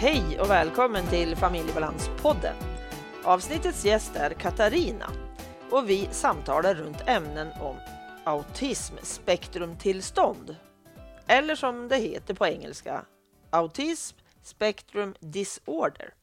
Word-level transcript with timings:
Hej 0.00 0.40
och 0.40 0.50
välkommen 0.50 1.06
till 1.06 1.36
Familjebalanspodden. 1.36 2.54
Avsnittets 3.24 3.84
gäst 3.84 4.16
är 4.16 4.30
Katarina 4.30 5.10
och 5.70 5.90
vi 5.90 6.08
samtalar 6.10 6.74
runt 6.74 7.02
ämnen 7.06 7.48
om 7.60 7.76
autismspektrumtillstånd. 8.24 10.56
Eller 11.26 11.56
som 11.56 11.88
det 11.88 11.96
heter 11.96 12.34
på 12.34 12.46
engelska, 12.46 13.04
Autism 13.50 14.16
Spectrum 14.42 15.14
Disorder. 15.20 16.14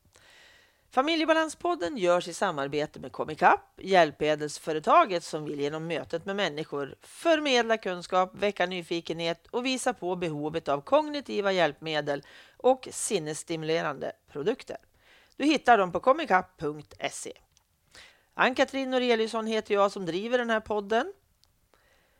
Familjebalanspodden 0.96 1.98
görs 1.98 2.28
i 2.28 2.34
samarbete 2.34 3.00
med 3.00 3.11
Comicap, 3.11 3.59
hjälpmedelsföretaget 3.78 5.23
som 5.23 5.46
vill 5.46 5.60
genom 5.60 5.88
mötet 5.88 6.25
med 6.25 6.36
människor 6.36 6.96
förmedla 7.02 7.78
kunskap, 7.78 8.32
väcka 8.36 8.66
nyfikenhet 8.66 9.47
och 9.47 9.66
visa 9.66 9.93
på 9.93 10.16
behovet 10.16 10.68
av 10.68 10.82
kognitiva 10.82 11.52
hjälpmedel 11.52 12.24
och 12.57 12.88
sinnesstimulerande 12.92 14.11
produkter. 14.32 14.78
Du 15.38 15.46
hittar 15.46 15.78
dem 15.78 15.92
på 15.92 16.00
comicap.se. 16.00 17.33
Ann-Katrin 18.33 18.91
Noreliusson 18.91 19.47
heter 19.47 19.74
jag 19.74 19.91
som 19.91 20.05
driver 20.05 20.38
den 20.38 20.50
här 20.50 20.60
podden. 20.60 21.14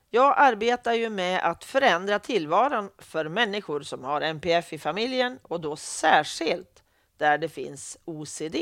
Jag 0.10 0.34
arbetar 0.38 0.94
ju 0.94 1.10
med 1.10 1.44
att 1.44 1.64
förändra 1.64 2.20
tillvaron 2.20 2.90
för 2.98 3.30
människor 3.30 3.82
som 3.82 4.04
har 4.04 4.22
NPF 4.22 4.74
i 4.74 4.78
familjen 4.78 5.40
och 5.44 5.62
då 5.62 5.76
särskilt 5.76 6.75
där 7.18 7.38
det 7.38 7.50
finns 7.50 7.98
OCD. 8.06 8.56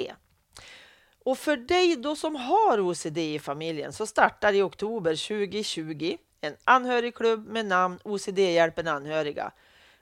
Och 1.25 1.37
för 1.37 1.57
dig 1.57 1.95
då 1.95 2.15
som 2.15 2.35
har 2.35 2.79
OCD 2.79 3.17
i 3.17 3.39
familjen 3.39 3.93
så 3.93 4.05
startar 4.05 4.53
i 4.53 4.61
oktober 4.61 5.27
2020 5.27 6.17
en 6.41 6.55
anhörigklubb 6.63 7.47
med 7.47 7.65
namn 7.65 7.99
OCD-hjälpen 8.03 8.87
anhöriga. 8.87 9.51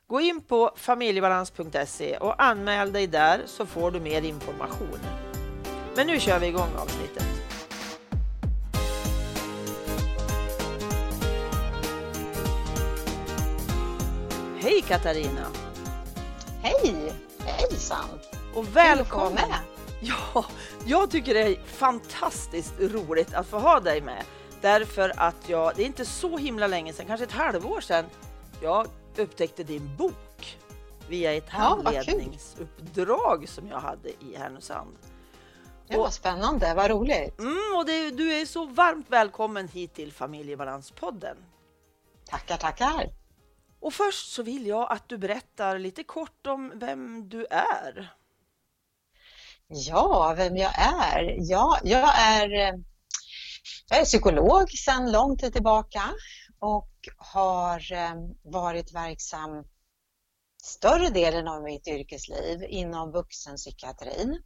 Gå 0.08 0.22
in 0.22 0.42
på 0.42 0.74
familjebalans.se 0.76 2.18
och 2.18 2.44
anmäl 2.44 2.92
dig 2.92 3.08
där 3.08 3.42
så 3.46 3.66
får 3.66 3.92
du 3.92 4.00
mer 4.00 4.22
information. 4.22 5.00
Men 5.96 6.08
nu 6.08 6.20
kör 6.20 6.40
vi 6.40 6.48
igång 6.48 6.76
avsnittet. 6.78 7.26
Hej 14.62 14.82
Katarina! 14.82 15.48
Hej! 16.62 17.14
Hejsan! 17.40 18.31
Och 18.54 18.76
välkommen! 18.76 19.50
Med. 19.50 19.60
Ja, 20.04 20.46
jag 20.86 21.12
tycker 21.12 21.34
det 21.34 21.42
är 21.42 21.64
fantastiskt 21.66 22.74
roligt 22.80 23.34
att 23.34 23.48
få 23.48 23.60
ha 23.60 23.80
dig 23.80 24.02
med. 24.02 24.24
Därför 24.62 25.14
att 25.18 25.50
jag, 25.50 25.76
det 25.76 25.82
är 25.82 25.86
inte 25.86 26.06
så 26.06 26.38
himla 26.38 26.68
länge 26.68 26.94
sedan, 26.94 27.06
kanske 27.06 27.24
ett 27.24 27.32
halvår 27.32 27.82
sedan, 27.82 28.06
jag 28.62 28.88
upptäckte 29.18 29.64
din 29.64 29.96
bok 29.98 30.58
via 31.10 31.34
ett 31.34 31.50
handledningsuppdrag 31.50 33.50
som 33.50 33.68
jag 33.68 33.80
hade 33.80 34.10
i 34.10 34.36
Härnösand. 34.38 34.98
Ja, 35.88 35.98
vad 35.98 36.14
spännande, 36.14 36.74
vad 36.74 36.92
roligt! 36.92 37.40
Mm, 37.40 37.78
och 37.78 37.86
det, 37.86 38.12
du 38.12 38.34
är 38.34 38.46
så 38.46 38.66
varmt 38.66 39.10
välkommen 39.10 39.68
hit 39.68 39.94
till 39.94 40.14
Familjebalanspodden. 40.14 41.38
Tackar, 42.26 42.58
tackar! 42.58 43.10
Och 43.80 43.94
först 43.94 44.32
så 44.32 44.44
vill 44.44 44.68
jag 44.68 44.92
att 44.92 45.10
du 45.10 45.18
berättar 45.18 45.80
lite 45.80 46.04
kort 46.04 46.48
om 46.48 46.72
vem 46.76 47.30
du 47.30 47.46
är. 47.50 48.14
Ja, 49.74 50.34
vem 50.38 50.58
jag 50.58 50.72
är? 50.80 51.36
Ja, 51.40 51.80
jag 51.84 52.20
är, 52.20 52.54
eh, 52.54 52.80
jag 53.90 54.00
är 54.00 54.06
psykolog 54.06 54.70
sedan 54.70 55.12
lång 55.12 55.38
tid 55.38 55.54
tillbaka 55.54 56.02
och 56.60 56.92
har 57.18 57.94
eh, 57.94 58.14
varit 58.44 58.94
verksam 58.94 59.64
större 60.64 61.10
delen 61.10 61.48
av 61.48 61.64
mitt 61.64 61.88
yrkesliv 61.88 62.64
inom 62.64 63.12
vuxenpsykiatrin. 63.12 64.42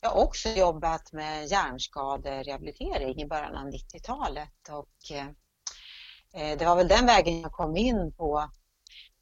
Jag 0.00 0.10
har 0.10 0.22
också 0.24 0.48
jobbat 0.48 1.12
med 1.12 1.46
hjärnskaderehabilitering 1.46 3.22
i 3.22 3.26
början 3.26 3.56
av 3.56 3.66
90-talet 3.66 4.68
och 4.68 5.16
eh, 5.16 6.58
det 6.58 6.64
var 6.64 6.76
väl 6.76 6.88
den 6.88 7.06
vägen 7.06 7.40
jag 7.40 7.52
kom 7.52 7.76
in 7.76 8.12
på 8.16 8.50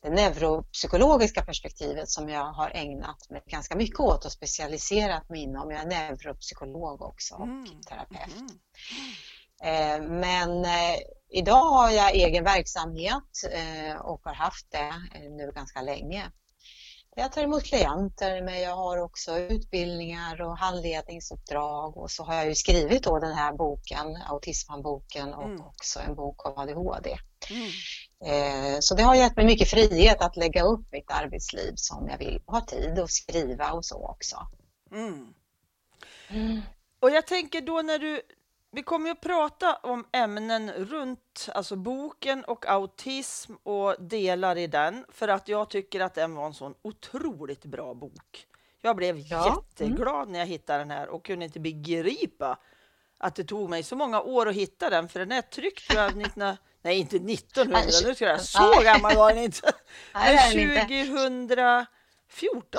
det 0.03 0.11
neuropsykologiska 0.11 1.43
perspektivet 1.43 2.09
som 2.09 2.29
jag 2.29 2.53
har 2.53 2.71
ägnat 2.75 3.31
mig 3.31 3.43
ganska 3.47 3.77
mycket 3.77 4.01
åt 4.01 4.25
och 4.25 4.33
specialiserat 4.33 5.29
mig 5.29 5.43
inom. 5.43 5.71
Jag 5.71 5.81
är 5.81 5.87
neuropsykolog 5.87 7.03
också 7.03 7.35
och 7.35 7.45
mm. 7.45 7.83
terapeut. 7.89 8.37
Mm. 8.37 10.21
Men 10.21 10.65
eh, 10.65 10.99
idag 11.31 11.65
har 11.65 11.91
jag 11.91 12.15
egen 12.15 12.45
verksamhet 12.45 13.25
eh, 13.53 13.97
och 14.01 14.21
har 14.25 14.35
haft 14.35 14.71
det 14.71 14.93
nu 15.31 15.53
ganska 15.55 15.83
länge. 15.83 16.31
Jag 17.17 17.33
tar 17.33 17.43
emot 17.43 17.65
klienter 17.65 18.43
men 18.43 18.61
jag 18.61 18.77
har 18.77 18.99
också 18.99 19.39
utbildningar 19.39 20.41
och 20.43 20.59
handledningsuppdrag 20.59 21.97
och 21.97 22.11
så 22.11 22.25
har 22.25 22.35
jag 22.35 22.47
ju 22.47 22.55
skrivit 22.55 23.03
då 23.03 23.19
den 23.19 23.35
här 23.35 23.53
boken, 23.53 24.17
Autismhandboken 24.17 25.35
och 25.35 25.45
mm. 25.45 25.61
också 25.61 26.01
en 26.01 26.15
bok 26.15 26.47
om 26.47 26.59
ADHD. 26.59 27.19
Mm. 27.51 27.71
Eh, 28.25 28.79
så 28.81 28.95
det 28.95 29.03
har 29.03 29.15
gett 29.15 29.37
mig 29.37 29.47
mycket 29.47 29.71
frihet 29.71 30.23
att 30.23 30.37
lägga 30.37 30.63
upp 30.63 30.93
mitt 30.93 31.11
arbetsliv 31.11 31.73
som 31.77 32.09
jag 32.09 32.19
vill. 32.19 32.41
Ha 32.47 32.61
tid 32.61 32.99
att 32.99 33.11
skriva 33.11 33.73
och 33.73 33.85
så 33.85 34.09
också. 34.09 34.37
Mm. 34.93 35.35
Mm. 36.29 36.61
Och 37.01 37.11
jag 37.11 37.27
tänker 37.27 37.61
då 37.61 37.83
när 37.83 37.99
du, 37.99 38.23
vi 38.71 38.83
kommer 38.83 39.11
att 39.11 39.21
prata 39.21 39.75
om 39.75 40.07
ämnen 40.13 40.73
runt 40.73 41.49
alltså 41.55 41.77
boken 41.77 42.45
och 42.45 42.67
autism 42.69 43.53
och 43.63 43.95
delar 43.99 44.57
i 44.59 44.67
den 44.67 45.05
för 45.09 45.29
att 45.29 45.49
jag 45.49 45.71
tycker 45.71 46.01
att 46.01 46.15
den 46.15 46.35
var 46.35 46.47
en 46.47 46.55
sån 46.55 46.75
otroligt 46.83 47.65
bra 47.65 47.95
bok. 47.95 48.47
Jag 48.83 48.97
blev 48.97 49.19
ja. 49.19 49.47
Mm. 49.47 49.55
jätteglad 49.55 50.23
mm. 50.23 50.33
när 50.33 50.39
jag 50.39 50.47
hittade 50.47 50.79
den 50.79 50.91
här 50.91 51.09
och 51.09 51.25
kunde 51.25 51.45
inte 51.45 51.61
begripa 51.61 52.59
att 53.19 53.35
det 53.35 53.45
tog 53.45 53.71
mig 53.71 53.83
så 53.83 53.97
många 53.97 54.21
år 54.21 54.49
att 54.49 54.55
hitta 54.55 54.91
den 54.91 55.09
för 55.09 55.21
den 55.21 55.33
är 55.33 55.43
tryckt 55.43 55.93
19 56.15 56.57
Nej, 56.83 56.99
inte 56.99 57.17
1900, 57.17 57.81
nu 58.05 58.15
ska 58.15 58.25
jag 58.25 58.41
så 58.41 58.81
gammal 58.85 59.17
var 59.17 59.35
den 59.35 59.45
inte. 59.45 59.73
Men 60.13 60.39
2014? 60.39 61.87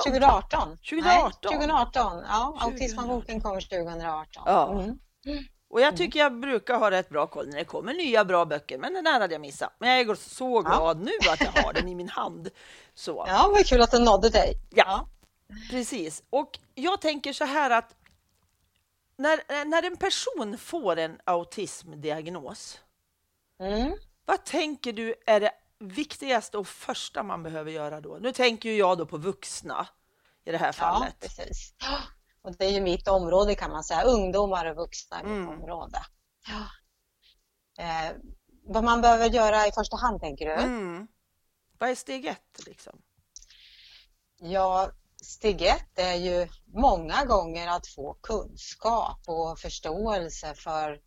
2018. 0.04 0.76
2018. 0.76 1.52
2018. 1.52 2.24
Ja, 2.28 2.58
Autismboken 2.60 3.40
kommer 3.40 3.60
2018. 3.60 4.42
Ja. 4.46 4.82
Mm. 4.82 4.98
Och 5.70 5.80
jag 5.80 5.96
tycker 5.96 6.18
jag 6.18 6.40
brukar 6.40 6.78
ha 6.78 6.90
rätt 6.90 7.08
bra 7.08 7.26
koll 7.26 7.48
när 7.48 7.58
det 7.58 7.64
kommer 7.64 7.94
nya 7.94 8.24
bra 8.24 8.44
böcker, 8.44 8.78
men 8.78 8.94
den 8.94 9.06
här 9.06 9.20
hade 9.20 9.34
jag 9.34 9.40
missat. 9.40 9.76
Men 9.78 9.88
jag 9.88 10.00
är 10.00 10.14
så 10.14 10.60
glad 10.60 10.98
ja. 10.98 11.02
nu 11.04 11.30
att 11.30 11.40
jag 11.40 11.62
har 11.62 11.72
den 11.72 11.88
i 11.88 11.94
min 11.94 12.08
hand. 12.08 12.48
Så. 12.94 13.24
Ja, 13.28 13.50
vad 13.52 13.66
kul 13.66 13.82
att 13.82 13.90
den 13.90 14.04
nådde 14.04 14.28
dig. 14.28 14.54
Ja, 14.70 15.08
precis. 15.70 16.22
Och 16.30 16.58
jag 16.74 17.00
tänker 17.00 17.32
så 17.32 17.44
här 17.44 17.70
att 17.70 17.94
när, 19.16 19.64
när 19.64 19.82
en 19.82 19.96
person 19.96 20.58
får 20.58 20.96
en 20.96 21.18
autismdiagnos, 21.24 22.80
Mm. 23.60 23.96
Vad 24.24 24.44
tänker 24.44 24.92
du 24.92 25.14
är 25.26 25.40
det 25.40 25.52
viktigaste 25.78 26.58
och 26.58 26.66
första 26.66 27.22
man 27.22 27.42
behöver 27.42 27.70
göra 27.70 28.00
då? 28.00 28.18
Nu 28.20 28.32
tänker 28.32 28.72
jag 28.72 28.98
då 28.98 29.06
på 29.06 29.16
vuxna 29.16 29.88
i 30.44 30.50
det 30.50 30.58
här 30.58 30.72
fallet. 30.72 31.16
Ja, 31.20 31.26
precis. 31.28 31.74
Och 32.42 32.56
det 32.56 32.64
är 32.64 32.70
ju 32.70 32.80
mitt 32.80 33.08
område 33.08 33.54
kan 33.54 33.70
man 33.70 33.84
säga, 33.84 34.02
ungdomar 34.02 34.66
och 34.66 34.76
vuxna 34.76 35.20
är 35.20 35.24
mitt 35.24 35.32
mm. 35.32 35.48
område. 35.48 35.98
Ja. 36.46 36.66
Eh, 37.84 38.12
vad 38.62 38.84
man 38.84 39.00
behöver 39.00 39.26
göra 39.26 39.66
i 39.66 39.72
första 39.72 39.96
hand 39.96 40.20
tänker 40.20 40.46
du? 40.46 40.52
Mm. 40.52 41.08
Vad 41.78 41.90
är 41.90 41.94
steg 41.94 42.26
ett? 42.26 42.66
Liksom? 42.66 43.02
Ja, 44.40 44.90
steg 45.22 45.62
ett 45.62 45.98
är 45.98 46.14
ju 46.14 46.48
många 46.66 47.24
gånger 47.24 47.68
att 47.68 47.86
få 47.86 48.14
kunskap 48.14 49.20
och 49.26 49.58
förståelse 49.58 50.54
för 50.54 51.00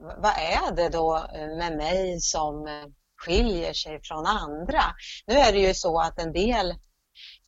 vad 0.00 0.32
är 0.32 0.74
det 0.76 0.88
då 0.88 1.16
eh, 1.16 1.56
med 1.56 1.76
mig 1.76 2.20
som 2.20 2.66
eh, 2.66 2.86
skiljer 3.16 3.72
sig 3.72 4.00
från 4.02 4.26
andra? 4.26 4.82
Nu 5.26 5.34
är 5.34 5.52
det 5.52 5.58
ju 5.58 5.74
så 5.74 6.00
att 6.00 6.18
en 6.18 6.32
del 6.32 6.74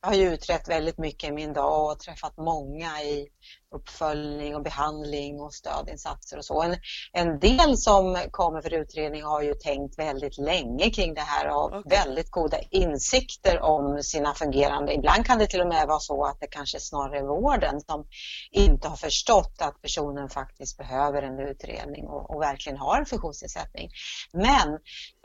jag 0.03 0.09
har 0.09 0.15
ju 0.15 0.33
utrett 0.33 0.67
väldigt 0.67 0.97
mycket 0.97 1.29
i 1.29 1.31
min 1.31 1.53
dag 1.53 1.91
och 1.91 1.99
träffat 1.99 2.37
många 2.37 3.01
i 3.01 3.27
uppföljning 3.75 4.55
och 4.55 4.63
behandling 4.63 5.41
och 5.41 5.53
stödinsatser 5.53 6.37
och 6.37 6.45
så. 6.45 6.61
En, 6.61 6.75
en 7.13 7.39
del 7.39 7.77
som 7.77 8.17
kommer 8.31 8.61
för 8.61 8.73
utredning 8.73 9.23
har 9.23 9.41
ju 9.41 9.53
tänkt 9.53 9.99
väldigt 9.99 10.37
länge 10.37 10.89
kring 10.89 11.13
det 11.13 11.21
här 11.21 11.49
och 11.49 11.65
okay. 11.65 11.81
väldigt 11.97 12.31
goda 12.31 12.57
insikter 12.69 13.61
om 13.61 14.03
sina 14.03 14.33
fungerande. 14.33 14.93
Ibland 14.93 15.25
kan 15.25 15.39
det 15.39 15.47
till 15.47 15.61
och 15.61 15.67
med 15.67 15.87
vara 15.87 15.99
så 15.99 16.25
att 16.25 16.39
det 16.39 16.47
kanske 16.47 16.79
snarare 16.79 17.17
är 17.17 17.23
vården 17.23 17.81
som 17.81 18.05
inte 18.51 18.87
har 18.87 18.95
förstått 18.95 19.55
att 19.59 19.81
personen 19.81 20.29
faktiskt 20.29 20.77
behöver 20.77 21.21
en 21.21 21.39
utredning 21.39 22.07
och, 22.07 22.35
och 22.35 22.41
verkligen 22.41 22.77
har 22.77 22.97
en 22.97 23.05
funktionsnedsättning. 23.05 23.89
Men 24.33 24.73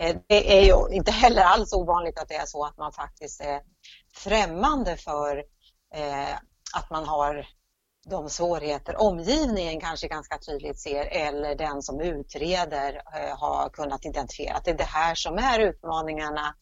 eh, 0.01 0.17
det 0.29 0.59
är 0.59 0.65
ju 0.65 0.97
inte 0.97 1.13
heller 1.13 1.43
alls 1.43 1.73
ovanligt 1.73 2.19
att 2.19 2.29
det 2.29 2.35
är 2.35 2.47
så 2.47 2.65
att 2.65 2.77
man 2.77 2.93
faktiskt 2.93 3.41
är 3.41 3.61
främmande 4.15 4.97
för 4.97 5.37
eh, 5.95 6.35
att 6.75 6.91
man 6.91 7.05
har 7.05 7.47
de 8.11 8.29
svårigheter 8.31 9.01
omgivningen 9.01 9.81
kanske 9.81 10.09
ganska 10.09 10.39
tydligt 10.39 10.81
ser 10.81 11.05
eller 11.05 11.55
den 11.55 11.83
som 11.83 12.01
utreder 12.01 13.03
eh, 13.15 13.39
har 13.39 13.69
kunnat 13.69 14.07
identifiera 14.07 14.57
att 14.57 14.65
det 14.65 14.71
är 14.71 14.79
det 14.79 14.85
här 14.85 15.15
som 15.15 15.39
är 15.39 15.59
utmaningarna 15.59 16.55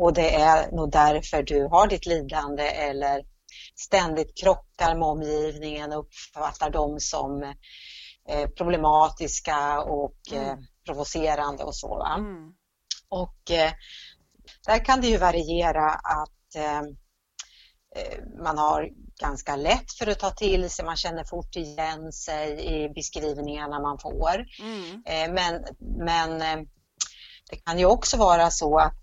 och 0.00 0.12
det 0.12 0.34
är 0.34 0.70
nog 0.70 0.90
därför 0.90 1.42
du 1.42 1.66
har 1.66 1.86
ditt 1.86 2.06
lidande 2.06 2.62
eller 2.62 3.22
ständigt 3.74 4.38
krockar 4.40 4.94
med 4.94 5.08
omgivningen 5.08 5.92
och 5.92 5.98
uppfattar 5.98 6.70
dem 6.70 7.00
som 7.00 7.42
eh, 8.28 8.48
problematiska 8.56 9.80
och 9.80 10.18
eh, 10.32 10.48
mm. 10.48 10.64
provocerande 10.86 11.64
och 11.64 11.76
så. 11.76 12.04
Mm. 12.04 12.52
Och 13.08 13.50
eh, 13.50 13.72
där 14.66 14.84
kan 14.84 15.00
det 15.00 15.06
ju 15.06 15.16
variera 15.16 15.90
att 15.90 16.33
man 18.42 18.58
har 18.58 18.90
ganska 19.20 19.56
lätt 19.56 19.92
för 19.92 20.06
att 20.06 20.18
ta 20.18 20.30
till 20.30 20.70
sig, 20.70 20.84
man 20.84 20.96
känner 20.96 21.24
fort 21.24 21.56
igen 21.56 22.12
sig 22.12 22.66
i 22.74 22.88
beskrivningarna 22.88 23.80
man 23.80 23.98
får. 23.98 24.46
Mm. 24.60 25.02
Eh, 25.06 25.32
men, 25.32 25.64
men 25.78 26.42
eh, 26.42 26.66
det 27.50 27.56
kan 27.56 27.78
ju 27.78 27.84
också 27.84 28.16
vara 28.16 28.50
så 28.50 28.78
att 28.78 29.00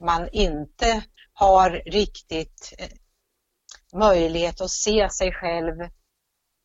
man 0.00 0.28
inte 0.32 1.04
har 1.32 1.70
riktigt 1.70 2.74
eh, 2.78 2.88
möjlighet 3.98 4.60
att 4.60 4.70
se 4.70 5.10
sig 5.10 5.32
själv 5.32 5.90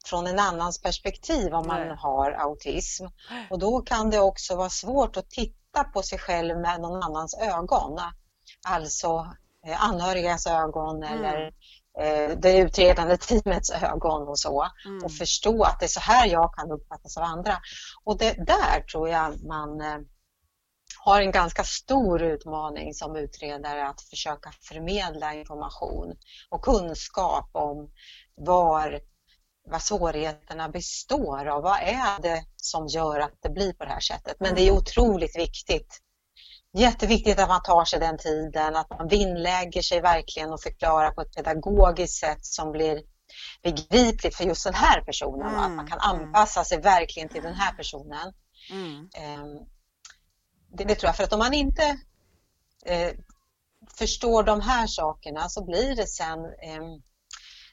från 0.06 0.28
en 0.28 0.40
annans 0.40 0.82
perspektiv 0.82 1.54
om 1.54 1.68
man 1.68 1.98
har 1.98 2.32
autism. 2.32 3.06
Och 3.50 3.60
då 3.60 3.82
kan 3.82 4.10
det 4.10 4.20
också 4.20 4.56
vara 4.56 4.70
svårt 4.70 5.18
att 5.18 5.30
titta 5.30 5.84
på 5.84 6.04
sig 6.04 6.20
själv 6.20 6.58
med 6.58 6.82
någon 6.82 7.04
annans 7.04 7.38
ögon. 7.42 8.00
Alltså 8.68 9.36
anhörigas 9.80 10.48
ögon 10.48 11.04
mm. 11.04 11.20
eller 11.20 11.52
Eh, 12.00 12.38
det 12.38 12.58
utredande 12.58 13.18
teamets 13.18 13.72
ögon 13.72 14.28
och 14.28 14.40
så 14.40 14.68
mm. 14.86 15.04
och 15.04 15.12
förstå 15.12 15.64
att 15.64 15.80
det 15.80 15.86
är 15.86 15.88
så 15.88 16.00
här 16.00 16.28
jag 16.28 16.54
kan 16.54 16.72
uppfattas 16.72 17.18
av 17.18 17.24
andra. 17.24 17.58
Och 18.04 18.18
det, 18.18 18.34
där 18.34 18.82
tror 18.82 19.10
jag 19.10 19.44
man 19.44 19.82
eh, 19.82 19.98
har 21.04 21.22
en 21.22 21.32
ganska 21.32 21.64
stor 21.64 22.22
utmaning 22.22 22.94
som 22.94 23.16
utredare 23.16 23.88
att 23.88 24.02
försöka 24.02 24.52
förmedla 24.62 25.34
information 25.34 26.16
och 26.50 26.62
kunskap 26.62 27.50
om 27.52 27.92
var, 28.36 29.00
vad 29.70 29.82
svårigheterna 29.82 30.70
består 30.70 31.46
av. 31.46 31.64
Vad 31.64 31.80
är 31.82 32.22
det 32.22 32.46
som 32.56 32.88
gör 32.88 33.20
att 33.20 33.38
det 33.42 33.50
blir 33.50 33.74
på 33.74 33.84
det 33.84 33.92
här 33.92 34.00
sättet? 34.00 34.36
Men 34.40 34.56
det 34.56 34.62
är 34.62 34.72
otroligt 34.72 35.38
viktigt 35.38 36.00
Jätteviktigt 36.74 37.40
att 37.40 37.50
man 37.50 37.62
tar 37.64 37.86
sig 37.86 38.00
den 38.00 38.18
tiden, 38.18 38.76
att 38.76 38.90
man 38.90 39.08
vinnlägger 39.08 39.82
sig 39.82 40.02
verkligen 40.02 40.52
och 40.52 40.62
förklarar 40.62 41.12
på 41.12 41.22
ett 41.22 41.36
pedagogiskt 41.36 42.20
sätt 42.20 42.46
som 42.46 42.72
blir 42.72 43.02
begripligt 43.64 44.36
för 44.36 44.44
just 44.44 44.64
den 44.64 44.74
här 44.74 45.02
personen. 45.02 45.48
Mm. 45.48 45.60
Att 45.60 45.72
man 45.72 45.88
kan 45.88 46.00
mm. 46.00 46.26
anpassa 46.26 46.64
sig 46.64 46.82
verkligen 46.82 47.30
till 47.30 47.44
den 47.44 47.54
här 47.54 47.74
personen. 47.74 48.34
Mm. 48.72 49.10
Ehm, 49.14 49.68
det, 50.78 50.84
det, 50.84 50.96
tror 50.96 51.08
jag, 51.08 51.16
för 51.16 51.24
att 51.24 51.34
om 51.34 51.40
man 51.40 51.54
inte 51.54 51.98
eh, 52.86 53.12
förstår 53.98 54.44
de 54.44 54.62
här 54.62 54.88
sakerna 54.88 55.50
så 55.50 55.66
blir 55.66 55.96
det 55.96 56.08
sen 56.08 56.40
eh, 56.40 56.84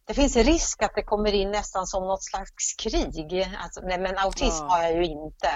det 0.09 0.15
finns 0.15 0.37
risk 0.37 0.83
att 0.83 0.95
det 0.95 1.03
kommer 1.03 1.33
in 1.33 1.51
nästan 1.51 1.87
som 1.87 2.07
något 2.07 2.25
slags 2.25 2.75
krig. 2.75 3.49
Alltså, 3.63 3.81
nej, 3.81 3.99
men 3.99 4.19
autism 4.19 4.65
ja. 4.65 4.69
har 4.71 4.83
jag 4.83 4.93
ju 4.93 5.05
inte. 5.05 5.51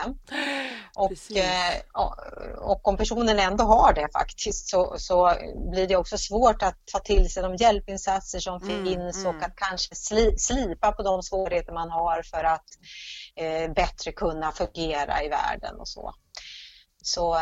Och, 0.97 1.37
eh, 1.37 1.81
och 2.59 2.89
om 2.89 2.97
personen 2.97 3.39
ändå 3.39 3.65
har 3.65 3.93
det 3.93 4.09
faktiskt 4.13 4.69
så, 4.69 4.95
så 4.99 5.35
blir 5.71 5.87
det 5.87 5.97
också 5.97 6.19
svårt 6.19 6.63
att 6.63 6.77
ta 6.93 6.99
till 6.99 7.31
sig 7.31 7.43
de 7.43 7.57
hjälpinsatser 7.57 8.39
som 8.39 8.63
mm, 8.63 8.85
finns 8.85 9.17
mm. 9.17 9.37
och 9.37 9.43
att 9.43 9.57
kanske 9.57 9.95
sli, 9.95 10.39
slipa 10.39 10.93
på 10.93 11.03
de 11.03 11.23
svårigheter 11.23 11.73
man 11.73 11.91
har 11.91 12.23
för 12.23 12.45
att 12.45 12.67
eh, 13.37 13.73
bättre 13.73 14.13
kunna 14.13 14.53
fungera 14.53 15.23
i 15.23 15.29
världen 15.29 15.81
och 15.81 15.89
så. 15.89 16.15
Så 17.03 17.35
eh, 17.35 17.41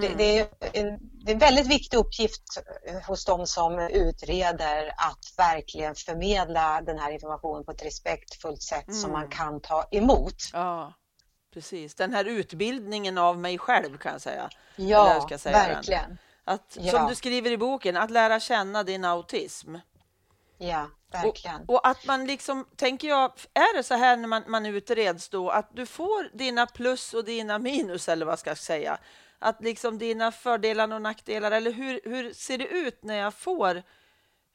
det, 0.00 0.06
mm. 0.06 0.18
det, 0.18 0.38
är 0.38 0.48
en, 0.72 0.98
det 1.24 1.30
är 1.30 1.34
en 1.34 1.38
väldigt 1.38 1.66
viktig 1.66 1.96
uppgift 1.96 2.42
eh, 2.86 3.00
hos 3.06 3.24
de 3.24 3.46
som 3.46 3.78
utreder 3.78 4.88
att 4.96 5.34
verkligen 5.36 5.94
förmedla 5.94 6.80
den 6.80 6.98
här 6.98 7.10
informationen 7.10 7.64
på 7.64 7.70
ett 7.70 7.84
respektfullt 7.84 8.62
sätt 8.62 8.88
mm. 8.88 9.00
som 9.00 9.12
man 9.12 9.28
kan 9.28 9.60
ta 9.60 9.88
emot. 9.90 10.36
Ja, 10.52 10.92
precis. 11.54 11.94
Den 11.94 12.12
här 12.12 12.24
utbildningen 12.24 13.18
av 13.18 13.38
mig 13.38 13.58
själv 13.58 13.98
kan 13.98 14.12
jag 14.12 14.20
säga. 14.20 14.50
Ja, 14.76 15.26
jag 15.30 15.40
säga 15.40 15.56
verkligen. 15.56 16.18
Att, 16.44 16.76
ja. 16.80 16.90
Som 16.90 17.08
du 17.08 17.14
skriver 17.14 17.50
i 17.50 17.58
boken, 17.58 17.96
att 17.96 18.10
lära 18.10 18.40
känna 18.40 18.82
din 18.82 19.04
autism. 19.04 19.76
Ja, 20.58 20.86
verkligen. 21.12 21.60
Och, 21.62 21.74
och, 21.74 21.88
att 21.88 22.04
man 22.06 22.26
liksom, 22.26 22.66
tänker 22.76 23.08
jag, 23.08 23.32
är 23.54 23.76
det 23.76 23.82
så 23.82 23.94
här 23.94 24.16
när 24.16 24.28
man, 24.28 24.42
man 24.46 24.66
utreds 24.66 25.28
då, 25.28 25.50
att 25.50 25.70
du 25.72 25.86
får 25.86 26.36
dina 26.36 26.66
plus 26.66 27.14
och 27.14 27.24
dina 27.24 27.58
minus, 27.58 28.08
eller 28.08 28.26
vad 28.26 28.38
ska 28.38 28.50
jag 28.50 28.58
säga? 28.58 28.98
Att 29.38 29.62
liksom 29.62 29.98
dina 29.98 30.32
fördelar 30.32 30.92
och 30.92 31.02
nackdelar, 31.02 31.50
eller 31.50 31.72
hur, 31.72 32.00
hur 32.04 32.32
ser 32.32 32.58
det 32.58 32.66
ut 32.66 33.04
när 33.04 33.16
jag 33.16 33.34
får 33.34 33.82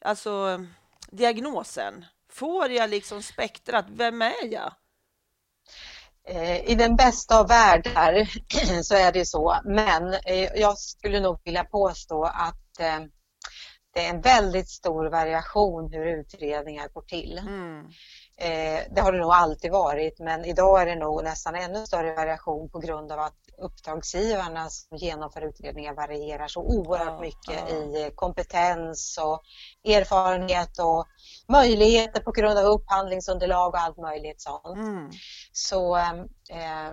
alltså, 0.04 0.64
diagnosen? 1.10 2.04
Får 2.32 2.70
jag 2.70 2.90
liksom 2.90 3.22
spektrat, 3.22 3.84
vem 3.88 4.22
är 4.22 4.52
jag? 4.52 4.72
Eh, 6.28 6.70
I 6.70 6.74
den 6.74 6.96
bästa 6.96 7.40
av 7.40 7.48
världar 7.48 8.28
så 8.82 8.94
är 8.94 9.12
det 9.12 9.26
så, 9.26 9.56
men 9.64 10.14
eh, 10.14 10.50
jag 10.54 10.78
skulle 10.78 11.20
nog 11.20 11.40
vilja 11.44 11.64
påstå 11.64 12.24
att 12.24 12.80
eh, 12.80 13.00
det 13.98 14.06
är 14.06 14.10
en 14.10 14.20
väldigt 14.20 14.68
stor 14.68 15.06
variation 15.06 15.92
hur 15.92 16.06
utredningar 16.06 16.88
går 16.88 17.02
till. 17.02 17.38
Mm. 17.38 17.86
Eh, 18.36 18.82
det 18.90 19.00
har 19.00 19.12
det 19.12 19.18
nog 19.18 19.32
alltid 19.32 19.72
varit 19.72 20.18
men 20.18 20.44
idag 20.44 20.82
är 20.82 20.86
det 20.86 20.94
nog 20.94 21.24
nästan 21.24 21.54
ännu 21.54 21.86
större 21.86 22.14
variation 22.14 22.70
på 22.70 22.78
grund 22.78 23.12
av 23.12 23.18
att 23.18 23.34
uppdragsgivarna 23.58 24.68
som 24.70 24.96
genomför 24.96 25.40
utredningar 25.40 25.94
varierar 25.94 26.48
så 26.48 26.60
oerhört 26.60 27.08
ja, 27.08 27.20
mycket 27.20 27.64
ja. 27.70 27.76
i 27.76 28.10
kompetens 28.14 29.18
och 29.22 29.42
erfarenhet 29.92 30.78
och 30.78 31.06
möjligheter 31.48 32.20
på 32.20 32.32
grund 32.32 32.58
av 32.58 32.64
upphandlingsunderlag 32.64 33.68
och 33.68 33.80
allt 33.80 33.96
möjligt 33.96 34.40
sånt. 34.42 34.78
Mm. 34.78 35.10
Så 35.52 35.96
eh, 35.96 36.92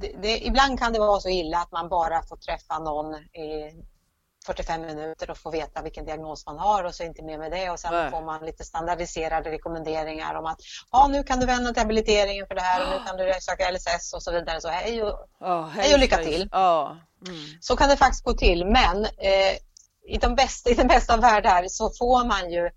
det, 0.00 0.16
det, 0.22 0.46
ibland 0.46 0.78
kan 0.78 0.92
det 0.92 0.98
vara 0.98 1.20
så 1.20 1.28
illa 1.28 1.58
att 1.58 1.72
man 1.72 1.88
bara 1.88 2.22
får 2.22 2.36
träffa 2.36 2.78
någon 2.78 3.14
i 3.14 3.72
45 4.46 4.80
minuter 4.80 5.30
och 5.30 5.38
få 5.38 5.50
veta 5.50 5.82
vilken 5.82 6.04
diagnos 6.04 6.46
man 6.46 6.58
har 6.58 6.84
och 6.84 6.94
så 6.94 7.02
inte 7.02 7.22
mer 7.22 7.38
med 7.38 7.50
det 7.50 7.70
och 7.70 7.80
sen 7.80 7.92
Nej. 7.92 8.10
får 8.10 8.22
man 8.22 8.46
lite 8.46 8.64
standardiserade 8.64 9.50
rekommenderingar 9.50 10.34
om 10.34 10.46
att 10.46 10.60
ja, 10.92 11.08
nu 11.08 11.22
kan 11.22 11.40
du 11.40 11.46
vända 11.46 11.72
till 11.72 11.82
habiliteringen 11.82 12.46
för 12.46 12.54
det 12.54 12.60
här 12.60 12.82
och 12.82 13.00
nu 13.00 13.06
kan 13.06 13.16
du 13.16 13.32
söka 13.40 13.70
LSS 13.70 14.12
och 14.12 14.22
så 14.22 14.32
vidare. 14.32 14.60
Så 14.60 14.68
hej 14.68 15.02
och, 15.02 15.28
oh, 15.40 15.68
hej, 15.68 15.84
hej 15.84 15.94
och 15.94 16.00
lycka 16.00 16.16
till. 16.16 16.48
Oh. 16.52 16.90
Mm. 17.26 17.40
Så 17.60 17.76
kan 17.76 17.88
det 17.88 17.96
faktiskt 17.96 18.24
gå 18.24 18.32
till 18.32 18.66
men 18.66 19.04
eh, 19.04 19.56
i, 20.08 20.18
de 20.20 20.34
bästa, 20.34 20.70
i 20.70 20.74
den 20.74 20.86
bästa 20.88 21.14
av 21.14 21.20
världar 21.20 21.64
så 21.68 21.90
får 21.98 22.24
man 22.24 22.50
ju 22.50 22.70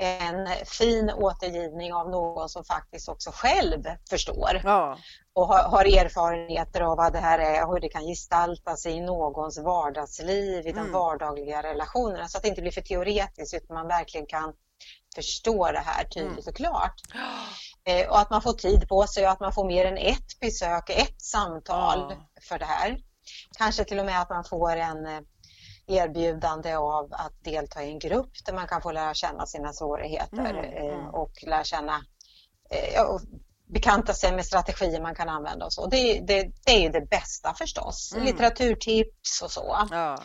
en 0.00 0.48
fin 0.66 1.10
återgivning 1.10 1.94
av 1.94 2.10
någon 2.10 2.48
som 2.48 2.64
faktiskt 2.64 3.08
också 3.08 3.30
själv 3.30 3.82
förstår. 4.10 4.60
Ja 4.64 4.98
och 5.34 5.46
har, 5.48 5.84
erfarenheter 5.84 6.80
av 6.80 6.96
vad 6.96 7.12
det 7.12 7.18
här 7.18 7.38
är 7.38 7.66
och 7.66 7.72
hur 7.72 7.80
det 7.80 7.88
kan 7.88 8.06
gestalta 8.06 8.76
sig 8.76 8.92
i 8.92 9.00
någons 9.00 9.58
vardagsliv, 9.58 10.66
i 10.66 10.72
de 10.72 10.78
mm. 10.78 10.92
vardagliga 10.92 11.62
relationerna 11.62 12.28
så 12.28 12.36
att 12.36 12.42
det 12.42 12.48
inte 12.48 12.62
blir 12.62 12.72
för 12.72 12.80
teoretiskt 12.80 13.54
utan 13.54 13.74
man 13.74 13.88
verkligen 13.88 14.26
kan 14.26 14.52
förstå 15.14 15.72
det 15.72 15.82
här 15.84 16.04
tydligt 16.04 16.32
mm. 16.32 16.48
och 16.48 16.56
klart. 16.56 17.00
Eh, 17.86 18.10
och 18.10 18.18
att 18.18 18.30
man 18.30 18.42
får 18.42 18.52
tid 18.52 18.88
på 18.88 19.06
sig 19.06 19.24
och 19.24 19.30
att 19.30 19.40
man 19.40 19.52
får 19.52 19.64
mer 19.64 19.84
än 19.84 19.96
ett 19.96 20.40
besök, 20.40 20.90
ett 20.90 21.22
samtal 21.22 21.98
oh. 21.98 22.12
för 22.48 22.58
det 22.58 22.64
här. 22.64 22.98
Kanske 23.58 23.84
till 23.84 23.98
och 23.98 24.06
med 24.06 24.20
att 24.20 24.30
man 24.30 24.44
får 24.44 24.76
en 24.76 25.06
eh, 25.06 25.20
erbjudande 25.86 26.74
av 26.74 27.08
att 27.10 27.44
delta 27.44 27.84
i 27.84 27.90
en 27.90 27.98
grupp 27.98 28.32
där 28.46 28.52
man 28.52 28.68
kan 28.68 28.82
få 28.82 28.92
lära 28.92 29.14
känna 29.14 29.46
sina 29.46 29.72
svårigheter 29.72 30.50
mm. 30.50 30.56
Eh, 30.56 30.94
mm. 30.94 31.06
och 31.06 31.32
lära 31.46 31.64
känna 31.64 32.02
eh, 32.70 33.02
bekanta 33.74 34.14
sig 34.14 34.32
med 34.32 34.46
strategier 34.46 35.00
man 35.00 35.14
kan 35.14 35.28
använda 35.28 35.66
och 35.66 35.72
så. 35.72 35.86
Det, 35.86 36.20
det, 36.20 36.50
det 36.64 36.86
är 36.86 36.92
det 36.92 37.00
bästa 37.00 37.54
förstås. 37.54 38.12
Mm. 38.12 38.26
Litteraturtips 38.26 39.42
och 39.42 39.50
så. 39.50 39.86
Ja. 39.90 40.18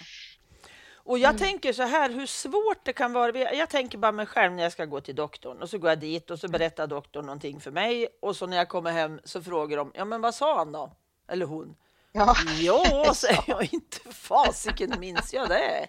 Och 1.10 1.20
jag 1.20 1.30
mm. 1.30 1.40
tänker 1.40 1.74
så 1.74 1.84
här, 1.84 2.10
hur 2.10 2.26
svårt 2.26 2.86
det 2.86 2.94
kan 2.94 3.14
vara. 3.14 3.54
Jag 3.54 3.70
tänker 3.70 3.98
bara 3.98 4.12
mig 4.12 4.26
själv 4.26 4.54
när 4.54 4.64
jag 4.64 4.72
ska 4.72 4.86
gå 4.86 5.02
till 5.02 5.16
doktorn 5.16 5.62
och 5.62 5.70
så 5.70 5.78
går 5.78 5.90
jag 5.90 6.00
dit 6.00 6.32
och 6.32 6.40
så 6.40 6.48
berättar 6.48 6.88
doktorn 6.88 7.26
någonting 7.26 7.60
för 7.60 7.72
mig 7.72 8.08
och 8.22 8.36
så 8.36 8.48
när 8.48 8.58
jag 8.58 8.70
kommer 8.70 8.92
hem 8.92 9.20
så 9.24 9.42
frågar 9.42 9.78
de, 9.78 9.92
ja 9.96 10.06
men 10.06 10.22
vad 10.22 10.36
sa 10.36 10.58
han 10.58 10.72
då? 10.72 10.92
Eller 11.30 11.46
hon. 11.46 11.76
Ja, 12.12 12.36
ja 12.60 13.14
säger 13.16 13.44
jag, 13.48 13.74
inte 13.74 14.14
fasiken 14.14 14.94
minns 15.00 15.34
jag 15.34 15.50
det. 15.50 15.88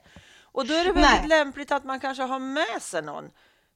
Och 0.52 0.67
då 0.67 0.75
är 0.75 0.85
det 0.85 0.93
väldigt 0.93 1.21
Nej. 1.21 1.29
lämpligt 1.29 1.73
att 1.73 1.85
man 1.85 2.00
kanske 2.00 2.23
har 2.23 2.38
med 2.38 2.83
sig 2.83 3.02
någon 3.02 3.31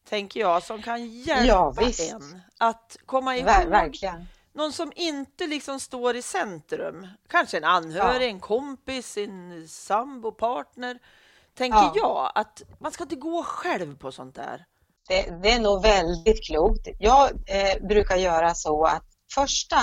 tänker 0.08 0.40
jag, 0.40 0.62
som 0.62 0.82
kan 0.82 1.06
hjälpa 1.06 1.44
ja, 1.46 1.74
en 2.12 2.40
att 2.58 2.96
komma 3.06 3.36
ihåg. 3.36 3.46
Ver 3.46 3.66
verkligen. 3.66 4.26
Någon 4.52 4.72
som 4.72 4.92
inte 4.96 5.46
liksom 5.46 5.80
står 5.80 6.16
i 6.16 6.22
centrum. 6.22 7.08
Kanske 7.28 7.56
en 7.56 7.64
anhörig, 7.64 8.26
ja. 8.26 8.30
en 8.30 8.40
kompis, 8.40 9.16
en 9.16 9.68
sambo, 9.68 10.32
partner. 10.32 10.98
Tänker 11.54 11.78
ja. 11.78 11.92
jag, 11.94 12.32
att 12.34 12.62
man 12.78 12.92
ska 12.92 13.04
inte 13.04 13.16
gå 13.16 13.42
själv 13.42 13.98
på 13.98 14.12
sånt 14.12 14.34
där. 14.34 14.64
Det, 15.08 15.42
det 15.42 15.50
är 15.50 15.60
nog 15.60 15.82
väldigt 15.82 16.46
klokt. 16.46 16.88
Jag 16.98 17.30
eh, 17.30 17.86
brukar 17.88 18.16
göra 18.16 18.54
så 18.54 18.84
att 18.84 19.04
första 19.34 19.76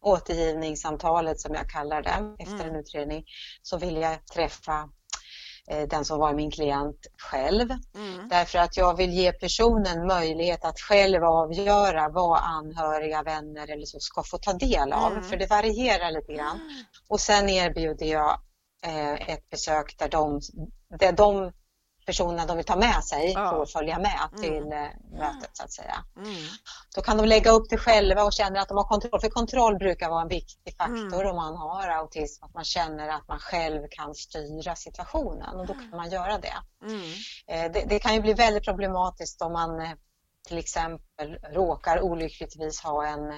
återgivningssamtalet 0.00 1.40
som 1.40 1.54
jag 1.54 1.70
kallar 1.70 2.02
det 2.02 2.42
efter 2.42 2.54
mm. 2.54 2.68
en 2.68 2.76
utredning 2.76 3.24
så 3.62 3.78
vill 3.78 3.96
jag 3.96 4.26
träffa 4.26 4.90
den 5.66 6.04
som 6.04 6.18
var 6.18 6.34
min 6.34 6.50
klient 6.50 7.06
själv. 7.18 7.70
Mm. 7.94 8.28
Därför 8.28 8.58
att 8.58 8.76
jag 8.76 8.96
vill 8.96 9.10
ge 9.12 9.32
personen 9.32 10.06
möjlighet 10.06 10.64
att 10.64 10.80
själv 10.80 11.24
avgöra 11.24 12.08
vad 12.08 12.38
anhöriga, 12.38 13.22
vänner 13.22 13.70
eller 13.70 13.86
så 13.86 14.00
ska 14.00 14.22
få 14.22 14.38
ta 14.38 14.52
del 14.52 14.92
av. 14.92 15.12
Mm. 15.12 15.24
För 15.24 15.36
det 15.36 15.50
varierar 15.50 16.10
lite 16.10 16.32
grann. 16.32 16.60
Mm. 16.60 16.84
Och 17.08 17.20
sen 17.20 17.48
erbjuder 17.48 18.06
jag 18.06 18.40
eh, 18.86 19.30
ett 19.30 19.50
besök 19.50 19.98
där 19.98 20.08
de, 20.08 20.40
där 20.98 21.12
de 21.12 21.52
personerna 22.06 22.46
de 22.46 22.56
vill 22.56 22.66
ta 22.66 22.76
med 22.76 23.04
sig 23.04 23.32
ja. 23.32 23.50
får 23.50 23.66
följa 23.66 23.98
med 23.98 24.28
mm. 24.32 24.42
till 24.42 24.72
mm. 24.72 24.92
mötet 25.12 25.50
så 25.52 25.64
att 25.64 25.72
säga. 25.72 26.04
Mm. 26.16 26.34
Då 26.94 27.02
kan 27.02 27.16
de 27.16 27.26
lägga 27.26 27.50
upp 27.50 27.70
det 27.70 27.76
själva 27.76 28.24
och 28.24 28.32
känna 28.32 28.60
att 28.60 28.68
de 28.68 28.76
har 28.76 28.84
kontroll. 28.84 29.20
För 29.20 29.28
kontroll 29.28 29.78
brukar 29.78 30.10
vara 30.10 30.22
en 30.22 30.28
viktig 30.28 30.76
faktor 30.76 31.20
mm. 31.22 31.30
om 31.30 31.36
man 31.36 31.56
har 31.56 31.88
autism. 31.88 32.44
Att 32.44 32.54
man 32.54 32.64
känner 32.64 33.08
att 33.08 33.28
man 33.28 33.38
själv 33.38 33.86
kan 33.90 34.14
styra 34.14 34.76
situationen 34.76 35.56
och 35.56 35.66
då 35.66 35.74
kan 35.74 35.90
man 35.90 36.10
göra 36.10 36.38
det. 36.38 36.56
Mm. 36.86 37.02
Eh, 37.46 37.72
det, 37.72 37.84
det, 37.88 37.98
kan 37.98 38.14
ju 38.14 38.20
bli 38.20 38.34
väldigt 38.34 38.64
problematiskt 38.64 39.42
om 39.42 39.52
man 39.52 39.80
eh, 39.80 39.90
till 40.48 40.58
exempel 40.58 41.38
råkar 41.52 42.00
olyckligtvis 42.00 42.80
ha 42.80 43.06
en 43.06 43.32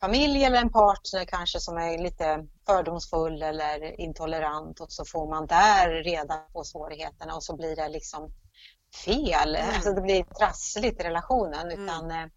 familj 0.00 0.44
eller 0.44 0.58
en 0.60 0.72
partner 0.72 1.24
kanske 1.24 1.60
som 1.60 1.76
är 1.76 1.98
lite 1.98 2.46
fördomsfull 2.66 3.42
eller 3.42 4.00
intolerant 4.00 4.80
och 4.80 4.92
så 4.92 5.04
får 5.04 5.30
man 5.30 5.46
där 5.46 5.90
reda 6.04 6.36
på 6.36 6.64
svårigheterna 6.64 7.34
och 7.34 7.42
så 7.42 7.56
blir 7.56 7.76
det 7.76 7.88
liksom 7.88 8.32
fel. 9.04 9.56
Mm. 9.56 9.74
Alltså 9.74 9.92
det 9.92 10.00
blir 10.00 10.24
trassligt 10.24 11.00
i 11.00 11.04
relationen 11.04 11.70
mm. 11.70 11.84
utan 11.84 12.10
mm. 12.10 12.30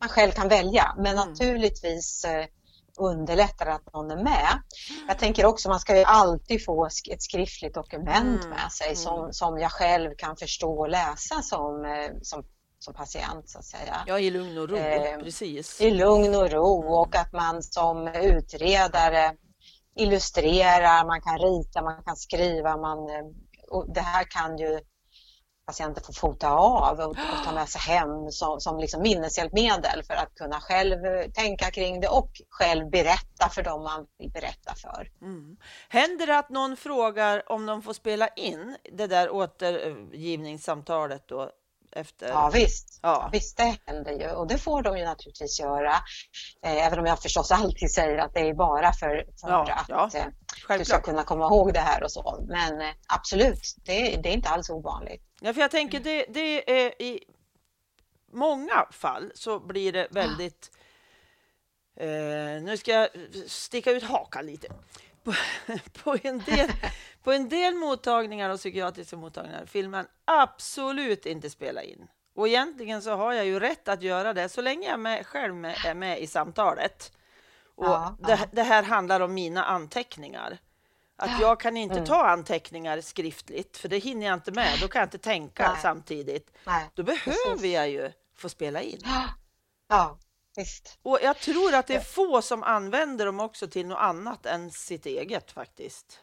man 0.00 0.08
själv 0.08 0.32
kan 0.32 0.48
välja. 0.48 0.94
Men 0.96 1.18
mm. 1.18 1.28
naturligtvis 1.28 2.24
eh, 2.24 2.46
underlättar 2.98 3.66
att 3.66 3.92
någon 3.92 4.10
är 4.10 4.22
med. 4.22 4.62
Jag 5.08 5.18
tänker 5.18 5.46
också 5.46 5.68
man 5.68 5.80
ska 5.80 5.96
ju 5.96 6.04
alltid 6.04 6.64
få 6.64 6.86
ett 6.86 7.22
skriftligt 7.22 7.74
dokument 7.74 8.44
mm. 8.44 8.50
med 8.50 8.72
sig 8.72 8.96
som, 8.96 9.18
mm. 9.18 9.32
som 9.32 9.58
jag 9.58 9.72
själv 9.72 10.10
kan 10.18 10.36
förstå 10.36 10.78
och 10.78 10.88
läsa 10.88 11.42
som, 11.42 11.84
eh, 11.84 12.10
som 12.22 12.44
som 12.84 12.94
patient 12.94 13.48
så 13.48 13.58
att 13.58 13.64
säga. 13.64 14.04
Ja, 14.06 14.18
i 14.18 14.30
lugn 14.30 14.58
och 14.58 14.68
ro, 14.68 14.76
eh, 14.76 15.18
precis. 15.18 15.80
I 15.80 15.90
lugn 15.90 16.34
och 16.34 16.50
ro 16.50 17.00
och 17.00 17.16
att 17.16 17.32
man 17.32 17.62
som 17.62 18.08
utredare 18.08 19.36
illustrerar, 19.96 21.06
man 21.06 21.20
kan 21.20 21.38
rita, 21.38 21.82
man 21.82 22.02
kan 22.02 22.16
skriva, 22.16 22.76
man, 22.76 22.98
och 23.70 23.94
det 23.94 24.00
här 24.00 24.24
kan 24.24 24.58
ju 24.58 24.80
patienten 25.66 26.04
få 26.04 26.12
fota 26.12 26.50
av 26.52 27.00
och, 27.00 27.10
och 27.10 27.44
ta 27.44 27.52
med 27.52 27.68
sig 27.68 27.80
hem 27.80 28.30
som, 28.30 28.60
som 28.60 28.78
liksom 28.78 29.02
minneshjälpmedel 29.02 30.02
för 30.06 30.14
att 30.14 30.34
kunna 30.34 30.60
själv 30.60 30.96
tänka 31.34 31.70
kring 31.70 32.00
det 32.00 32.08
och 32.08 32.30
själv 32.50 32.90
berätta 32.90 33.48
för 33.48 33.62
dem 33.62 33.82
man 33.82 34.06
vill 34.18 34.30
berätta 34.30 34.74
för. 34.74 35.10
Mm. 35.22 35.56
Händer 35.88 36.26
det 36.26 36.38
att 36.38 36.50
någon 36.50 36.76
frågar 36.76 37.52
om 37.52 37.66
de 37.66 37.82
får 37.82 37.92
spela 37.92 38.28
in 38.28 38.76
det 38.92 39.06
där 39.06 39.30
återgivningssamtalet 39.30 41.28
då 41.28 41.50
efter... 41.94 42.28
Ja 42.28 42.50
visst, 42.52 42.98
ja. 43.02 43.28
visst 43.32 43.56
det 43.56 43.76
händer 43.86 44.12
ju 44.12 44.30
och 44.30 44.46
det 44.46 44.58
får 44.58 44.82
de 44.82 44.98
ju 44.98 45.04
naturligtvis 45.04 45.60
göra. 45.60 45.92
Eh, 46.64 46.86
även 46.86 46.98
om 46.98 47.06
jag 47.06 47.22
förstås 47.22 47.52
alltid 47.52 47.90
säger 47.90 48.18
att 48.18 48.34
det 48.34 48.40
är 48.40 48.54
bara 48.54 48.92
för, 48.92 49.26
för 49.40 49.48
ja, 49.48 49.72
att 49.72 49.88
ja. 49.88 50.10
Eh, 50.68 50.78
du 50.78 50.84
ska 50.84 51.00
kunna 51.00 51.24
komma 51.24 51.44
ihåg 51.44 51.74
det 51.74 51.80
här 51.80 52.02
och 52.02 52.12
så. 52.12 52.44
Men 52.48 52.80
eh, 52.80 52.94
absolut, 53.08 53.74
det, 53.84 54.16
det, 54.22 54.28
är 54.28 54.32
inte 54.32 54.48
alls 54.48 54.70
ovanligt. 54.70 55.22
Ja, 55.40 55.54
för 55.54 55.60
jag 55.60 55.70
tänker 55.70 56.00
det, 56.00 56.26
det 56.28 56.82
är 56.84 57.02
i 57.02 57.20
många 58.32 58.86
fall 58.90 59.32
så 59.34 59.60
blir 59.60 59.92
det 59.92 60.08
väldigt 60.10 60.70
Eh, 61.96 62.62
nu 62.62 62.76
ska 62.76 62.92
jag 62.92 63.08
sticka 63.46 63.90
ut 63.90 64.02
hakan 64.02 64.46
lite. 64.46 64.68
På, 65.24 65.34
på, 66.02 66.16
en 66.22 66.38
del, 66.38 66.72
på 67.22 67.32
en 67.32 67.48
del 67.48 67.74
mottagningar 67.74 68.50
och 68.50 68.58
psykiatriska 68.58 69.16
mottagningar 69.16 69.68
vill 69.72 69.88
man 69.88 70.06
absolut 70.24 71.26
inte 71.26 71.50
spela 71.50 71.82
in. 71.82 72.08
Och 72.34 72.48
egentligen 72.48 73.02
så 73.02 73.16
har 73.16 73.32
jag 73.32 73.46
ju 73.46 73.60
rätt 73.60 73.88
att 73.88 74.02
göra 74.02 74.32
det 74.32 74.48
så 74.48 74.60
länge 74.60 74.88
jag 74.88 75.00
med, 75.00 75.26
själv 75.26 75.54
med, 75.54 75.76
är 75.84 75.94
med 75.94 76.20
i 76.20 76.26
samtalet. 76.26 77.12
Och 77.74 77.86
ja, 77.86 78.16
det, 78.26 78.32
ja. 78.32 78.46
det, 78.52 78.62
här 78.62 78.82
handlar 78.82 79.20
om 79.20 79.34
mina 79.34 79.64
anteckningar. 79.64 80.58
Att 81.16 81.40
jag 81.40 81.60
kan 81.60 81.76
inte 81.76 81.94
mm. 81.94 82.06
ta 82.06 82.26
anteckningar 82.26 83.00
skriftligt, 83.00 83.76
för 83.76 83.88
det 83.88 83.98
hinner 83.98 84.26
jag 84.26 84.34
inte 84.34 84.52
med. 84.52 84.78
Då 84.80 84.88
kan 84.88 85.00
jag 85.00 85.06
inte 85.06 85.18
tänka 85.18 85.68
Nej. 85.68 85.78
samtidigt. 85.82 86.50
Nej, 86.64 86.90
Då 86.94 87.02
behöver 87.02 87.54
precis. 87.54 87.72
jag 87.72 87.90
ju 87.90 88.12
få 88.36 88.48
spela 88.48 88.82
in. 88.82 89.00
Ja, 89.88 90.18
visst. 90.56 90.98
Och 91.02 91.18
jag 91.22 91.38
tror 91.38 91.74
att 91.74 91.86
det 91.86 91.94
är 91.94 92.00
få 92.00 92.42
som 92.42 92.62
använder 92.62 93.26
dem 93.26 93.40
också 93.40 93.68
till 93.68 93.86
något 93.86 93.98
annat 93.98 94.46
än 94.46 94.70
sitt 94.70 95.06
eget 95.06 95.50
faktiskt. 95.50 96.20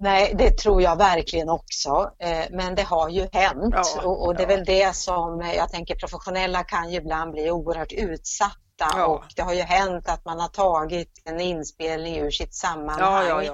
Nej, 0.00 0.34
det 0.38 0.50
tror 0.50 0.82
jag 0.82 0.96
verkligen 0.96 1.48
också. 1.48 2.10
Eh, 2.18 2.44
men 2.50 2.74
det 2.74 2.82
har 2.82 3.08
ju 3.08 3.28
hänt 3.32 3.74
ja, 3.96 4.02
och, 4.02 4.34
det 4.34 4.42
är 4.42 4.50
ja. 4.50 4.56
väl 4.56 4.64
det 4.64 4.96
som 4.96 5.40
jag 5.56 5.70
tänker 5.70 5.94
professionella 5.94 6.64
kan 6.64 6.90
ju 6.90 6.96
ibland 6.96 7.32
bli 7.32 7.50
oerhört 7.50 7.92
utsatta 7.92 8.58
ja. 8.78 9.06
och 9.06 9.24
det 9.36 9.42
har 9.42 9.52
ju 9.52 9.62
hänt 9.62 10.08
att 10.08 10.24
man 10.24 10.40
har 10.40 10.48
tagit 10.48 11.22
en 11.24 11.40
inspelning 11.40 12.18
ur 12.18 12.30
sitt 12.30 12.54
sammanhang 12.54 13.48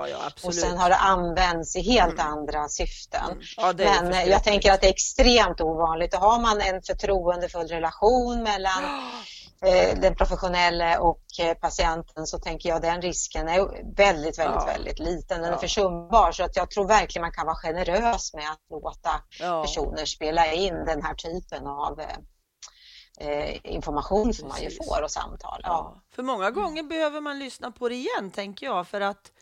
och 0.44 0.54
sen 0.54 0.78
har 0.78 0.90
det 0.90 0.96
använts 0.96 1.76
i 1.76 1.80
helt 1.80 2.20
mm. 2.20 2.26
andra 2.26 2.68
syften. 2.68 3.42
Mm. 3.58 4.08
Men 4.08 4.28
jag 4.28 4.44
tänker 4.44 4.72
att 4.72 4.80
det 4.80 4.86
är 4.86 4.92
extremt 4.92 5.60
ovanligt. 5.60 6.14
Och 6.14 6.20
har 6.20 6.38
man 6.38 6.60
en 6.60 6.82
förtroendefull 6.82 7.68
relation 7.68 8.42
mellan 8.42 8.84
Eh, 8.84 9.43
den 10.00 10.14
professionella 10.14 11.00
och 11.00 11.25
eh, 11.40 11.54
patienten 11.54 12.26
så 12.26 12.38
tänker 12.38 12.68
jag 12.68 12.83
den 12.83 13.02
risken 13.02 13.49
är 13.49 13.59
väldigt, 13.97 14.38
väldigt, 14.38 14.38
ja. 14.38 14.64
väldigt 14.66 14.99
liten. 14.99 15.40
Den 15.40 15.50
ja. 15.50 15.56
är 15.56 15.61
försumbar 15.61 16.33
så 16.33 16.44
att 16.44 16.56
jag 16.56 16.71
tror 16.71 16.88
verkligen 16.88 17.23
man 17.23 17.33
kan 17.33 17.47
vara 17.47 17.56
generös 17.56 18.35
med 18.35 18.50
att 18.50 18.61
låta 18.71 19.11
ja. 19.40 19.62
personer 19.62 20.04
spela 20.04 20.52
in 20.52 20.75
den 20.75 21.02
här 21.02 21.14
typen 21.14 21.66
av 21.66 22.00
eh, 23.21 23.56
information 23.64 24.35
som 24.35 24.49
man 24.49 24.62
ju 24.62 24.71
får 24.71 25.02
och 25.02 25.11
samtal. 25.11 25.61
Ja. 25.62 26.02
För 26.14 26.23
många 26.23 26.50
gånger 26.50 26.83
behöver 26.83 27.21
man 27.21 27.38
lyssna 27.38 27.71
på 27.71 27.88
det 27.88 27.94
igen 27.94 28.30
tänker 28.30 28.66
jag 28.66 28.88
för 28.88 29.00
att. 29.00 29.33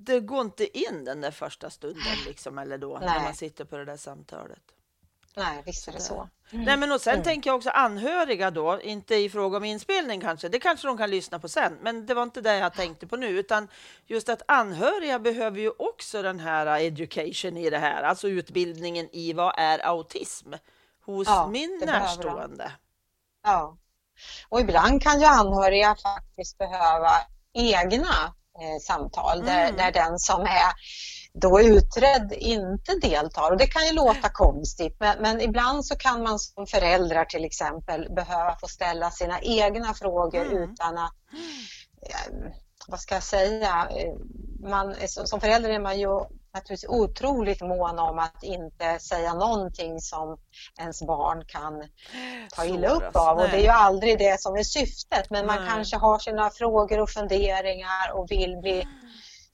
Det 0.00 0.20
går 0.20 0.40
inte 0.40 0.78
in 0.78 1.04
den 1.04 1.20
där 1.20 1.30
första 1.30 1.70
stunden 1.70 2.16
liksom, 2.26 2.58
eller 2.58 2.78
då 2.78 2.98
Nej. 2.98 3.08
när 3.08 3.24
man 3.24 3.34
sitter 3.34 3.64
på 3.64 3.76
det 3.76 3.84
där 3.84 3.96
samtalet. 3.96 4.62
Nej, 5.36 5.62
visst 5.66 5.88
är 5.88 5.92
det 5.92 6.00
så. 6.00 6.28
Mm. 6.50 6.64
Nej, 6.64 6.76
men 6.76 6.92
och 6.92 7.00
sen 7.00 7.14
mm. 7.14 7.24
tänker 7.24 7.50
jag 7.50 7.56
också 7.56 7.70
anhöriga 7.70 8.50
då, 8.50 8.80
inte 8.80 9.14
i 9.14 9.30
fråga 9.30 9.56
om 9.56 9.64
inspelning 9.64 10.20
kanske, 10.20 10.48
det 10.48 10.58
kanske 10.58 10.86
de 10.86 10.98
kan 10.98 11.10
lyssna 11.10 11.38
på 11.38 11.48
sen, 11.48 11.78
men 11.82 12.06
det 12.06 12.14
var 12.14 12.22
inte 12.22 12.40
det 12.40 12.56
jag 12.56 12.74
tänkte 12.74 13.06
på 13.06 13.16
nu, 13.16 13.28
utan 13.28 13.68
just 14.06 14.28
att 14.28 14.42
anhöriga 14.48 15.18
behöver 15.18 15.60
ju 15.60 15.70
också 15.78 16.22
den 16.22 16.40
här 16.40 16.66
education 16.66 17.56
i 17.56 17.70
det 17.70 17.78
här, 17.78 18.02
alltså 18.02 18.28
utbildningen 18.28 19.08
i 19.12 19.32
vad 19.32 19.54
är 19.56 19.86
autism 19.86 20.52
hos 21.04 21.28
ja, 21.28 21.48
min 21.48 21.82
närstående. 21.86 22.72
Ja, 23.42 23.76
och 24.48 24.60
ibland 24.60 25.02
kan 25.02 25.20
ju 25.20 25.26
anhöriga 25.26 25.96
faktiskt 26.02 26.58
behöva 26.58 27.12
egna 27.52 28.34
eh, 28.60 28.78
samtal 28.80 29.40
mm. 29.40 29.46
där, 29.46 29.72
där 29.72 29.92
den 29.92 30.18
som 30.18 30.40
är 30.40 30.72
då 31.32 31.60
utredd 31.60 32.32
inte 32.32 32.94
deltar. 33.02 33.50
Och 33.50 33.58
det 33.58 33.66
kan 33.66 33.86
ju 33.86 33.92
låta 33.92 34.28
konstigt 34.28 34.96
men, 35.00 35.22
men, 35.22 35.40
ibland 35.40 35.86
så 35.86 35.96
kan 35.96 36.22
man 36.22 36.38
som 36.38 36.66
föräldrar 36.66 37.24
till 37.24 37.44
exempel 37.44 38.14
behöva 38.14 38.56
få 38.60 38.68
ställa 38.68 39.10
sina 39.10 39.40
egna 39.40 39.94
frågor 39.94 40.46
mm. 40.46 40.62
utan 40.62 40.98
att 40.98 41.14
eh, 42.02 42.50
vad 42.88 43.00
ska 43.00 43.14
jag 43.14 43.22
säga, 43.22 43.88
eh, 43.90 44.14
man, 44.70 44.94
som 45.08 45.40
förälder 45.40 45.70
är 45.70 45.80
man 45.80 46.00
ju 46.00 46.24
naturligtvis 46.58 46.90
otroligt 46.90 47.60
mån 47.60 47.98
om 47.98 48.18
att 48.18 48.42
inte 48.42 48.98
säga 48.98 49.34
någonting 49.34 50.00
som 50.00 50.38
ens 50.78 51.02
barn 51.02 51.44
kan 51.46 51.84
ta 52.50 52.64
illa 52.64 52.88
upp 52.88 53.16
av. 53.16 53.38
Och 53.38 53.48
det 53.48 53.56
är 53.56 53.62
ju 53.62 53.68
aldrig 53.68 54.18
det 54.18 54.40
som 54.40 54.56
är 54.56 54.62
syftet 54.62 55.30
men 55.30 55.46
man 55.46 55.66
kanske 55.66 55.96
har 55.96 56.18
sina 56.18 56.50
frågor 56.50 57.00
och 57.00 57.10
funderingar 57.10 58.12
och 58.14 58.30
vill 58.30 58.56
bli 58.62 58.88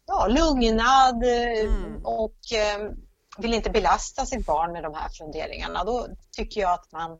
ja, 0.06 0.26
lugnad 0.26 1.24
mm. 1.24 2.00
och 2.04 2.38
eh, 2.54 2.90
vill 3.38 3.54
inte 3.54 3.70
belasta 3.70 4.26
sitt 4.26 4.46
barn 4.46 4.72
med 4.72 4.82
de 4.82 4.94
här 4.94 5.08
funderingarna. 5.08 5.84
Då 5.84 6.06
tycker 6.36 6.60
jag 6.60 6.72
att 6.72 6.92
man 6.92 7.18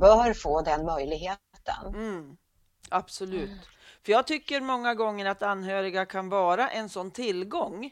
bör 0.00 0.34
få 0.34 0.62
den 0.62 0.84
möjligheten. 0.84 1.86
Mm. 1.86 2.36
Absolut. 2.88 3.48
Mm. 3.48 3.58
För 4.04 4.12
jag 4.12 4.26
tycker 4.26 4.60
många 4.60 4.94
gånger 4.94 5.26
att 5.26 5.42
anhöriga 5.42 6.06
kan 6.06 6.28
vara 6.28 6.68
en 6.68 6.88
sån 6.88 7.10
tillgång 7.10 7.90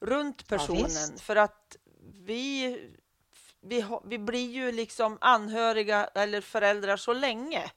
runt 0.00 0.48
personen 0.48 0.90
ja, 0.90 1.22
för 1.22 1.36
att 1.36 1.76
vi, 2.24 2.78
vi, 3.60 3.84
vi 4.04 4.18
blir 4.18 4.50
ju 4.50 4.72
liksom 4.72 5.18
anhöriga 5.20 6.04
eller 6.04 6.40
föräldrar 6.40 6.96
så 6.96 7.12
länge. 7.12 7.70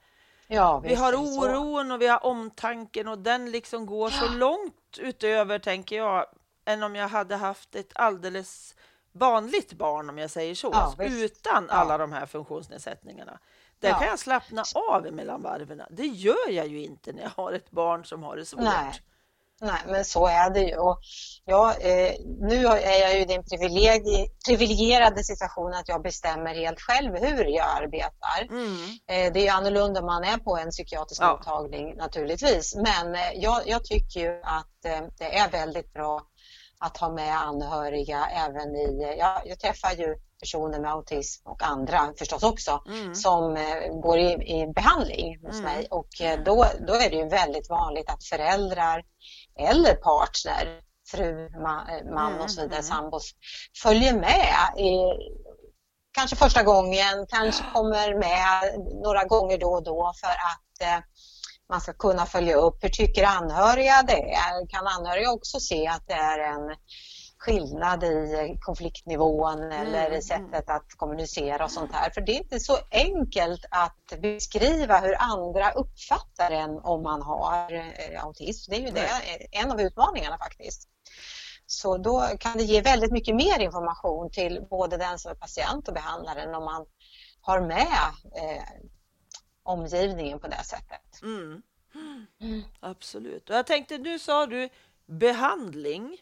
Ja, 0.47 0.79
vi 0.79 0.95
har 0.95 1.13
oron 1.15 1.91
och 1.91 2.01
vi 2.01 2.07
har 2.07 2.25
omtanken 2.25 3.07
och 3.07 3.19
den 3.19 3.51
liksom 3.51 3.85
går 3.85 4.11
ja. 4.11 4.17
så 4.17 4.33
långt 4.33 4.97
utöver, 4.97 5.59
tänker 5.59 5.95
jag, 5.95 6.25
än 6.65 6.83
om 6.83 6.95
jag 6.95 7.07
hade 7.07 7.35
haft 7.35 7.75
ett 7.75 7.91
alldeles 7.95 8.75
vanligt 9.11 9.73
barn, 9.73 10.09
om 10.09 10.17
jag 10.17 10.29
säger 10.29 10.55
så, 10.55 10.69
ja, 10.73 11.05
utan 11.05 11.69
alla 11.69 11.97
de 11.97 12.11
här 12.11 12.25
funktionsnedsättningarna. 12.25 13.39
Där 13.79 13.91
kan 13.91 14.07
jag 14.07 14.19
slappna 14.19 14.63
av 14.89 15.13
mellan 15.13 15.41
varven. 15.41 15.81
Det 15.89 16.05
gör 16.05 16.49
jag 16.49 16.67
ju 16.67 16.83
inte 16.83 17.13
när 17.13 17.21
jag 17.21 17.29
har 17.29 17.51
ett 17.51 17.71
barn 17.71 18.05
som 18.05 18.23
har 18.23 18.35
det 18.35 18.45
svårt. 18.45 18.63
Nej. 18.63 18.93
Nej, 19.61 19.81
men 19.87 20.05
så 20.05 20.27
är 20.27 20.49
det 20.49 20.59
ju. 20.59 20.77
Och 20.77 20.99
jag, 21.45 21.69
eh, 21.69 22.11
nu 22.39 22.65
är 22.65 23.01
jag 23.01 23.13
ju 23.13 23.21
i 23.21 23.25
den 23.25 23.43
privilegierade 24.45 25.23
situationen 25.23 25.73
att 25.73 25.87
jag 25.87 26.03
bestämmer 26.03 26.55
helt 26.55 26.81
själv 26.81 27.15
hur 27.15 27.45
jag 27.45 27.65
arbetar. 27.81 28.41
Mm. 28.49 28.75
Eh, 29.07 29.33
det 29.33 29.39
är 29.39 29.43
ju 29.43 29.49
annorlunda 29.49 29.99
om 29.99 30.05
man 30.05 30.23
är 30.23 30.37
på 30.37 30.57
en 30.57 30.69
psykiatrisk 30.69 31.21
ja. 31.21 31.31
mottagning 31.31 31.95
naturligtvis. 31.95 32.75
Men 32.75 33.15
eh, 33.15 33.31
jag, 33.35 33.61
jag, 33.65 33.83
tycker 33.83 34.19
ju 34.19 34.41
att 34.43 34.85
eh, 34.85 35.01
det 35.17 35.37
är 35.37 35.49
väldigt 35.49 35.93
bra 35.93 36.21
att 36.79 36.97
ha 36.97 37.09
med 37.09 37.41
anhöriga 37.41 38.25
även 38.25 38.75
i... 38.75 39.15
Ja, 39.19 39.41
jag 39.45 39.59
träffar 39.59 39.91
ju 39.91 40.15
personer 40.43 40.79
med 40.79 40.91
autism 40.91 41.47
och 41.47 41.63
andra 41.63 42.13
förstås 42.17 42.43
också 42.43 42.83
mm. 42.87 43.15
som 43.15 43.55
eh, 43.55 44.01
går 44.01 44.17
i, 44.19 44.31
i 44.31 44.73
behandling 44.75 45.39
hos 45.45 45.59
mm. 45.59 45.63
mig 45.63 45.87
och 45.89 46.21
eh, 46.21 46.43
då, 46.43 46.65
då 46.87 46.93
är 46.93 47.09
det 47.09 47.15
ju 47.15 47.29
väldigt 47.29 47.69
vanligt 47.69 48.09
att 48.09 48.23
föräldrar 48.23 49.03
eller 49.59 49.95
partner, 49.95 50.81
fru, 51.11 51.49
man, 51.61 51.89
eh, 51.89 52.13
man 52.13 52.41
och 52.41 52.51
så 52.51 52.61
vidare, 52.61 52.79
mm. 52.79 52.83
sambos, 52.83 53.31
följer 53.83 54.13
med 54.13 54.55
i, 54.77 54.93
kanske 56.13 56.35
första 56.35 56.63
gången, 56.63 57.25
kanske 57.29 57.63
kommer 57.73 58.19
med 58.19 58.79
några 59.03 59.23
gånger 59.23 59.57
då 59.57 59.69
och 59.69 59.83
då 59.83 60.13
för 60.21 60.27
att 60.27 60.89
eh, 60.89 61.03
man 61.69 61.81
ska 61.81 61.93
kunna 61.93 62.25
följa 62.25 62.55
upp. 62.55 62.83
Hur 62.83 62.89
tycker 62.89 63.23
anhöriga 63.23 64.03
det 64.07 64.33
är? 64.33 64.67
Kan 64.69 64.87
anhöriga 64.87 65.31
också 65.31 65.59
se 65.59 65.87
att 65.87 66.07
det 66.07 66.13
är 66.13 66.39
en 66.39 66.75
skillnad 67.43 68.03
i 68.03 68.57
konfliktnivån 68.61 69.63
mm. 69.63 69.71
eller 69.71 70.03
i 70.03 70.07
mm. 70.07 70.21
sättet 70.21 70.69
att 70.69 70.93
kommunicera 70.97 71.63
och 71.63 71.71
sånt 71.71 71.91
här. 71.93 72.09
För 72.09 72.21
det 72.21 72.31
är 72.31 72.37
inte 72.37 72.59
så 72.59 72.77
enkelt 72.91 73.65
att 73.69 74.21
beskriva 74.21 74.99
hur 74.99 75.15
andra 75.19 75.71
uppfattar 75.71 76.51
en 76.51 76.79
om 76.79 77.03
man 77.03 77.21
har 77.21 77.73
eh, 77.73 78.23
autism. 78.23 78.71
Det 78.71 78.77
är 78.77 78.81
ju 78.81 78.91
det, 78.91 79.09
en 79.51 79.71
av 79.71 79.81
utmaningarna 79.81 80.37
faktiskt. 80.37 80.89
Så 81.65 81.97
då 81.97 82.27
kan 82.39 82.57
det 82.57 82.63
ge 82.63 82.81
väldigt 82.81 83.11
mycket 83.11 83.35
mer 83.35 83.59
information 83.59 84.31
till 84.31 84.65
både 84.69 84.97
den 84.97 85.19
som 85.19 85.31
är 85.31 85.35
patient 85.35 85.87
och 85.87 85.93
behandlaren 85.93 86.55
om 86.55 86.65
man 86.65 86.85
har 87.41 87.61
med 87.61 88.11
eh, 88.35 88.63
omgivningen 89.63 90.39
på 90.39 90.47
det 90.47 90.63
sättet. 90.63 91.21
Mm. 91.21 91.61
Mm. 92.41 92.63
Absolut. 92.79 93.49
Och 93.49 93.55
jag 93.55 93.67
tänkte, 93.67 93.97
nu 93.97 94.19
sa 94.19 94.45
du 94.45 94.69
behandling. 95.05 96.17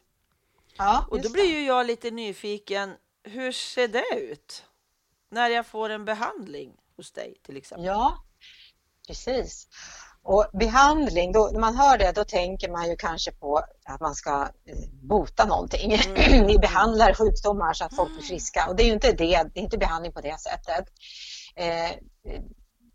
Ja, 0.84 1.06
och 1.10 1.22
då 1.22 1.30
blir 1.30 1.46
ju 1.46 1.66
jag 1.66 1.86
lite 1.86 2.12
nyfiken. 2.12 2.94
Hur 3.24 3.52
ser 3.52 3.88
det 3.88 4.04
ut 4.16 4.64
när 5.32 5.50
jag 5.50 5.66
får 5.66 5.90
en 5.90 6.06
behandling 6.06 6.72
hos 6.98 7.12
dig 7.12 7.36
till 7.46 7.58
exempel? 7.58 7.86
Ja, 7.86 8.18
precis. 9.08 9.68
Och 10.24 10.46
behandling, 10.54 11.32
då, 11.32 11.50
när 11.54 11.60
man 11.60 11.76
hör 11.76 11.98
det 11.98 12.12
då 12.12 12.24
tänker 12.24 12.70
man 12.70 12.90
ju 12.90 12.96
kanske 12.96 13.32
på 13.32 13.62
att 13.86 14.02
man 14.02 14.16
ska 14.16 14.42
eh, 14.42 14.76
bota 15.04 15.46
någonting. 15.46 15.94
Mm. 15.94 16.46
Ni 16.48 16.58
behandlar 16.58 17.14
sjukdomar 17.14 17.74
så 17.74 17.86
att 17.86 17.96
folk 17.96 18.10
blir 18.10 18.28
friska 18.28 18.66
och 18.70 18.76
det 18.76 18.84
är 18.84 18.88
ju 18.88 18.94
inte 18.94 19.12
det, 19.12 19.44
det 19.54 19.60
är 19.60 19.64
inte 19.64 19.78
behandling 19.78 20.14
på 20.14 20.22
det 20.22 20.40
sättet. 20.40 20.86
Eh, 21.56 21.92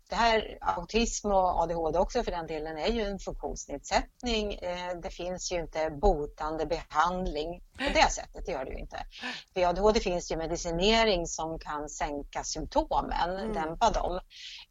det 0.09 0.15
här 0.15 0.57
autism 0.61 1.27
och 1.27 1.61
ADHD 1.61 1.99
också 1.99 2.23
för 2.23 2.31
den 2.31 2.47
delen 2.47 2.77
är 2.77 2.87
ju 2.87 3.01
en 3.01 3.19
funktionsnedsättning. 3.19 4.53
Eh, 4.53 4.99
det 5.03 5.09
finns 5.09 5.51
ju 5.51 5.59
inte 5.59 5.89
botande 5.89 6.65
behandling 6.65 7.61
på 7.77 7.83
det 7.93 8.11
sättet, 8.11 8.47
gör 8.47 8.65
det 8.65 8.71
ju 8.71 8.79
inte. 8.79 8.97
Vid 9.53 9.65
ADHD 9.65 9.99
finns 9.99 10.31
ju 10.31 10.37
medicinering 10.37 11.27
som 11.27 11.59
kan 11.59 11.89
sänka 11.89 12.43
symptomen, 12.43 13.37
mm. 13.37 13.53
dämpa 13.53 13.91
dem. 13.91 14.19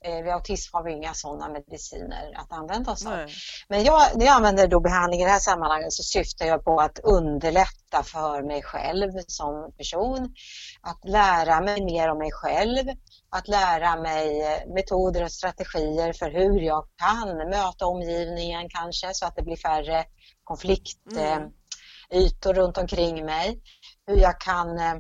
Eh, 0.04 0.22
vid 0.22 0.32
autism 0.32 0.76
har 0.76 0.82
vi 0.82 0.92
inga 0.92 1.14
sådana 1.14 1.48
mediciner 1.48 2.32
att 2.34 2.52
använda 2.52 2.92
oss 2.92 3.06
av. 3.06 3.26
Men 3.68 3.84
jag, 3.84 4.02
när 4.16 4.26
jag 4.26 4.34
använder 4.34 4.68
då 4.68 4.80
behandling 4.80 5.20
i 5.20 5.24
det 5.24 5.30
här 5.30 5.38
sammanhanget 5.38 5.92
så 5.92 6.02
syftar 6.02 6.46
jag 6.46 6.64
på 6.64 6.80
att 6.80 6.98
underlätta 6.98 8.02
för 8.02 8.42
mig 8.42 8.62
själv 8.62 9.12
som 9.26 9.72
person, 9.76 10.34
att 10.80 11.04
lära 11.04 11.60
mig 11.60 11.84
mer 11.84 12.08
om 12.08 12.18
mig 12.18 12.32
själv, 12.32 12.88
att 13.30 13.48
lära 13.48 13.96
mig 13.96 14.42
eh, 14.42 14.74
metoder 14.74 15.24
och 15.24 15.32
strategier 15.32 16.12
för 16.12 16.30
hur 16.30 16.60
jag 16.60 16.84
kan 16.96 17.36
möta 17.36 17.86
omgivningen 17.86 18.68
kanske 18.68 19.14
så 19.14 19.26
att 19.26 19.36
det 19.36 19.42
blir 19.42 19.56
färre 19.56 20.04
konfliktytor 20.44 22.50
mm. 22.50 22.56
runt 22.56 22.78
omkring 22.78 23.24
mig. 23.24 23.60
Hur 24.06 24.16
jag 24.16 24.40
kan 24.40 24.78
eh, 24.78 24.94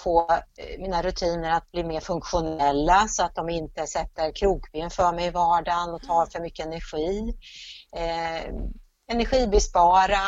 få 0.00 0.30
eh, 0.30 0.80
mina 0.80 1.02
rutiner 1.02 1.50
att 1.50 1.72
bli 1.72 1.84
mer 1.84 2.00
funktionella 2.00 3.08
så 3.08 3.22
att 3.22 3.34
de 3.34 3.48
inte 3.48 3.86
sätter 3.86 4.32
krokben 4.32 4.90
för 4.90 5.12
mig 5.12 5.26
i 5.26 5.30
vardagen 5.30 5.94
och 5.94 6.02
tar 6.02 6.26
för 6.26 6.40
mycket 6.40 6.66
energi. 6.66 7.34
Eh, 7.96 8.52
energibespara, 9.10 10.20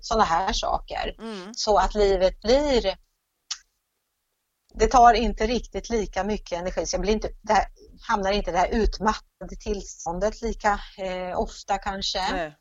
sådana 0.00 0.24
här 0.24 0.52
saker. 0.52 1.14
Mm. 1.18 1.54
Så 1.54 1.76
att 1.76 1.94
livet 1.94 2.40
blir 2.40 2.96
det 4.78 4.86
tar 4.86 5.14
inte 5.14 5.46
riktigt 5.46 5.90
lika 5.90 6.24
mycket 6.24 6.58
energi 6.58 6.86
så 6.86 6.94
jag 6.94 7.00
blir 7.00 7.12
inte, 7.12 7.28
det 7.42 7.52
här, 7.52 7.66
hamnar 8.08 8.32
inte 8.32 8.50
i 8.50 8.52
det 8.52 8.58
här 8.58 8.68
utmattade 8.68 9.56
tillståndet 9.60 10.42
lika 10.42 10.80
eh, 10.98 11.40
ofta 11.40 11.78
kanske. 11.78 12.32
Nej. 12.32 12.56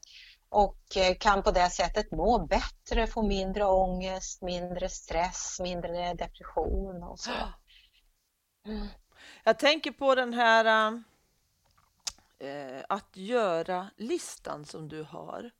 Och 0.49 0.97
eh, 0.97 1.15
kan 1.19 1.43
på 1.43 1.51
det 1.51 1.69
sättet 1.69 2.11
må 2.11 2.47
bättre, 2.47 3.07
få 3.07 3.27
mindre 3.27 3.65
ångest, 3.65 4.41
mindre 4.41 4.89
stress, 4.89 5.59
mindre 5.59 6.13
depression 6.13 7.03
och 7.03 7.19
så. 7.19 7.31
Mm. 8.65 8.87
Jag 9.43 9.59
tänker 9.59 9.91
på 9.91 10.15
den 10.15 10.33
här 10.33 10.93
äh, 12.39 12.83
att 12.89 13.17
göra-listan 13.17 14.65
som 14.65 14.87
du 14.87 15.03
har. 15.03 15.51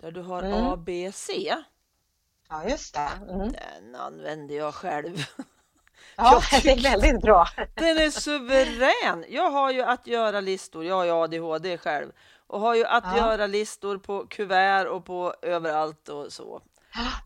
Där 0.00 0.10
du 0.10 0.22
har 0.22 0.42
mm. 0.42 0.66
A, 0.66 0.76
B, 0.76 1.12
C. 1.14 1.54
Ja, 2.48 2.68
just 2.68 2.94
det. 2.94 3.10
Mm. 3.30 3.52
Den 3.52 3.94
använder 3.94 4.54
jag 4.54 4.74
själv. 4.74 5.16
Ja, 6.16 6.42
det 6.62 6.70
är 6.70 6.82
väldigt 6.82 7.22
bra. 7.22 7.48
Den 7.74 7.98
är 7.98 8.10
suverän. 8.10 9.24
Jag 9.28 9.50
har 9.50 9.72
ju 9.72 9.82
att 9.82 10.06
göra-listor. 10.06 10.84
Jag 10.84 10.94
har 10.94 11.04
ju 11.04 11.10
ADHD 11.10 11.78
själv 11.78 12.12
och 12.46 12.60
har 12.60 12.74
ju 12.74 12.84
att 12.84 13.04
ja. 13.04 13.16
göra-listor 13.16 13.98
på 13.98 14.26
kuvert 14.26 14.86
och 14.86 15.04
på 15.04 15.34
överallt 15.42 16.08
och 16.08 16.32
så. 16.32 16.60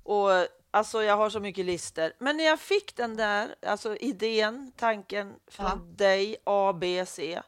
Och 0.02 0.30
alltså, 0.70 1.02
jag 1.02 1.16
har 1.16 1.30
så 1.30 1.40
mycket 1.40 1.64
listor. 1.64 2.12
Men 2.18 2.36
när 2.36 2.44
jag 2.44 2.60
fick 2.60 2.96
den 2.96 3.16
där, 3.16 3.54
alltså 3.66 3.96
idén, 3.96 4.72
tanken 4.76 5.34
från 5.46 5.66
ja. 5.66 6.04
dig, 6.04 6.36
A, 6.44 6.72
B, 6.72 7.04
C, 7.06 7.42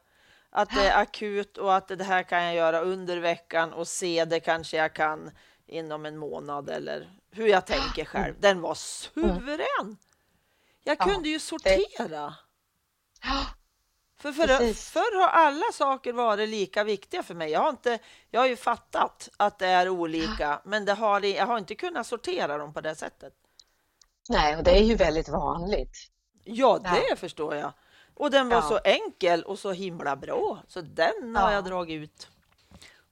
att 0.49 0.69
det 0.75 0.87
är 0.87 1.01
akut 1.01 1.57
och 1.57 1.75
att 1.75 1.87
det 1.87 2.03
här 2.03 2.23
kan 2.23 2.43
jag 2.43 2.55
göra 2.55 2.79
under 2.79 3.17
veckan 3.17 3.73
och 3.73 3.87
C, 3.87 4.25
det 4.25 4.39
kanske 4.39 4.77
jag 4.77 4.93
kan 4.93 5.31
inom 5.67 6.05
en 6.05 6.17
månad 6.17 6.69
eller 6.69 7.09
hur 7.31 7.47
jag 7.47 7.65
tänker 7.65 8.05
själv. 8.05 8.35
Den 8.39 8.61
var 8.61 8.75
suverän. 8.75 9.97
Jag 10.83 10.97
ja, 10.99 11.05
kunde 11.05 11.29
ju 11.29 11.39
sortera. 11.39 12.35
Ja, 13.23 13.45
för 14.21 14.31
förr, 14.31 14.73
förr 14.73 15.21
har 15.21 15.27
alla 15.27 15.65
saker 15.73 16.13
varit 16.13 16.49
lika 16.49 16.83
viktiga 16.83 17.23
för 17.23 17.33
mig. 17.33 17.51
Jag 17.51 17.59
har, 17.59 17.69
inte, 17.69 17.99
jag 18.29 18.39
har 18.41 18.47
ju 18.47 18.55
fattat 18.55 19.29
att 19.37 19.59
det 19.59 19.67
är 19.67 19.89
olika, 19.89 20.43
ja. 20.43 20.61
men 20.65 20.85
det 20.85 20.93
har, 20.93 21.25
jag 21.25 21.45
har 21.45 21.57
inte 21.57 21.75
kunnat 21.75 22.07
sortera 22.07 22.57
dem 22.57 22.73
på 22.73 22.81
det 22.81 22.95
sättet. 22.95 23.33
Nej, 24.29 24.57
och 24.57 24.63
det 24.63 24.71
är 24.71 24.83
ju 24.83 24.95
väldigt 24.95 25.29
vanligt. 25.29 25.97
Ja, 26.43 26.79
det 26.83 27.03
ja. 27.09 27.15
förstår 27.15 27.55
jag. 27.55 27.73
Och 28.13 28.31
den 28.31 28.49
var 28.49 28.57
ja. 28.57 28.61
så 28.61 28.79
enkel 28.83 29.43
och 29.43 29.59
så 29.59 29.71
himla 29.71 30.15
bra, 30.15 30.63
så 30.67 30.81
den 30.81 31.35
har 31.35 31.51
jag 31.51 31.63
dragit 31.65 32.03
ut. 32.03 32.27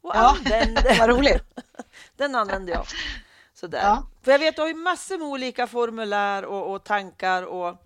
Och 0.02 0.12
ja, 0.16 0.36
använde. 0.38 0.96
vad 1.00 1.10
roligt. 1.10 1.44
den 2.18 2.36
använde 2.36 2.72
jag. 2.72 2.86
Sådär. 3.60 3.84
Ja. 3.84 4.04
För 4.22 4.32
jag 4.32 4.40
vet, 4.40 4.56
du 4.56 4.62
har 4.62 4.70
ju 4.70 4.76
massor 4.76 5.18
med 5.18 5.28
olika 5.28 5.68
formulär 5.68 6.46
och, 6.46 6.74
och, 6.74 6.84
tankar 6.84 7.44
och 7.44 7.78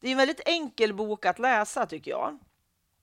det 0.00 0.08
är 0.08 0.12
en 0.12 0.18
väldigt 0.18 0.40
enkel 0.44 0.94
bok 0.94 1.26
att 1.26 1.38
läsa 1.38 1.86
tycker 1.86 2.10
jag. 2.10 2.38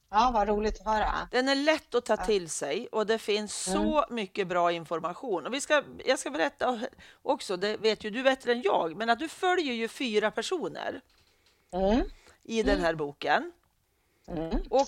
Ja, 0.10 0.32
vad 0.34 0.48
roligt 0.48 0.80
att 0.80 0.86
höra. 0.86 1.28
Den 1.32 1.50
är 1.50 1.56
lätt 1.56 1.96
att 1.96 2.06
ta 2.06 2.18
till 2.18 2.50
sig 2.50 2.88
och 2.88 3.08
det 3.08 3.18
finns 3.18 3.68
mm. 3.68 3.82
så 3.82 4.06
mycket 4.10 4.48
bra 4.48 4.72
information. 4.72 5.46
Och 5.46 5.54
vi 5.54 5.62
ska, 5.62 5.84
jag 6.06 6.20
ska 6.20 6.30
berätta 6.30 6.80
också, 7.22 7.58
det 7.58 7.78
vet 7.78 8.04
ju 8.04 8.10
du 8.10 8.24
bättre 8.24 8.52
än 8.52 8.62
jag, 8.62 8.98
men 8.98 9.10
att 9.10 9.20
du 9.20 9.28
följer 9.28 9.74
ju 9.74 9.88
fyra 9.88 10.32
personer 10.32 11.02
mm. 11.74 12.02
i 12.44 12.64
den 12.64 12.82
här 12.82 12.96
boken. 12.96 13.52
Mm, 14.28 14.58
och 14.70 14.88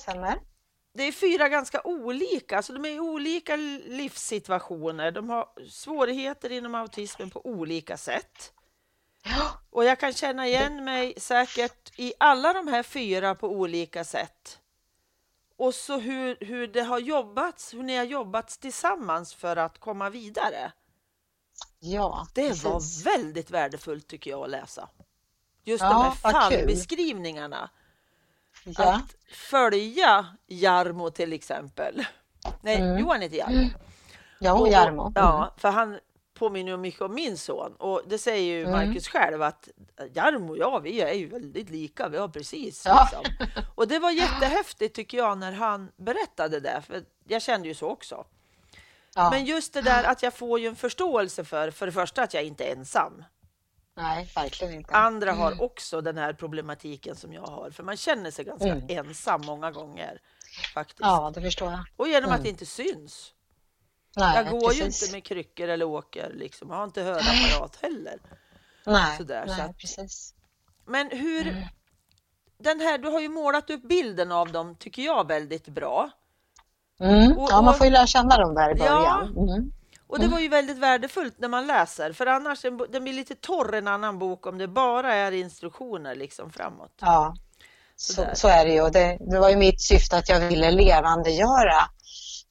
det 0.94 1.04
är 1.04 1.12
fyra 1.12 1.50
ganska 1.50 1.82
olika, 1.84 2.58
alltså 2.58 2.74
de 2.74 2.86
är 2.86 2.90
i 2.90 3.00
olika 3.00 3.56
livssituationer. 3.56 5.12
De 5.12 5.30
har 5.30 5.50
svårigheter 5.70 6.50
inom 6.52 6.76
autismen 6.76 7.30
på 7.30 7.46
olika 7.46 7.98
sätt. 7.98 8.54
Och 9.70 9.86
jag 9.86 10.00
kan 10.00 10.14
känna 10.14 10.48
igen 10.48 10.84
mig 10.84 11.14
säkert 11.18 12.00
i 12.00 12.14
alla 12.20 12.54
de 12.54 12.68
här 12.68 12.84
fyra 12.84 13.36
på 13.36 13.48
olika 13.48 14.04
sätt. 14.04 14.60
Och 15.58 15.74
så 15.76 15.98
hur, 15.98 16.38
hur 16.40 16.68
det 16.68 16.82
har 16.82 17.00
jobbats, 17.00 17.74
hur 17.74 17.84
ni 17.84 17.98
har 17.98 18.04
jobbat 18.04 18.48
tillsammans 18.50 19.34
för 19.34 19.56
att 19.56 19.80
komma 19.80 20.10
vidare. 20.10 20.72
Ja, 21.80 22.28
Det 22.36 22.48
precis. 22.48 22.64
var 22.64 23.04
väldigt 23.06 23.52
värdefullt 23.52 24.08
tycker 24.08 24.32
jag 24.32 24.44
att 24.44 24.50
läsa. 24.50 24.90
Just 25.64 25.82
ja, 25.82 25.90
de 25.90 26.04
här 26.04 26.34
fallbeskrivningarna. 26.34 27.70
Ja. 28.66 28.94
att 28.96 29.16
följa 29.36 30.26
Jarmo 30.48 31.10
till 31.10 31.34
exempel. 31.34 32.06
Nej, 32.62 32.76
mm. 32.82 32.98
Johan 32.98 33.22
heter 33.22 33.38
Jarmo. 33.38 33.70
Ja, 34.40 34.54
och 34.54 34.68
Jarmo. 34.68 35.12
Ja, 35.16 35.36
Mm. 35.38 35.50
för 35.58 35.70
han 35.70 36.00
påminner 36.34 36.78
mycket 36.78 37.02
om 37.02 37.14
min 37.16 37.38
son 37.38 37.76
och 37.80 38.02
det 38.08 38.18
säger 38.18 38.54
ju 38.54 38.66
Mm. 38.66 38.72
Marcus 38.88 39.08
själv 39.08 39.42
att 39.42 39.70
Jarmo 40.14 40.50
och 40.52 40.58
jag, 40.58 40.82
vi 40.82 41.02
är 41.02 41.14
ju 41.14 41.28
väldigt 41.28 41.70
lika. 41.70 42.08
Vi 42.10 42.18
har 42.18 42.28
precis 42.28 42.84
Ja. 42.86 43.10
liksom. 43.12 43.50
Och 43.76 43.88
det 43.88 44.00
var 44.00 44.12
jättehäftigt 44.12 44.96
tycker 44.96 45.18
jag 45.18 45.38
när 45.38 45.52
han 45.52 45.92
berättade 45.98 46.60
det, 46.60 46.82
för 46.88 47.04
jag 47.28 47.42
kände 47.42 47.68
ju 47.68 47.74
så 47.74 47.90
också. 47.90 48.26
Ja. 49.16 49.30
Men 49.32 49.46
just 49.46 49.74
det 49.74 49.82
där 49.82 50.04
att 50.04 50.24
jag 50.24 50.34
får 50.34 50.60
ju 50.60 50.68
en 50.68 50.76
förståelse 50.76 51.44
för, 51.46 51.72
för 51.72 51.86
det 51.86 51.92
första 51.92 52.24
att 52.24 52.34
jag 52.34 52.44
inte 52.44 52.64
är 52.64 52.76
ensam. 52.76 53.24
Nej, 53.96 54.32
verkligen 54.36 54.74
inte. 54.74 54.94
Andra 54.96 55.30
Mm. 55.32 55.42
har 55.42 55.62
också 55.64 56.02
den 56.02 56.18
här 56.18 56.34
problematiken 56.34 57.16
som 57.16 57.34
jag 57.34 57.42
har, 57.42 57.70
för 57.72 57.84
man 57.84 57.98
känner 57.98 58.32
sig 58.32 58.46
ganska 58.46 58.68
Mm. 58.68 58.86
ensam 58.90 59.42
många 59.46 59.72
gånger. 59.72 60.22
Faktiskt. 60.74 61.00
Ja, 61.00 61.32
det 61.36 61.42
förstår 61.42 61.72
jag. 61.72 61.80
Och 61.98 62.08
genom 62.08 62.30
att 62.30 62.36
Mm. 62.36 62.44
det 62.44 62.50
inte 62.50 62.66
syns. 62.66 63.34
Nej, 64.16 64.36
Jag 64.36 64.50
går 64.50 64.74
ju 64.74 64.82
precis. 64.82 65.04
inte 65.04 65.16
med 65.16 65.24
kryckor 65.24 65.68
eller 65.68 65.86
åker, 65.86 66.32
liksom. 66.34 66.70
jag 66.70 66.78
har 66.78 66.84
inte 66.84 67.02
hörapparat 67.02 67.76
heller. 67.82 68.20
Nej, 68.86 69.18
sådär, 69.18 69.48
så 69.48 69.54
nej 69.54 69.62
att- 69.62 69.78
precis. 69.78 70.34
Men 70.86 71.10
hur... 71.12 71.48
Mm. 71.48 71.64
Den 72.58 72.80
här, 72.80 72.98
du 72.98 73.10
har 73.10 73.20
ju 73.20 73.30
målat 73.30 73.70
upp 73.70 73.84
bilden 73.84 74.32
av 74.32 74.52
dem, 74.52 74.76
tycker 74.76 75.02
jag, 75.02 75.28
väldigt 75.28 75.68
bra. 75.68 76.10
Mm. 77.00 77.38
Och- 77.38 77.48
Ja, 77.52 77.62
man 77.62 77.68
och- 77.74 77.78
får 77.78 77.86
ju 77.88 77.94
lära 77.94 78.08
känna 78.08 78.38
dem 78.38 78.56
där 78.56 78.76
i 78.76 78.80
Ja. 78.80 78.96
början. 78.96 79.50
Mm. 79.50 79.72
Och 80.08 80.20
det 80.20 80.28
var 80.28 80.40
ju 80.40 80.48
väldigt 80.48 80.78
värdefullt 80.78 81.40
när 81.40 81.48
man 81.48 81.68
läser, 81.68 82.14
för 82.14 82.26
annars 82.26 82.62
den 82.62 83.04
blir 83.04 83.14
lite 83.14 83.36
torr 83.36 83.76
en 83.76 83.88
annan 83.88 84.20
bok 84.20 84.48
om 84.48 84.58
det 84.58 84.68
bara 84.68 85.14
är 85.14 85.32
instruktioner 85.32 86.16
liksom 86.16 86.52
framåt. 86.52 86.94
Ja, 87.02 87.36
så, 87.96 88.26
så 88.34 88.48
är 88.48 88.66
det 88.66 88.74
ju. 88.74 88.90
Det, 88.90 89.18
det 89.32 89.40
var 89.40 89.50
ju 89.50 89.56
mitt 89.56 89.82
syfte 89.82 90.18
att 90.18 90.30
jag 90.30 90.40
ville 90.40 90.72
levandegöra 90.72 91.76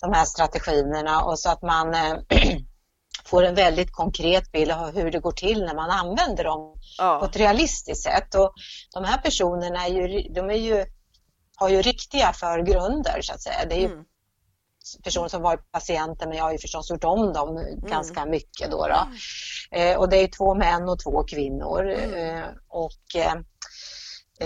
de 0.00 0.12
här 0.12 0.24
strategierna 0.24 1.24
och 1.24 1.38
så 1.38 1.50
att 1.50 1.62
man 1.62 1.94
eh, 1.94 2.14
får 3.24 3.42
en 3.42 3.54
väldigt 3.54 3.92
konkret 3.92 4.52
bild 4.52 4.70
av 4.70 4.94
hur 4.94 5.10
det 5.10 5.20
går 5.20 5.32
till 5.32 5.64
när 5.64 5.74
man 5.74 5.90
använder 5.90 6.44
dem 6.44 6.72
på 6.72 6.78
Ja, 6.98 7.26
ett 7.26 7.36
realistiskt 7.36 8.02
sätt. 8.02 8.34
Och 8.34 8.52
de 8.94 9.04
här 9.04 9.18
personerna 9.18 9.86
är 9.86 9.90
ju, 9.90 10.32
de 10.34 10.50
är 10.50 10.54
ju, 10.54 10.84
har 11.56 11.68
ju 11.68 11.82
riktiga 11.82 12.32
förgrunder 12.32 13.18
så 13.22 13.32
att 13.32 13.42
säga. 13.42 13.64
Det 13.68 13.74
är 13.74 13.80
ju 13.80 13.86
mm. 13.86 14.04
Personer 15.04 15.28
som 15.28 15.42
varit 15.42 15.72
patienter 15.72 16.26
men 16.26 16.36
jag 16.36 16.44
har 16.44 16.52
ju 16.52 16.58
förstås 16.58 16.90
gjort 16.90 17.04
om 17.04 17.32
dem 17.32 17.56
Mm. 17.56 17.80
ganska 17.80 18.26
mycket 18.26 18.70
då. 18.70 18.86
då. 18.86 19.06
Eh, 19.78 19.98
och 19.98 20.08
det 20.08 20.16
är 20.16 20.26
två 20.28 20.54
män 20.54 20.88
och 20.88 20.98
två 20.98 21.24
kvinnor. 21.24 21.90
Mm. 21.90 22.36
Eh, 22.36 22.44
och 22.68 23.16
eh, 23.16 23.34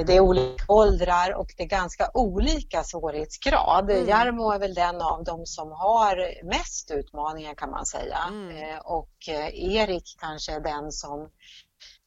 det 0.07 0.17
är 0.17 0.21
olika 0.21 0.65
åldrar 0.69 1.35
och 1.35 1.47
det 1.57 1.63
är 1.63 1.69
ganska 1.69 2.11
olika 2.15 2.85
svårighetsgrad. 2.85 3.91
Mm. 3.91 4.07
Jarmo 4.09 4.51
är 4.51 4.59
väl 4.59 4.75
den 4.75 5.01
av 5.01 5.25
dem 5.25 5.47
som 5.47 5.73
har 5.73 6.45
mest 6.45 6.91
utmaningar 6.91 7.55
kan 7.55 7.71
man 7.71 7.87
säga. 7.87 8.19
Mm. 8.29 8.57
Eh, 8.57 8.79
och 8.79 9.29
eh, 9.29 9.75
Erik 9.75 10.17
kanske 10.21 10.53
är 10.53 10.61
den 10.61 10.93
som 10.93 11.31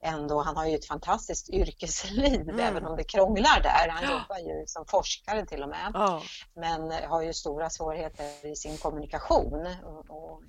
ändå, 0.04 0.42
han 0.42 0.58
har 0.58 0.66
ju 0.66 0.76
ett 0.76 0.86
fantastiskt 0.86 1.50
yrkesliv 1.50 2.42
Mm. 2.50 2.60
även 2.60 2.86
om 2.86 2.98
det 2.98 3.04
krånglar 3.04 3.62
där. 3.64 3.90
Han 3.90 4.04
jobbar 4.04 4.38
ju 4.38 4.64
som 4.68 4.86
forskare 4.86 5.46
till 5.46 5.64
och 5.64 5.70
med 5.70 5.92
ja, 5.94 6.22
men 6.56 6.92
har 7.10 7.22
ju 7.22 7.34
stora 7.34 7.70
svårigheter 7.70 8.52
i 8.52 8.56
sin 8.56 8.78
kommunikation 8.78 9.68
och, 9.84 10.10
och 10.10 10.42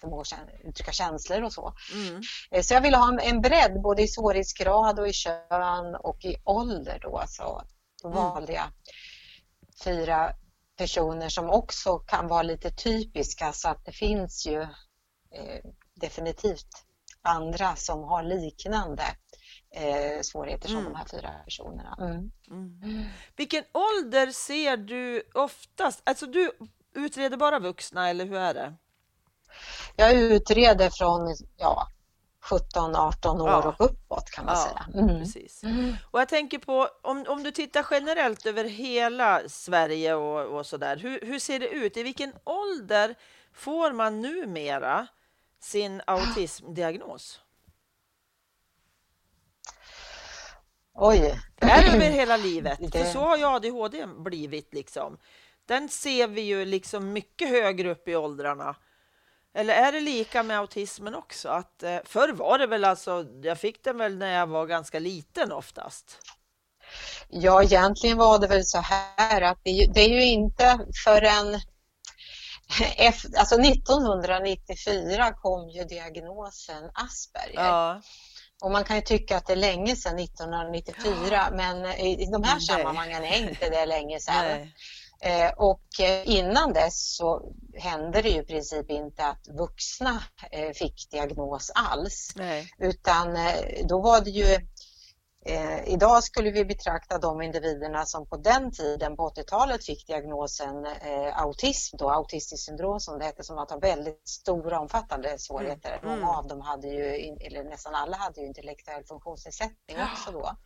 förmår 0.00 0.24
uttrycka 0.64 0.92
känslor 0.92 1.42
och 1.42 1.52
så. 1.52 1.74
mm. 1.94 2.22
Eh, 2.50 2.62
Så 2.62 2.74
jag 2.74 2.80
ville 2.80 2.96
ha 2.96 3.08
en, 3.08 3.20
en 3.20 3.40
bredd 3.40 3.82
både 3.82 4.02
i 4.02 4.08
svårighetsgrad 4.08 5.00
och 5.00 5.08
i 5.08 5.12
kön 5.12 5.94
och 6.00 6.24
i 6.24 6.36
ålder 6.44 6.98
då. 7.02 7.22
Så 7.26 7.62
då 8.02 8.08
Mm. 8.08 8.20
valde 8.20 8.52
jag 8.52 8.66
fyra 9.84 10.32
personer 10.76 11.28
som 11.28 11.50
också 11.50 11.98
kan 11.98 12.28
vara 12.28 12.42
lite 12.42 12.70
typiska 12.70 13.52
så 13.52 13.68
att 13.68 13.84
det 13.84 13.92
finns 13.92 14.46
ju 14.46 14.60
eh, 15.32 15.60
definitivt 15.94 16.68
andra 17.28 17.76
som 17.76 18.02
har 18.04 18.22
liknande 18.22 19.02
eh, 19.74 20.20
svårigheter 20.22 20.68
som 20.68 20.78
Mm. 20.78 20.92
de 20.92 20.98
här 20.98 21.06
fyra 21.10 21.30
personerna. 21.44 21.96
Mm. 22.00 22.30
Mm. 22.50 23.04
Vilken 23.36 23.64
ålder 23.72 24.26
ser 24.30 24.76
du 24.76 25.22
oftast? 25.34 26.02
Alltså 26.04 26.26
du 26.26 26.50
utreder 26.94 27.36
bara 27.36 27.58
vuxna 27.58 28.10
eller 28.10 28.24
hur 28.24 28.36
är 28.36 28.54
det? 28.54 28.74
Jag 29.96 30.12
utreder 30.14 30.90
från 30.90 31.36
ja, 31.56 31.86
17-18 32.50 33.40
år 33.40 33.48
Ja. 33.48 33.68
och 33.78 33.84
uppåt 33.90 34.30
kan 34.30 34.44
man 34.44 34.54
Ja, 34.56 34.64
säga. 34.64 35.02
Mm. 35.02 35.18
Precis. 35.18 35.62
Och 36.10 36.20
jag 36.20 36.28
tänker 36.28 36.58
på 36.58 36.88
om, 37.02 37.24
om 37.28 37.42
du 37.42 37.50
tittar 37.50 37.86
generellt 37.90 38.46
över 38.46 38.64
hela 38.64 39.42
Sverige 39.48 40.14
och, 40.14 40.58
och 40.58 40.66
sådär. 40.66 40.96
Hur, 40.96 41.20
hur 41.20 41.38
ser 41.38 41.60
det 41.60 41.68
ut? 41.68 41.96
I 41.96 42.02
vilken 42.02 42.32
ålder 42.44 43.14
får 43.54 43.92
man 43.92 44.20
numera 44.20 45.06
sin 45.60 46.02
autismdiagnos? 46.06 47.40
Oj, 50.94 51.40
Är 51.60 51.94
över 51.94 52.10
hela 52.10 52.36
livet? 52.36 52.78
Det- 52.80 52.90
För 53.04 53.04
så 53.12 53.18
har 53.18 53.36
ju 53.36 53.44
ADHD 53.44 54.06
blivit 54.06 54.74
liksom. 54.74 55.18
Den 55.66 55.88
ser 55.88 56.28
vi 56.28 56.40
ju 56.40 56.64
liksom 56.64 57.12
mycket 57.12 57.48
högre 57.48 57.90
upp 57.90 58.08
i 58.08 58.16
åldrarna. 58.16 58.76
Eller 59.54 59.74
är 59.74 59.92
det 59.92 60.00
lika 60.00 60.42
med 60.42 60.58
autismen 60.58 61.14
också? 61.14 61.48
Att, 61.48 61.82
eh, 61.82 61.98
förr 62.04 62.32
var 62.32 62.58
det 62.58 62.66
väl 62.66 62.84
alltså, 62.84 63.26
jag 63.42 63.58
fick 63.58 63.84
den 63.84 63.98
väl 63.98 64.18
när 64.18 64.38
jag 64.38 64.46
var 64.46 64.66
ganska 64.66 64.98
liten 64.98 65.52
oftast. 65.52 66.18
Ja, 67.28 67.62
egentligen 67.62 68.16
var 68.18 68.38
det 68.38 68.46
väl 68.46 68.64
så 68.64 68.78
här 68.78 69.42
att 69.42 69.58
det, 69.64 69.70
är 69.70 69.74
ju- 69.86 69.92
det 69.92 70.00
är 70.00 70.08
ju 70.08 70.24
inte 70.24 70.80
förrän 71.04 71.60
efter, 72.96 73.38
alltså 73.38 73.60
1994 73.60 75.32
kom 75.32 75.68
ju 75.68 75.84
diagnosen 75.84 76.90
Asperger. 76.94 77.64
Ja, 77.64 78.02
Och 78.62 78.70
man 78.70 78.84
kan 78.84 78.96
ju 78.96 79.02
tycka 79.02 79.36
att 79.36 79.46
det 79.46 79.52
är 79.52 79.56
länge 79.56 79.96
sedan 79.96 80.18
1994 80.18 81.48
men 81.52 81.86
i, 81.86 82.22
i 82.22 82.26
de 82.32 82.42
här 82.42 82.54
Nej. 82.54 82.66
sammanhangen 82.66 83.24
är 83.24 83.48
inte 83.48 83.70
det 83.70 83.86
länge 83.86 84.20
sedan. 84.20 84.44
nej. 84.44 84.74
Eh, 85.20 85.50
och 85.56 86.00
eh, 86.00 86.30
innan 86.30 86.72
dess 86.72 87.16
så 87.16 87.52
hände 87.78 88.22
det 88.22 88.28
ju 88.28 88.40
i 88.40 88.46
princip 88.46 88.90
inte 88.90 89.24
att 89.26 89.48
vuxna 89.48 90.22
eh, 90.50 90.70
fick 90.74 91.10
diagnos 91.10 91.70
alls. 91.74 92.32
nej. 92.36 92.70
Utan 92.78 93.36
eh, 93.36 93.86
då 93.88 94.00
var 94.00 94.20
det 94.20 94.30
ju 94.30 94.58
eh, 95.48 95.88
Idag 95.88 96.24
skulle 96.24 96.50
vi 96.50 96.64
betrakta 96.64 97.18
de 97.18 97.42
individerna 97.42 98.04
som 98.04 98.26
på 98.26 98.36
den 98.36 98.72
tiden, 98.72 99.16
på 99.16 99.28
80-talet, 99.28 99.84
fick 99.84 100.06
diagnosen 100.06 100.86
eh, 100.86 101.42
autism, 101.42 101.96
då, 101.96 102.10
autistiskt 102.10 102.66
syndrom 102.66 103.00
som 103.00 103.18
det 103.18 103.24
hette, 103.24 103.44
som 103.44 103.58
att 103.58 103.70
ha 103.70 103.78
väldigt 103.78 104.28
stora 104.28 104.80
omfattande 104.80 105.38
svårigheter. 105.38 106.00
Mm. 106.02 106.20
Många 106.20 106.32
av 106.32 106.46
dem 106.46 106.60
hade 106.60 106.88
ju, 106.88 107.04
eller 107.40 107.64
nästan 107.64 107.94
alla 107.94 108.16
hade 108.16 108.40
ju 108.40 108.46
intellektuell 108.46 109.04
funktionsnedsättning 109.04 109.96
också 110.12 110.32
då. 110.32 110.56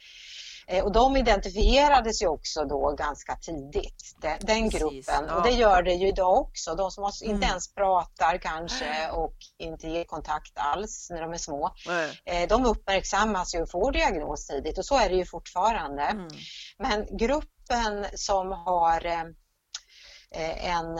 Eh, 0.66 0.84
Och 0.84 0.92
de 0.92 1.16
identifierades 1.16 2.22
ju 2.22 2.26
också 2.26 2.64
då 2.64 2.94
ganska 2.98 3.36
tidigt, 3.36 4.16
den, 4.20 4.38
den 4.40 4.70
Precis, 4.70 4.80
gruppen. 4.80 5.24
ja. 5.28 5.36
Och 5.36 5.42
det 5.42 5.50
gör 5.50 5.82
det 5.82 5.92
ju 5.92 6.08
idag 6.08 6.38
också. 6.38 6.74
De 6.74 6.90
som 6.90 7.04
inte 7.22 7.30
Mm. 7.36 7.42
ens 7.48 7.74
pratar 7.74 8.38
kanske 8.38 9.10
och 9.10 9.34
inte 9.58 9.88
ger 9.88 10.04
kontakt 10.04 10.52
alls 10.54 11.06
när 11.10 11.20
de 11.22 11.32
är 11.32 11.38
små. 11.38 11.70
nej. 11.86 12.20
Eh, 12.24 12.48
De 12.48 12.66
uppmärksammas 12.66 13.54
ju 13.54 13.62
och 13.62 13.70
får 13.70 13.92
diagnos 13.92 14.46
tidigt 14.46 14.78
och 14.78 14.84
så 14.86 14.98
är 14.98 15.08
det 15.08 15.14
ju 15.16 15.24
fortfarande. 15.26 16.02
Mm. 16.02 16.28
Men 16.78 17.16
gruppen 17.16 18.06
som 18.14 18.52
har 18.52 19.06
eh, 19.06 19.24
en 20.76 20.98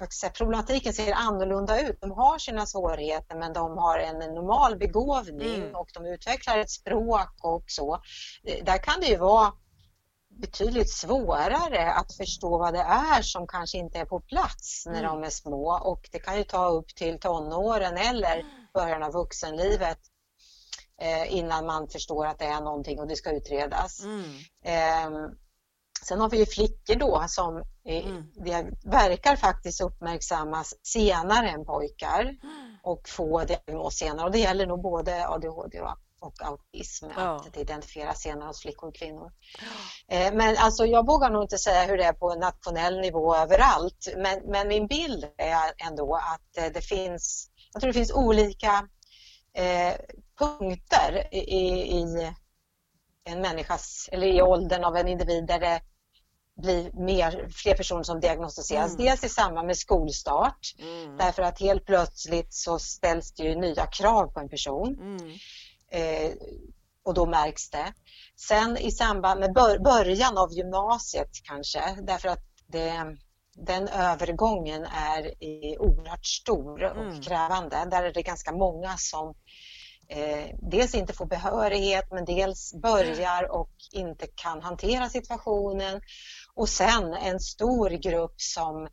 eh, 0.00 0.08
säga, 0.08 0.32
problematiken 0.32 0.92
ser 0.92 1.12
annorlunda 1.12 1.80
ut. 1.88 2.00
De 2.00 2.10
har 2.10 2.38
sina 2.38 2.66
svårigheter 2.66 3.36
men 3.36 3.52
de 3.52 3.78
har 3.78 3.98
en 3.98 4.18
normal 4.34 4.76
begåvning 4.78 5.54
Mm. 5.62 5.74
och 5.76 5.88
de 5.94 6.06
utvecklar 6.06 6.58
ett 6.58 6.70
språk 6.70 7.30
och 7.42 7.64
så. 7.66 7.94
Eh, 8.44 8.64
Där 8.64 8.78
kan 8.78 9.00
det 9.00 9.06
ju 9.06 9.16
vara 9.16 9.52
betydligt 10.40 10.90
svårare 10.90 11.92
att 11.92 12.12
förstå 12.16 12.58
vad 12.58 12.74
det 12.74 12.80
är 13.16 13.22
som 13.22 13.46
kanske 13.46 13.78
inte 13.78 13.98
är 13.98 14.04
på 14.04 14.20
plats 14.20 14.82
när 14.86 14.98
Mm. 15.04 15.10
de 15.20 15.24
är 15.26 15.30
små 15.30 15.80
och 15.84 16.08
det 16.12 16.18
kan 16.18 16.36
ju 16.36 16.44
ta 16.44 16.66
upp 16.68 16.88
till 16.94 17.20
tonåren 17.20 17.96
eller 17.96 18.44
början 18.74 19.02
av 19.02 19.12
vuxenlivet 19.12 19.98
eh, 21.02 21.34
innan 21.34 21.66
man 21.66 21.88
förstår 21.88 22.26
att 22.26 22.38
det 22.38 22.44
är 22.44 22.60
någonting 22.60 23.00
och 23.00 23.06
det 23.08 23.16
ska 23.16 23.30
utredas. 23.30 24.02
Mm. 24.04 24.24
Ehm, 24.64 25.14
sen 26.02 26.20
har 26.20 26.28
vi 26.30 26.38
ju 26.38 26.46
flickor 26.46 26.94
då 26.94 27.24
som 27.28 27.56
eh, 27.84 28.06
Mm. 28.06 28.74
verkar 28.84 29.36
faktiskt 29.36 29.80
uppmärksammas 29.80 30.74
senare 30.82 31.48
än 31.48 31.64
pojkar 31.64 32.36
och 32.82 33.08
få 33.08 33.44
diagnos 33.44 33.94
senare. 33.96 34.26
Och 34.26 34.32
det 34.32 34.38
gäller 34.38 34.66
nog 34.66 34.82
både 34.82 35.28
ADHD 35.28 35.80
och, 35.80 35.96
och 36.20 36.42
autism, 36.42 37.06
Ja. 37.16 37.36
att 37.36 37.52
det 37.54 37.60
identifieras 37.60 38.20
senare 38.20 38.46
hos 38.46 38.60
flickor 38.62 38.88
och 38.88 38.94
kvinnor. 38.94 39.32
Eh, 40.08 40.32
Men 40.34 40.56
alltså, 40.58 40.86
jag 40.86 41.06
vågar 41.06 41.30
nog 41.30 41.42
inte 41.44 41.58
säga 41.58 41.84
hur 41.84 41.96
det 41.98 42.04
är 42.04 42.12
på 42.12 42.34
nationell 42.34 43.00
nivå 43.00 43.36
överallt, 43.36 44.08
men, 44.16 44.40
men 44.44 44.68
min 44.68 44.86
bild 44.86 45.24
är 45.38 45.86
ändå 45.88 46.14
att 46.16 46.56
eh, 46.64 46.72
det 46.74 46.80
finns, 46.82 47.50
jag 47.72 47.80
tror 47.80 47.92
det 47.92 47.98
finns 47.98 48.12
olika 48.12 48.88
eh, 49.54 49.94
punkter 50.38 51.28
i, 51.34 51.98
i 51.98 52.32
en 53.24 53.40
människas, 53.40 54.08
eller 54.12 54.26
i 54.26 54.42
åldern 54.42 54.84
av 54.84 54.96
en 54.96 55.08
individ 55.08 55.46
där 55.46 55.58
det 55.60 55.80
bli 56.60 56.90
mer, 56.94 57.48
fler 57.52 57.74
personer 57.74 58.02
som 58.02 58.20
diagnostiseras. 58.20 58.94
Mm. 58.94 59.04
Dels 59.06 59.24
i 59.24 59.28
samband 59.28 59.66
med 59.66 59.76
skolstart, 59.78 60.74
Mm. 60.78 61.16
därför 61.16 61.42
att 61.42 61.60
helt 61.60 61.86
plötsligt 61.86 62.54
så 62.54 62.78
ställs 62.78 63.32
det 63.32 63.42
ju 63.42 63.54
nya 63.54 63.86
krav 63.86 64.26
på 64.32 64.40
en 64.40 64.48
person 64.48 64.96
Mm. 65.00 65.30
eh, 65.92 66.32
och 67.04 67.14
då 67.14 67.26
märks 67.26 67.70
det. 67.70 67.92
Sen 68.48 68.76
i 68.76 68.90
samband 68.90 69.40
med 69.40 69.52
bör, 69.52 69.78
början 69.78 70.38
av 70.38 70.52
gymnasiet 70.52 71.30
kanske, 71.44 71.82
därför 72.02 72.28
att 72.28 72.44
det, 72.66 73.16
den 73.54 73.88
övergången 73.88 74.84
är 74.84 75.42
i- 75.44 75.76
oerhört 75.78 76.26
stor 76.26 76.82
och 76.84 76.96
Mm. 77.02 77.22
krävande. 77.22 77.86
Där 77.90 78.02
är 78.02 78.12
det 78.12 78.22
ganska 78.22 78.52
många 78.52 78.96
som 78.98 79.34
eh, 80.08 80.46
dels 80.70 80.94
inte 80.94 81.12
får 81.12 81.26
behörighet 81.26 82.04
men 82.10 82.24
dels 82.24 82.74
börjar 82.82 83.50
och 83.52 83.70
inte 83.92 84.26
kan 84.34 84.62
hantera 84.62 85.08
situationen. 85.08 86.00
Och 86.56 86.68
sen 86.68 87.14
en 87.14 87.40
stor 87.40 87.90
grupp 87.90 88.34
som 88.36 88.88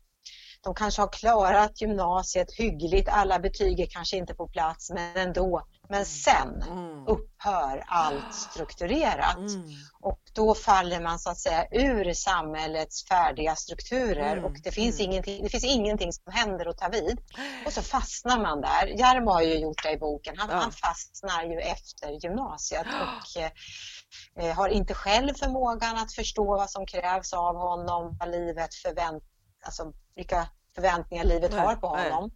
de 0.64 0.76
kanske 0.76 1.02
har 1.02 1.10
klarat 1.14 1.82
gymnasiet 1.82 2.48
hyggligt, 2.58 3.10
alla 3.10 3.40
betyg 3.40 3.80
är 3.80 3.88
kanske 3.90 4.18
inte 4.18 4.34
på 4.36 4.48
plats 4.48 4.90
men 4.92 5.18
ändå. 5.18 5.62
Men 5.92 6.06
sen 6.06 6.62
Mm. 6.68 7.08
upphör 7.08 7.84
allt 7.88 8.34
strukturerat 8.34 9.38
Mm. 9.38 9.64
och 10.02 10.20
då 10.34 10.56
faller 10.56 11.00
man 11.02 11.20
så 11.20 11.30
att 11.30 11.38
säga 11.40 11.66
ur 11.72 12.14
samhällets 12.14 13.08
färdiga 13.08 13.56
strukturer 13.56 14.32
Mm, 14.32 14.46
och 14.46 14.52
det 14.64 14.72
finns, 14.72 15.00
mm. 15.00 15.12
ingenting, 15.12 15.44
det 15.44 15.50
finns 15.50 15.64
ingenting 15.64 16.14
som 16.14 16.34
händer 16.34 16.66
att 16.66 16.78
ta 16.78 16.90
vid. 16.90 17.20
Och 17.66 17.74
så 17.74 17.82
fastnar 17.82 18.40
man 18.42 18.62
där. 18.62 18.88
Jarmo 19.00 19.32
har 19.32 19.42
ju 19.42 19.54
gjort 19.60 19.84
det 19.84 19.92
i 19.92 19.98
boken. 19.98 20.36
Han, 20.38 20.50
Ja. 20.50 20.56
han 20.56 20.72
fastnar 20.72 21.44
ju 21.44 21.60
efter 21.60 22.10
gymnasiet 22.24 22.88
och 22.88 23.42
eh, 24.40 24.56
har 24.56 24.70
inte 24.70 24.94
själv 24.94 25.34
förmågan 25.34 25.98
att 25.98 26.14
förstå 26.14 26.46
vad 26.46 26.70
som 26.70 26.86
krävs 26.86 27.34
av 27.34 27.56
honom, 27.56 28.18
vad 28.20 28.32
livet 28.32 28.76
förvänt, 28.76 29.24
alltså 29.66 29.94
vilka 30.16 30.50
förväntningar 30.76 31.24
livet 31.24 31.52
Nej, 31.52 31.60
har 31.60 31.76
på 31.76 31.96
nej. 31.96 32.12
honom. 32.12 32.32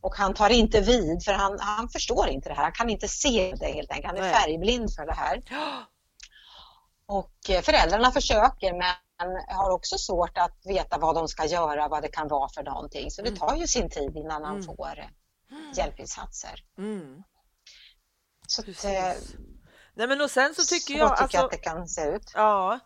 Och 0.00 0.14
han 0.16 0.34
tar 0.34 0.50
inte 0.50 0.80
vid 0.80 1.24
för 1.24 1.32
han, 1.32 1.58
han 1.60 1.88
förstår 1.88 2.28
inte 2.28 2.48
det 2.48 2.54
här. 2.54 2.62
Han 2.62 2.72
kan 2.72 2.90
inte 2.90 3.08
se 3.08 3.54
det 3.60 3.66
helt 3.72 3.90
enkelt. 3.90 4.06
Han 4.06 4.16
är 4.16 4.20
Nej. 4.20 4.34
färgblind 4.34 4.94
för 4.94 5.06
det 5.06 5.14
här. 5.14 5.42
Och 7.06 7.50
eh, 7.50 7.60
föräldrarna 7.62 8.10
försöker 8.12 8.72
men 8.72 8.94
har 9.48 9.70
också 9.70 9.98
svårt 9.98 10.38
att 10.38 10.58
veta 10.64 10.98
vad 10.98 11.14
de 11.14 11.28
ska 11.28 11.44
göra, 11.46 11.88
vad 11.88 12.02
det 12.02 12.08
kan 12.08 12.28
vara 12.28 12.48
för 12.48 12.62
någonting. 12.62 13.10
Så 13.10 13.22
det 13.22 13.28
Mm. 13.28 13.38
tar 13.40 13.56
ju 13.56 13.66
sin 13.66 13.90
tid 13.90 14.16
innan 14.16 14.42
man 14.42 14.50
Mm. 14.54 14.62
får 14.64 14.98
eh, 14.98 15.04
hjälpinsatser. 15.76 16.64
Mm. 16.78 17.22
Så, 18.46 18.62
att, 19.10 19.16
Nej, 20.00 20.08
men 20.08 20.20
och 20.20 20.30
sen 20.30 20.54
så 20.54 20.62
tycker 20.62 20.94
så 20.94 20.98
jag... 20.98 21.10
tycker 21.10 21.22
alltså, 21.22 21.36
jag 21.36 21.44
att 21.44 21.50
det 21.50 21.56
kan 21.56 21.88
se 21.88 22.08
ut. 22.08 22.32
Ja, 22.34 22.78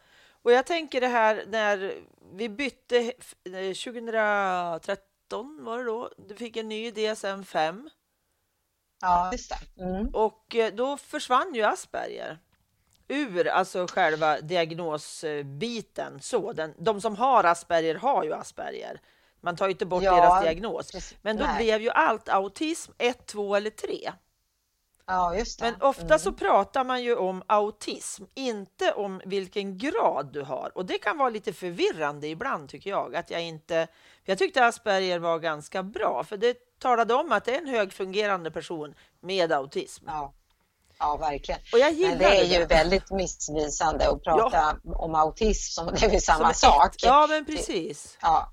och 0.42 0.52
jag 0.52 0.66
tänker 0.66 1.00
det 1.00 1.06
här 1.08 1.44
när 1.48 1.94
vi 2.32 2.48
bytte 2.48 2.96
eh, 2.98 3.74
2013 3.84 5.64
var 5.64 5.78
det 5.78 5.84
då, 5.84 6.10
du 6.28 6.34
fick 6.34 6.56
en 6.56 6.68
ny 6.68 6.90
DSM-5 6.90 7.90
Ja, 9.00 9.32
just 9.32 9.52
det. 9.76 9.82
Mm. 9.82 10.08
och 10.08 10.56
eh, 10.56 10.74
då 10.74 10.96
försvann 10.96 11.54
ju 11.54 11.62
Asperger 11.62 12.38
ur 13.08 13.48
alltså 13.48 13.86
själva 13.86 14.40
diagnosbiten. 14.40 16.20
Så, 16.20 16.52
den, 16.52 16.74
de 16.78 17.00
som 17.00 17.16
har 17.16 17.44
Asperger 17.44 17.94
har 17.94 18.24
ju 18.24 18.32
Asperger. 18.32 19.00
Man 19.40 19.56
tar 19.56 19.66
ju 19.66 19.72
inte 19.72 19.86
bort 19.86 20.02
Ja, 20.02 20.16
deras 20.16 20.42
diagnos. 20.42 20.92
precis. 20.92 21.16
Men 21.22 21.36
då 21.36 21.44
Nej. 21.44 21.56
blev 21.56 21.82
ju 21.82 21.90
allt 21.90 22.28
autism 22.28 22.92
1, 22.98 23.26
2 23.26 23.56
eller 23.56 23.70
3. 23.70 24.12
Ja, 25.06 25.36
just 25.36 25.58
det. 25.58 25.64
Men 25.64 25.82
ofta 25.82 26.04
Mm. 26.04 26.18
så 26.18 26.32
pratar 26.32 26.84
man 26.84 27.02
ju 27.02 27.16
om 27.16 27.42
autism, 27.46 28.24
inte 28.34 28.92
om 28.92 29.20
vilken 29.24 29.78
grad 29.78 30.32
du 30.32 30.42
har. 30.42 30.70
Och 30.74 30.86
det 30.86 30.98
kan 30.98 31.18
vara 31.18 31.28
lite 31.30 31.52
förvirrande 31.52 32.26
ibland 32.28 32.68
tycker 32.68 32.90
jag. 32.90 33.16
Att 33.16 33.30
jag 33.30 33.42
inte... 33.42 33.86
Jag 34.24 34.38
tyckte 34.38 34.66
Asperger 34.66 35.18
var 35.18 35.38
ganska 35.38 35.82
bra, 35.82 36.24
för 36.24 36.36
det 36.36 36.56
talade 36.78 37.14
om 37.14 37.32
att 37.32 37.44
det 37.44 37.54
är 37.54 37.58
en 37.58 37.68
högfungerande 37.68 38.50
person 38.50 38.94
med 39.20 39.52
autism. 39.52 40.04
Ja. 40.06 40.32
ja, 40.98 41.16
verkligen. 41.16 41.60
Och 41.72 41.78
jag 41.78 42.00
Men 42.00 42.18
det 42.18 42.24
är 42.40 42.44
ju 42.60 42.66
väldigt 42.66 43.10
missvisande 43.10 44.10
att 44.10 44.22
prata 44.22 44.76
om 44.84 45.14
autism 45.14 45.72
som 45.72 45.86
det 45.86 46.02
är 46.06 46.10
väl 46.10 46.20
Som 46.20 46.34
samma 46.34 46.50
ett- 46.50 46.56
sak. 46.56 46.94
Ja, 47.02 47.26
men 47.30 47.44
precis. 47.44 48.18
Ja. 48.22 48.48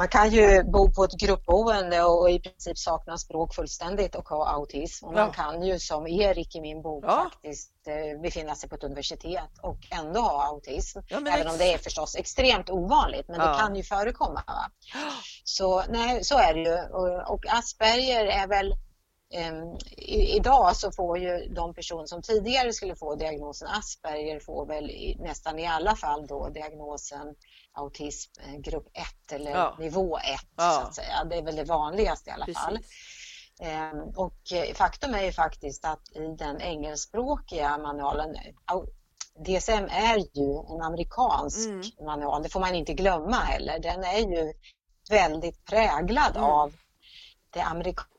Man 0.00 0.08
kan 0.08 0.30
ju 0.30 0.62
bo 0.64 0.90
på 0.92 1.04
ett 1.04 1.12
gruppboende 1.12 2.02
och 2.02 2.30
i 2.30 2.40
princip 2.40 2.78
sakna 2.78 3.18
språk 3.18 3.54
fullständigt 3.54 4.14
och 4.14 4.28
ha 4.28 4.48
autism. 4.48 5.06
Och 5.06 5.12
man 5.12 5.26
Ja. 5.26 5.32
kan 5.32 5.62
ju 5.62 5.78
som 5.78 6.06
Erik 6.06 6.56
i 6.56 6.60
min 6.60 6.82
bok 6.82 7.04
Ja. 7.06 7.30
faktiskt 7.32 7.72
eh, 7.86 8.20
befinna 8.22 8.54
sig 8.54 8.68
på 8.68 8.74
ett 8.74 8.84
universitet 8.84 9.50
och 9.62 9.78
ändå 9.90 10.20
ha 10.20 10.46
autism. 10.46 10.98
Ja, 11.08 11.18
Även 11.18 11.48
om 11.48 11.58
det 11.58 11.72
är 11.72 11.78
förstås 11.78 12.16
extremt 12.16 12.70
ovanligt, 12.70 13.28
men 13.28 13.38
det 13.40 13.56
kan 13.58 13.76
ju 13.76 13.82
förekomma. 13.82 14.42
Va? 14.46 14.70
Så, 15.44 15.82
nej, 15.88 16.24
så 16.24 16.38
är 16.38 16.54
det 16.54 16.60
ju. 16.60 16.76
Och, 16.96 17.32
och 17.34 17.44
Asperger 17.48 18.24
är 18.26 18.46
väl 18.46 18.74
i, 19.96 20.36
idag 20.36 20.76
så 20.76 20.92
får 20.92 21.18
ju 21.18 21.38
de 21.54 21.74
personer 21.74 22.06
som 22.06 22.22
tidigare 22.22 22.72
skulle 22.72 22.96
få 22.96 23.14
diagnosen 23.14 23.68
Asperger 23.68 24.40
får 24.40 24.66
väl 24.66 24.90
i, 24.90 25.16
nästan 25.20 25.58
i 25.58 25.66
alla 25.66 25.96
fall 25.96 26.26
då 26.26 26.48
diagnosen 26.48 27.34
autism 27.72 28.30
eh, 28.40 28.56
grupp 28.60 28.86
1 29.26 29.32
eller 29.32 29.50
Ja. 29.50 29.76
nivå 29.78 30.18
1 30.18 30.24
Ja. 30.56 30.70
så 30.70 30.80
att 30.86 30.94
säga. 30.94 31.24
Det 31.30 31.36
är 31.36 31.42
väl 31.42 31.56
det 31.56 31.64
vanligaste 31.64 32.30
i 32.30 32.32
alla 32.32 32.46
fall. 32.54 32.76
precis. 32.76 33.20
Ehm, 33.62 33.98
och 34.16 34.52
eh, 34.52 34.74
faktum 34.74 35.14
är 35.14 35.22
ju 35.22 35.32
faktiskt 35.32 35.84
att 35.84 36.10
i 36.16 36.34
den 36.38 36.60
engelskspråkiga 36.60 37.78
manualen 37.78 38.36
DSM 39.46 39.84
är 39.90 40.16
ju 40.18 40.74
en 40.76 40.82
amerikansk 40.82 41.68
Mm. 41.68 41.82
manual, 42.06 42.42
det 42.42 42.48
får 42.48 42.60
man 42.60 42.74
inte 42.74 42.92
glömma 42.94 43.36
heller. 43.36 43.78
Den 43.78 44.04
är 44.04 44.18
ju 44.18 44.52
väldigt 45.10 45.64
präglad 45.64 46.36
Mm. 46.36 46.50
av 46.50 46.72
det 47.50 47.60
amerikanska 47.60 48.10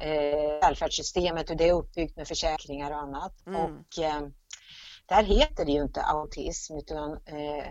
eh, 0.00 0.60
välfärdssystemet 0.62 1.50
och 1.50 1.56
det 1.56 1.68
är 1.68 1.72
uppbyggt 1.72 2.16
med 2.16 2.28
försäkringar 2.28 2.90
och 2.90 2.96
annat. 2.98 3.46
Mm. 3.46 3.60
Och 3.60 3.98
eh, 4.04 4.20
där 5.06 5.22
heter 5.22 5.64
det 5.64 5.72
ju 5.72 5.82
inte 5.82 6.02
autism 6.02 6.76
utan 6.76 7.12
eh, 7.12 7.64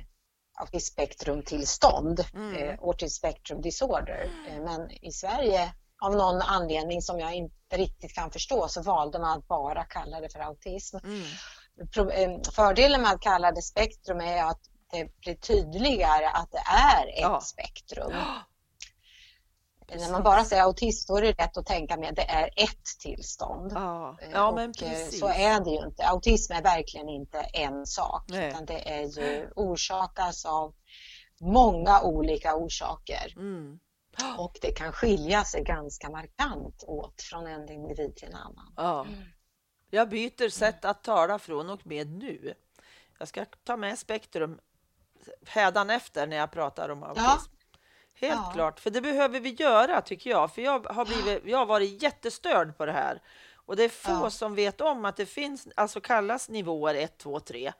autismspektrumtillstånd, 0.59 2.25
Mm. 2.33 2.55
eh, 2.55 2.79
autism 2.81 3.13
spectrum 3.17 3.61
disorder. 3.61 4.31
Eh, 4.49 4.61
men 4.63 4.91
i 4.91 5.11
Sverige 5.11 5.73
av 6.01 6.15
någon 6.15 6.41
anledning 6.41 7.01
som 7.01 7.19
jag 7.19 7.33
inte 7.33 7.77
riktigt 7.77 8.13
kan 8.15 8.31
förstå 8.31 8.67
så 8.67 8.81
valde 8.81 9.19
man 9.19 9.37
att 9.39 9.47
bara 9.47 9.83
kalla 9.83 10.19
det 10.21 10.29
för 10.29 10.39
autism. 10.39 10.97
Mm. 10.97 11.21
Pro- 11.93 12.11
eh, 12.11 12.39
Fördelen 12.55 13.01
med 13.01 13.11
att 13.11 13.21
kalla 13.21 13.51
det 13.51 13.61
spektrum 13.61 14.21
är 14.21 14.43
att 14.43 14.59
det 14.91 15.19
blir 15.19 15.35
tydligare 15.35 16.27
att 16.27 16.51
det 16.51 16.63
är 16.97 17.07
ett 17.07 17.19
Ja. 17.21 17.41
spektrum. 17.41 18.11
Precis. 19.91 20.07
När 20.07 20.11
man 20.13 20.23
bara 20.23 20.45
säger 20.45 20.63
autism 20.63 21.13
då 21.13 21.17
är 21.17 21.21
det 21.21 21.31
rätt 21.31 21.57
att 21.57 21.65
tänka 21.65 21.97
med 21.97 22.09
att 22.09 22.15
det 22.15 22.29
är 22.29 22.49
ett 22.55 22.85
tillstånd. 22.99 23.71
Ja, 23.75 24.17
Eh, 24.21 24.29
ja 24.31 24.47
och, 24.47 24.55
men 24.55 24.69
eh, 24.69 24.73
precis. 24.79 25.19
Så 25.19 25.27
är 25.27 25.59
det 25.63 25.69
ju 25.69 25.85
inte. 25.85 26.07
Autism 26.07 26.53
är 26.53 26.61
verkligen 26.61 27.09
inte 27.09 27.39
en 27.39 27.85
sak 27.85 28.25
Nej. 28.29 28.49
utan 28.49 28.65
det 28.65 28.89
är 28.89 29.19
ju 29.19 29.49
orsakas 29.55 30.45
av 30.45 30.73
många 31.41 32.01
olika 32.01 32.55
orsaker 32.55 33.33
Mm. 33.37 33.79
och 34.37 34.57
det 34.61 34.71
kan 34.71 34.91
skilja 34.91 35.43
sig 35.43 35.63
ganska 35.63 36.09
markant 36.09 36.83
åt 36.87 37.21
från 37.21 37.47
en 37.47 37.69
individ 37.71 38.15
till 38.15 38.27
en 38.27 38.35
annan. 38.35 38.73
Ja. 38.77 39.05
Jag 39.89 40.09
byter 40.09 40.49
sätt 40.49 40.85
att 40.85 41.03
tala 41.03 41.39
från 41.39 41.69
och 41.69 41.87
med 41.87 42.07
nu. 42.07 42.53
Jag 43.19 43.27
ska 43.27 43.45
ta 43.63 43.77
med 43.77 43.99
spektrum 43.99 44.59
hädanefter 45.47 46.27
när 46.27 46.37
jag 46.37 46.51
pratar 46.51 46.89
om 46.89 47.03
autism. 47.03 47.51
Helt 48.21 48.39
Ja. 48.45 48.51
klart, 48.53 48.79
för 48.79 48.89
det 48.89 49.01
behöver 49.01 49.39
vi 49.39 49.49
göra 49.49 50.01
tycker 50.01 50.29
jag. 50.29 50.53
För 50.53 50.61
jag 50.61 50.85
har, 50.85 51.05
blivit, 51.05 51.41
jag 51.45 51.57
har 51.57 51.65
varit 51.65 52.03
jättestörd 52.03 52.77
på 52.77 52.85
det 52.85 52.91
här. 52.91 53.21
Och 53.65 53.75
det 53.75 53.83
är 53.83 53.89
få 53.89 54.11
Ja. 54.11 54.29
som 54.29 54.55
vet 54.55 54.81
om 54.81 55.05
att 55.05 55.17
det 55.17 55.25
finns, 55.25 55.67
alltså 55.75 56.01
kallas 56.01 56.49
nivåer 56.49 56.95
1, 56.95 57.17
2, 57.17 57.39
3. 57.39 57.71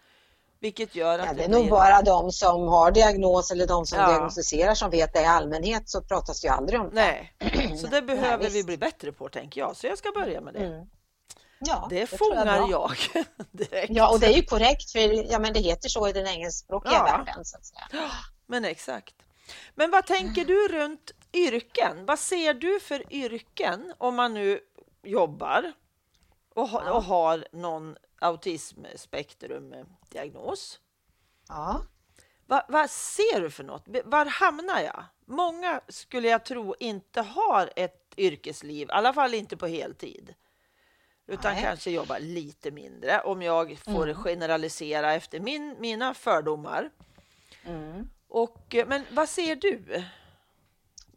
Vilket 0.60 0.96
gör 0.96 1.20
att 1.20 1.26
Ja, 1.26 1.34
det 1.34 1.44
är 1.44 1.48
blir- 1.50 1.60
nog 1.60 1.70
bara 1.70 2.02
de 2.02 2.32
som 2.32 2.68
har 2.68 2.92
diagnos 2.92 3.52
eller 3.52 3.68
de 3.68 3.86
som 3.86 4.00
Ja. 4.00 4.08
diagnostiserar 4.08 4.76
som 4.76 4.90
vet 4.90 5.14
det. 5.14 5.22
I 5.22 5.26
allmänhet 5.26 5.90
så 5.90 6.02
pratas 6.02 6.42
det 6.42 6.48
ju 6.48 6.54
aldrig 6.54 6.80
om 6.82 6.90
det. 6.90 6.96
Nej, 6.96 7.78
så 7.82 7.88
det 7.88 8.02
behöver 8.02 8.44
vi 8.44 8.50
visst. 8.50 8.66
bli 8.66 8.78
bättre 8.78 9.12
på 9.12 9.30
tänker 9.30 9.62
jag. 9.62 9.76
Så 9.76 9.88
jag 9.88 9.98
ska 9.98 10.12
börja 10.12 10.42
med 10.42 10.54
det. 10.54 10.60
Mm. 10.66 10.88
Ja, 11.60 11.88
Det 11.90 12.06
tror 12.08 12.18
fångar 12.18 12.46
bra. 12.58 12.68
jag, 12.72 12.92
direkt. 13.52 13.94
Ja, 13.94 14.12
och 14.12 14.20
det 14.20 14.28
är 14.28 14.34
ju 14.36 14.44
korrekt 14.44 14.92
för 14.92 15.32
ja, 15.32 15.40
men 15.40 15.54
det 15.54 15.60
heter 15.60 15.90
så 15.90 16.08
i 16.08 16.12
den 16.14 16.28
engelskspråkiga 16.28 16.94
Ja. 16.94 17.04
världen. 17.04 17.46
Så 17.46 17.58
att 17.58 17.66
säga. 17.66 17.82
Men 18.46 18.66
exakt. 18.66 19.16
Men 19.76 19.92
vad 19.92 20.06
tänker 20.08 20.46
du 20.46 20.68
runt 20.68 21.12
yrken? 21.34 22.06
Vad 22.06 22.20
ser 22.20 22.54
du 22.54 22.80
för 22.80 23.14
yrken 23.14 23.94
om 23.98 24.16
man 24.16 24.34
nu 24.34 24.60
jobbar 25.04 25.74
och, 26.54 26.68
ha, 26.68 26.84
Ja. 26.86 26.94
och 26.94 27.04
har 27.04 27.48
någon 27.52 27.96
autismspektrumdiagnos? 28.20 30.80
Ja. 31.48 31.86
Va, 32.46 32.66
vad 32.70 32.90
ser 32.90 33.42
du 33.42 33.50
för 33.52 33.64
något? 33.64 33.86
Var 34.06 34.26
hamnar 34.26 34.80
jag? 34.82 35.04
Många 35.26 35.82
skulle 35.88 36.28
jag 36.28 36.46
tro 36.46 36.76
inte 36.80 37.22
har 37.22 37.70
ett 37.76 38.14
yrkesliv, 38.18 38.88
i 38.88 38.92
alla 38.92 39.14
fall 39.14 39.34
inte 39.34 39.58
på 39.58 39.68
heltid. 39.68 40.34
Utan 41.28 41.54
Nej. 41.54 41.64
kanske 41.64 41.92
jobbar 41.92 42.20
lite 42.20 42.72
mindre 42.72 43.22
om 43.22 43.42
jag 43.42 43.78
får 43.86 44.10
Mm. 44.10 44.24
generalisera 44.24 45.14
efter 45.14 45.40
min, 45.40 45.76
mina 45.80 46.14
fördomar. 46.14 46.90
Mm. 47.64 48.10
Och, 48.34 48.76
men 48.88 49.06
vad 49.12 49.30
ser 49.30 49.56
du? 49.56 50.04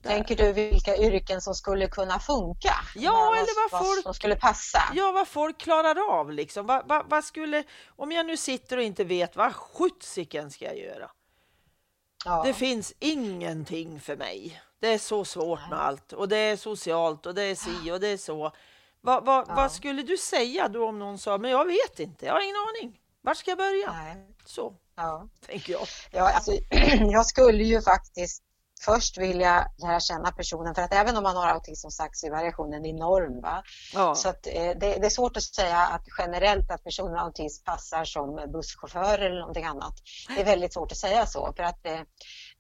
Tänker 0.02 0.36
du 0.36 0.52
vilka 0.52 0.96
yrken 0.96 1.40
som 1.40 1.54
skulle 1.54 1.88
kunna 1.88 2.18
funka? 2.20 2.74
Ja, 2.94 3.12
vad, 3.12 3.38
eller 3.38 3.70
vad, 3.70 3.86
folk, 3.86 4.02
som 4.02 4.14
skulle 4.14 4.36
passa? 4.36 4.82
Ja, 4.94 5.12
vad 5.12 5.28
folk 5.28 5.58
klarar 5.58 6.18
av 6.18 6.32
liksom. 6.32 6.66
Vad, 6.66 6.88
vad, 6.88 7.10
vad, 7.10 7.24
skulle, 7.24 7.64
om 7.86 8.12
jag 8.12 8.26
nu 8.26 8.36
sitter 8.36 8.76
och 8.76 8.82
inte 8.82 9.04
vet, 9.04 9.36
vad 9.36 9.54
sjuttsiken 9.54 10.50
ska 10.50 10.64
jag 10.64 10.78
göra? 10.78 11.10
Ja. 12.24 12.42
Det 12.46 12.54
finns 12.54 12.94
ingenting 12.98 14.00
för 14.00 14.16
mig. 14.16 14.62
Det 14.80 14.88
är 14.88 14.98
så 14.98 15.24
svårt 15.24 15.70
med 15.70 15.80
allt 15.80 16.12
och 16.12 16.28
det 16.28 16.36
är 16.36 16.56
socialt 16.56 17.26
och 17.26 17.34
det 17.34 17.42
är 17.42 17.54
si 17.54 17.92
och 17.92 18.00
det 18.00 18.08
är 18.08 18.16
så. 18.16 18.52
Vad, 19.00 19.24
vad, 19.24 19.44
ja. 19.48 19.54
vad 19.54 19.72
skulle 19.72 20.02
du 20.02 20.16
säga 20.16 20.68
då 20.68 20.88
om 20.88 20.98
någon 20.98 21.18
sa, 21.18 21.38
men 21.38 21.50
jag 21.50 21.64
vet 21.64 22.00
inte, 22.00 22.26
jag 22.26 22.32
har 22.32 22.40
ingen 22.40 22.56
aning. 22.56 23.00
Var 23.20 23.34
ska 23.34 23.50
jag 23.50 23.58
börja? 23.58 23.92
Nej. 23.92 24.16
Så 24.44 24.74
ja. 24.96 25.28
tänker 25.46 25.72
jag. 25.72 25.86
Ja, 26.10 26.32
alltså, 26.32 26.52
jag 27.10 27.26
skulle 27.26 27.64
ju 27.64 27.82
faktiskt 27.82 28.42
först 28.84 29.18
vilja 29.18 29.66
lära 29.78 30.00
känna 30.00 30.32
personen 30.32 30.74
för 30.74 30.82
att 30.82 30.94
även 30.94 31.16
om 31.16 31.22
man 31.22 31.36
har 31.36 31.46
autism 31.46 31.88
så 31.88 32.02
är 32.02 32.30
variationen 32.30 32.86
enorm. 32.86 33.40
Va? 33.40 33.62
Ja. 33.94 34.14
Så 34.14 34.28
att, 34.28 34.46
eh, 34.46 34.52
det, 34.52 34.98
det, 34.98 35.06
är 35.06 35.10
svårt 35.10 35.36
att 35.36 35.42
säga 35.42 35.78
att 35.78 36.04
generellt 36.18 36.70
att 36.70 36.84
personer 36.84 37.12
med 37.12 37.22
autism 37.22 37.64
passar 37.64 38.04
som 38.04 38.50
busschaufför 38.52 39.18
eller 39.18 39.40
någonting 39.40 39.64
annat. 39.64 39.94
Det 40.28 40.40
är 40.40 40.44
väldigt 40.44 40.72
svårt 40.72 40.92
att 40.92 40.98
säga 40.98 41.26
så 41.26 41.52
för 41.56 41.62
att 41.62 41.86
eh, 41.86 42.00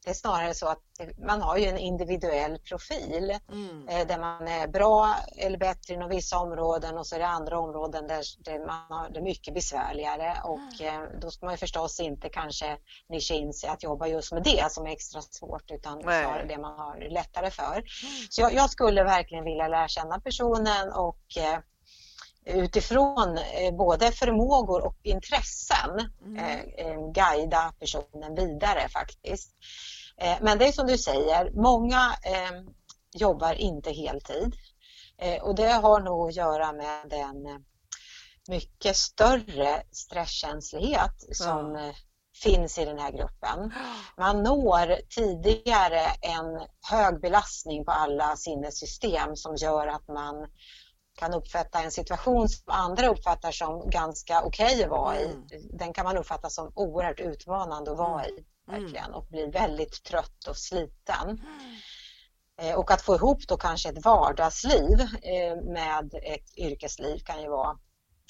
det 0.04 0.10
är 0.10 0.14
snarare 0.14 0.54
så 0.54 0.68
att 0.68 0.82
man 1.26 1.42
har 1.42 1.56
ju 1.56 1.64
en 1.64 1.78
individuell 1.78 2.58
profil 2.58 3.38
mm. 3.52 3.88
Eh, 3.88 4.06
där 4.06 4.18
man 4.18 4.48
är 4.48 4.68
bra 4.68 5.14
eller 5.36 5.58
bättre 5.58 5.94
inom 5.94 6.08
vissa 6.08 6.38
områden 6.38 6.98
och 6.98 7.06
så 7.06 7.14
är 7.14 7.18
det 7.18 7.26
andra 7.26 7.58
områden 7.58 8.06
där, 8.06 8.66
man 8.66 8.98
har 8.98 9.10
det 9.10 9.22
mycket 9.22 9.54
besvärligare 9.54 10.36
och 10.44 10.80
mm. 10.80 11.20
då 11.20 11.30
ska 11.30 11.46
man 11.46 11.54
ju 11.54 11.58
förstås 11.58 12.00
inte 12.00 12.28
kanske 12.28 12.76
nischa 13.08 13.34
in 13.34 13.52
sig 13.52 13.70
att 13.70 13.82
jobba 13.82 14.06
just 14.06 14.32
med 14.32 14.42
det 14.42 14.72
som 14.72 14.86
är 14.86 14.90
extra 14.90 15.22
svårt 15.22 15.70
utan 15.70 16.02
snarare 16.02 16.44
det 16.48 16.58
man 16.58 16.78
har 16.78 17.10
lättare 17.10 17.50
för. 17.50 17.72
Mm. 17.72 17.84
Så 18.30 18.40
jag, 18.40 18.54
jag, 18.54 18.70
skulle 18.70 19.04
verkligen 19.04 19.44
vilja 19.44 19.68
lära 19.68 19.88
känna 19.88 20.20
personen 20.20 20.92
och 20.92 21.36
eh, 21.36 21.58
utifrån 22.44 23.38
både 23.78 24.12
förmågor 24.12 24.86
och 24.86 24.96
intressen 25.02 26.10
mm. 26.24 27.12
guida 27.12 27.72
personen 27.80 28.34
vidare 28.34 28.88
faktiskt. 28.88 29.50
Eh, 30.16 30.36
men 30.40 30.58
det 30.58 30.68
är 30.68 30.72
som 30.72 30.86
du 30.86 30.98
säger, 30.98 31.50
många 31.50 32.16
eh, 32.22 32.62
jobbar 33.12 33.52
inte 33.52 33.92
heltid 33.92 34.54
eh, 35.18 35.42
och 35.42 35.54
det 35.54 35.72
har 35.72 36.00
nog 36.00 36.28
att 36.28 36.36
göra 36.36 36.72
med 36.72 37.12
en 37.12 37.64
mycket 38.48 38.96
större 38.96 39.82
stresskänslighet 39.90 41.14
som 41.32 41.74
ja. 41.74 41.92
finns 42.42 42.78
i 42.78 42.84
den 42.84 42.98
här 42.98 43.12
gruppen. 43.12 43.72
Man 44.18 44.42
når 44.42 44.96
tidigare 45.08 46.06
en 46.20 46.68
hög 46.90 47.20
belastning 47.20 47.84
på 47.84 47.90
alla 47.90 48.36
sinnessystem 48.36 49.36
som 49.36 49.56
gör 49.56 49.86
att 49.86 50.08
man 50.08 50.46
kan 51.14 51.34
uppfatta 51.34 51.82
en 51.82 51.90
situation 51.90 52.48
som 52.48 52.62
andra 52.66 53.08
uppfattar 53.08 53.52
som 53.52 53.90
ganska 53.90 54.42
okej 54.42 54.66
okay 54.66 54.84
att 54.84 54.90
vara 54.90 55.20
i. 55.20 55.24
Mm. 55.24 55.46
Den 55.72 55.92
kan 55.92 56.04
man 56.04 56.16
uppfatta 56.16 56.50
som 56.50 56.72
oerhört 56.74 57.20
utmanande 57.20 57.90
att 57.90 57.98
vara 57.98 58.26
i 58.26 58.44
verkligen 58.66 59.04
mm. 59.04 59.14
och 59.14 59.26
blir 59.26 59.52
väldigt 59.52 60.04
trött 60.04 60.44
och 60.48 60.56
sliten. 60.56 61.28
Mm. 62.58 62.78
Och 62.78 62.90
att 62.90 63.02
få 63.02 63.14
ihop 63.14 63.48
då 63.48 63.56
kanske 63.56 63.88
ett 63.88 64.04
vardagsliv 64.04 65.00
eh, 65.00 65.56
med 65.72 66.14
ett 66.14 66.58
yrkesliv 66.58 67.18
kan 67.18 67.42
ju 67.42 67.48
vara, 67.48 67.78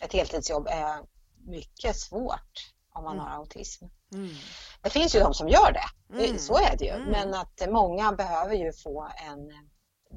ett 0.02 0.12
heltidsjobb 0.12 0.66
är 0.70 1.00
mycket 1.46 1.96
svårt 1.96 2.72
om 2.94 3.04
man 3.04 3.12
mm. 3.12 3.24
har 3.24 3.36
autism. 3.36 3.84
Mm. 4.12 4.34
Det 4.82 4.90
finns 4.90 5.14
ju 5.14 5.20
de 5.20 5.34
som 5.34 5.48
gör 5.48 5.72
det, 5.72 6.18
mm. 6.24 6.38
så 6.38 6.58
är 6.58 6.76
det 6.78 6.84
ju, 6.84 6.90
mm. 6.90 7.08
men 7.08 7.34
att 7.34 7.62
många 7.68 8.12
behöver 8.12 8.54
ju 8.54 8.72
få 8.72 9.08
en 9.16 9.70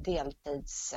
deltids 0.04 0.94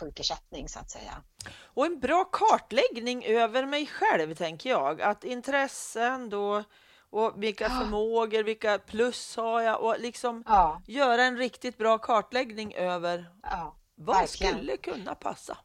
sjukersättning 0.00 0.68
så 0.68 0.78
att 0.78 0.90
säga. 0.90 1.22
Och 1.62 1.86
en 1.86 2.00
bra 2.00 2.24
kartläggning 2.24 3.24
över 3.24 3.66
mig 3.66 3.86
själv 3.86 4.34
tänker 4.34 4.70
jag, 4.70 5.02
att 5.02 5.24
intressen 5.24 6.30
då 6.30 6.64
och 7.10 7.42
vilka 7.42 7.64
ja. 7.64 7.70
förmågor, 7.70 8.42
vilka 8.42 8.78
plus 8.78 9.36
har 9.36 9.60
jag 9.60 9.82
och 9.82 10.00
liksom 10.00 10.44
ja. 10.46 10.82
göra 10.86 11.22
en 11.22 11.36
riktigt 11.36 11.78
bra 11.78 11.98
kartläggning 11.98 12.74
över 12.74 13.30
ja, 13.42 13.76
vad 13.94 14.16
verkligen. 14.16 14.54
skulle 14.54 14.76
kunna 14.76 15.14
passa. 15.14 15.58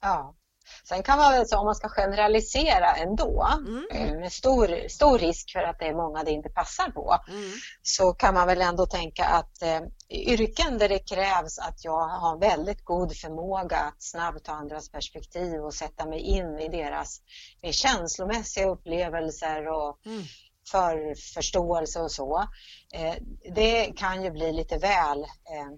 Ja. 0.00 0.34
Sen 0.84 1.02
kan 1.02 1.18
man 1.18 1.32
väl 1.32 1.46
säga 1.46 1.58
om 1.58 1.66
man 1.66 1.74
ska 1.74 1.88
generalisera 1.88 2.94
ändå, 2.94 3.48
mm. 3.52 3.86
Eh, 3.92 4.18
med 4.18 4.32
stor, 4.32 4.88
stor 4.88 5.18
risk 5.18 5.52
för 5.52 5.60
att 5.60 5.78
det 5.78 5.86
är 5.86 5.94
många 5.94 6.24
det 6.24 6.30
inte 6.30 6.48
passar 6.48 6.90
på, 6.90 7.18
mm. 7.28 7.52
så 7.82 8.12
kan 8.12 8.34
man 8.34 8.46
väl 8.46 8.62
ändå 8.62 8.86
tänka 8.86 9.24
att 9.24 9.62
eh, 9.62 9.80
yrken 10.10 10.78
där 10.78 10.88
det 10.88 10.98
krävs 10.98 11.58
att 11.58 11.84
jag 11.84 12.08
har 12.08 12.38
väldigt 12.40 12.84
god 12.84 13.16
förmåga 13.16 13.76
att 13.76 14.02
snabbt 14.02 14.44
ta 14.44 14.52
andras 14.52 14.90
perspektiv 14.90 15.60
och 15.60 15.74
sätta 15.74 16.06
mig 16.06 16.20
in 16.20 16.58
i 16.58 16.68
deras 16.68 17.20
känslomässiga 17.70 18.68
upplevelser 18.68 19.68
och 19.68 19.98
mm 20.06 20.22
för 20.70 21.14
förståelse 21.34 22.00
och 22.00 22.10
så. 22.10 22.48
Eh, 22.94 23.14
det 23.54 23.92
kan 23.96 24.22
ju 24.22 24.30
bli 24.30 24.52
lite 24.52 24.78
väl 24.78 25.18
eh, 25.20 25.70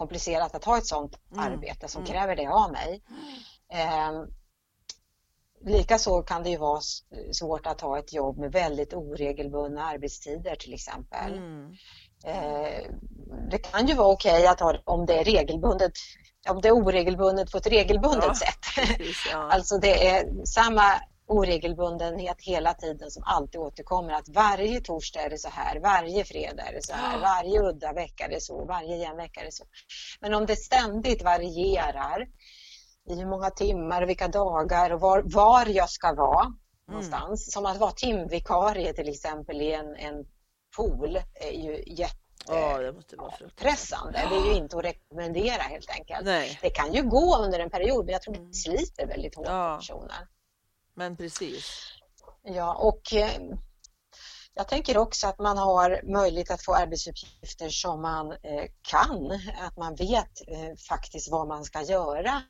komplicerat 0.00 0.54
att 0.54 0.64
ha 0.64 0.78
ett 0.78 0.86
sådant 0.86 1.18
mm. 1.32 1.44
arbete 1.44 1.88
som 1.88 2.02
mm. 2.02 2.12
kräver 2.12 2.36
det 2.36 2.46
av 2.46 2.72
mig. 2.72 3.02
Eh, 3.72 4.12
Likaså 5.64 6.22
kan 6.22 6.42
det 6.42 6.50
ju 6.50 6.56
vara 6.56 6.80
svårt 7.32 7.66
att 7.66 7.80
ha 7.80 7.98
ett 7.98 8.12
jobb 8.12 8.38
med 8.38 8.52
väldigt 8.52 8.94
oregelbundna 8.94 9.84
arbetstider 9.84 10.56
till 10.56 10.74
exempel. 10.74 11.32
Mm. 11.32 11.76
Det 13.50 13.58
kan 13.58 13.86
ju 13.86 13.94
vara 13.94 14.08
okej 14.08 14.32
okay 14.32 14.46
att 14.46 14.60
ha 14.60 14.78
om 14.84 15.06
det 15.06 15.18
är 15.18 15.24
regelbundet 15.24 15.92
om 16.48 16.60
det 16.60 16.68
är 16.68 16.72
oregelbundet 16.72 17.50
på 17.52 17.58
ett 17.58 17.66
regelbundet 17.66 18.24
ja, 18.28 18.34
sätt. 18.34 18.58
Precis, 18.76 19.28
ja. 19.32 19.38
Alltså 19.52 19.78
det 19.78 20.08
är 20.08 20.44
samma 20.44 21.00
oregelbundenhet 21.30 22.36
hela 22.40 22.74
tiden 22.74 23.10
som 23.10 23.22
alltid 23.26 23.60
återkommer. 23.60 24.12
Att 24.12 24.28
varje 24.28 24.80
torsdag 24.80 25.20
är 25.20 25.30
det 25.30 25.38
så 25.38 25.48
här, 25.48 25.80
varje 25.80 26.24
fredag 26.24 26.62
är 26.62 26.72
det 26.72 26.82
så 26.82 26.92
här, 26.92 27.18
varje 27.20 27.60
udda 27.60 27.92
vecka 27.92 28.24
är 28.24 28.28
det 28.28 28.40
så, 28.40 28.64
varje 28.64 28.96
jämn 28.96 29.16
vecka 29.16 29.40
är 29.40 29.44
det 29.44 29.52
så. 29.52 29.64
Men 30.20 30.34
om 30.34 30.46
det 30.46 30.56
ständigt 30.56 31.22
varierar 31.22 32.28
i 33.10 33.14
hur 33.14 33.26
många 33.26 33.50
timmar, 33.50 34.02
vilka 34.02 34.28
dagar 34.28 34.90
och 34.90 35.00
var, 35.00 35.22
var 35.22 35.66
jag 35.66 35.90
ska 35.90 36.14
vara 36.14 36.44
mm. 36.44 36.58
någonstans. 36.88 37.52
Som 37.52 37.66
att 37.66 37.78
vara 37.78 37.92
timvikarie 37.92 38.92
till 38.92 39.08
exempel 39.08 39.60
i 39.62 39.72
en, 39.72 39.96
en 39.96 40.26
pool 40.76 41.18
är 41.34 41.52
ju 41.52 41.84
jätte 41.86 42.16
Ja, 42.48 42.78
det 42.78 42.92
måste 42.92 43.16
vara 43.16 43.32
pressande. 43.56 44.26
Det 44.30 44.36
är 44.36 44.52
ju 44.52 44.54
inte 44.54 44.76
att 44.76 44.84
rekommendera 44.84 45.62
helt 45.62 45.90
enkelt. 45.90 46.24
Nej. 46.24 46.58
Det 46.62 46.70
kan 46.70 46.92
ju 46.92 47.02
gå 47.02 47.36
under 47.36 47.58
en 47.58 47.70
period 47.70 48.04
men 48.04 48.12
jag 48.12 48.22
tror 48.22 48.34
det 48.34 48.40
mm. 48.40 48.52
sliter 48.52 49.06
väldigt 49.06 49.34
hårt 49.34 49.46
på 49.46 49.76
personen. 49.76 50.26
Men 51.00 51.16
precis. 51.16 51.92
Ja, 52.42 52.74
och 52.74 53.14
eh, 53.14 53.40
jag 54.54 54.68
tänker 54.68 54.98
också 54.98 55.26
att 55.26 55.38
man 55.38 55.58
har 55.58 56.12
möjlighet 56.12 56.50
att 56.50 56.64
få 56.64 56.74
arbetsuppgifter 56.74 57.68
som 57.68 58.02
man 58.02 58.32
eh, 58.32 58.64
kan, 58.82 59.30
att 59.60 59.76
man 59.76 59.94
vet 59.94 60.48
eh, 60.48 60.76
faktiskt 60.88 61.30
vad 61.30 61.48
man 61.48 61.64
ska 61.64 61.82
göra 61.82 62.42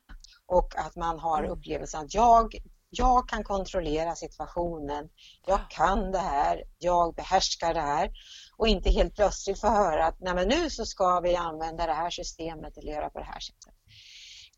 och 0.47 0.79
att 0.79 0.97
man 0.97 1.19
har 1.19 1.39
mm. 1.39 1.51
upplevelsen 1.51 2.01
att 2.01 2.15
jag, 2.15 2.55
jag 2.91 3.29
kan 3.29 3.45
kontrollera 3.45 4.15
situationen, 4.15 5.09
jag 5.47 5.61
kan 5.71 6.11
det 6.11 6.19
här, 6.19 6.63
jag 6.79 7.15
behärskar 7.15 7.75
det 7.75 7.81
här 7.81 8.11
och 8.57 8.69
inte 8.69 8.91
helt 8.91 9.15
plötsligt 9.15 9.61
få 9.61 9.69
höra 9.69 10.07
att 10.07 10.21
Nej, 10.21 10.35
men 10.35 10.49
nu 10.49 10.71
så 10.71 10.87
ska 10.87 11.21
vi 11.21 11.37
använda 11.37 11.87
det 11.87 11.95
här 11.95 12.11
systemet 12.11 12.79
eller 12.79 12.93
göra 12.93 13.11
på 13.11 13.19
det 13.19 13.25
här 13.25 13.41
sättet. 13.41 13.75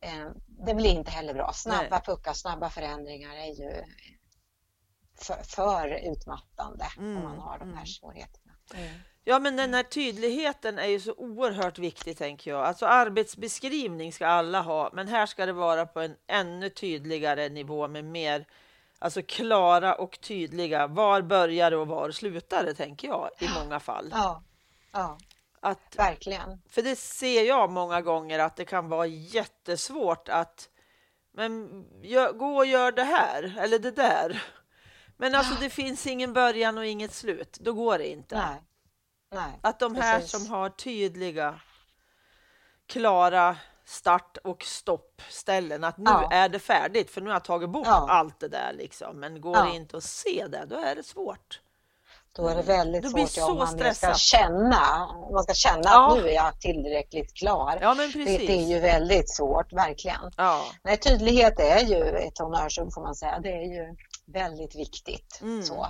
Eh, 0.02 0.30
det 0.66 0.74
blir 0.74 0.90
inte 0.90 1.10
heller 1.10 1.34
bra. 1.34 1.52
Snabba 1.52 2.00
puckar, 2.00 2.32
snabba 2.32 2.70
förändringar 2.70 3.34
är 3.36 3.46
ju 3.46 3.84
för, 5.20 5.42
för 5.42 6.12
utmattande 6.12 6.86
mm. 6.98 7.16
om 7.16 7.22
man 7.22 7.38
har 7.38 7.58
de 7.58 7.68
här 7.68 7.74
mm. 7.74 7.86
svårigheterna. 7.86 8.52
Mm. 8.74 8.94
Ja, 9.24 9.38
men 9.38 9.56
den 9.56 9.74
här 9.74 9.82
tydligheten 9.82 10.78
är 10.78 10.86
ju 10.86 11.00
så 11.00 11.14
oerhört 11.14 11.78
viktig, 11.78 12.18
tänker 12.18 12.50
jag. 12.50 12.64
Alltså 12.64 12.86
arbetsbeskrivning 12.86 14.12
ska 14.12 14.26
alla 14.26 14.60
ha, 14.60 14.90
men 14.92 15.08
här 15.08 15.26
ska 15.26 15.46
det 15.46 15.52
vara 15.52 15.86
på 15.86 16.00
en 16.00 16.16
ännu 16.26 16.68
tydligare 16.70 17.48
nivå 17.48 17.88
med 17.88 18.04
mer 18.04 18.46
alltså 18.98 19.22
klara 19.22 19.94
och 19.94 20.20
tydliga. 20.20 20.86
Var 20.86 21.22
börjar 21.22 21.72
och 21.72 21.86
var 21.86 22.10
slutar 22.10 22.64
det, 22.64 22.74
tänker 22.74 23.08
jag 23.08 23.30
i 23.38 23.48
många 23.62 23.80
fall. 23.80 24.08
Ja, 24.12 24.42
ja. 24.92 25.18
Att, 25.64 25.94
Verkligen. 25.98 26.62
För 26.68 26.82
det 26.82 26.96
ser 26.96 27.42
jag 27.42 27.70
många 27.70 28.00
gånger 28.00 28.38
att 28.38 28.56
det 28.56 28.64
kan 28.64 28.88
vara 28.88 29.06
jättesvårt 29.06 30.28
att 30.28 30.68
men 31.34 31.84
gör, 32.02 32.32
gå 32.32 32.56
och 32.56 32.66
gör 32.66 32.92
det 32.92 33.04
här 33.04 33.58
eller 33.58 33.78
det 33.78 33.90
där. 33.90 34.42
Men 35.16 35.34
alltså 35.34 35.54
det 35.60 35.70
finns 35.70 36.06
ingen 36.06 36.32
början 36.32 36.78
och 36.78 36.86
inget 36.86 37.12
slut. 37.12 37.58
Då 37.60 37.72
går 37.72 37.98
det 37.98 38.08
inte. 38.08 38.36
Nej. 38.36 38.62
Nej, 39.34 39.58
att 39.62 39.78
de 39.78 39.94
här 39.94 40.18
precis. 40.18 40.30
som 40.30 40.46
har 40.46 40.68
tydliga, 40.68 41.60
klara 42.86 43.56
start 43.84 44.38
och 44.44 44.62
stoppställen, 44.62 45.84
att 45.84 45.98
nu 45.98 46.10
ja. 46.10 46.28
är 46.32 46.48
det 46.48 46.58
färdigt 46.58 47.10
för 47.10 47.20
nu 47.20 47.26
har 47.26 47.34
jag 47.34 47.44
tagit 47.44 47.70
bort 47.70 47.86
ja. 47.86 48.06
allt 48.10 48.40
det 48.40 48.48
där 48.48 48.72
liksom. 48.72 49.20
Men 49.20 49.40
går 49.40 49.56
ja. 49.56 49.64
det 49.64 49.70
inte 49.70 49.96
att 49.96 50.04
se 50.04 50.46
det, 50.46 50.64
då 50.66 50.76
är 50.76 50.94
det 50.94 51.02
svårt. 51.02 51.60
Då 52.36 52.48
är 52.48 52.54
det 52.54 52.62
väldigt 52.62 53.02
Det 53.02 53.10
blir 53.10 53.26
svårt 53.26 53.50
om 53.50 53.56
man 53.58 53.94
ska 53.94 54.14
känna, 54.14 55.06
man 55.32 55.42
ska 55.42 55.54
känna 55.54 55.82
Ja. 55.84 56.08
att 56.10 56.22
nu 56.22 56.28
är 56.28 56.34
jag 56.34 56.60
tillräckligt 56.60 57.34
klar. 57.34 57.78
Ja, 57.80 57.94
Det, 57.94 58.38
det 58.38 58.52
är 58.52 58.68
ju 58.68 58.80
väldigt 58.80 59.30
svårt, 59.30 59.72
verkligen. 59.72 60.30
Ja. 60.36 60.64
Nej, 60.82 60.96
tydlighet 60.96 61.60
är 61.60 61.78
ju 61.80 62.04
ett 62.04 62.38
honnörsord 62.38 62.94
får 62.94 63.02
man 63.02 63.14
säga. 63.14 63.40
Det 63.40 63.52
är 63.52 63.62
ju 63.74 63.96
väldigt 64.26 64.76
viktigt. 64.76 65.38
Mm. 65.42 65.62
Så. 65.62 65.86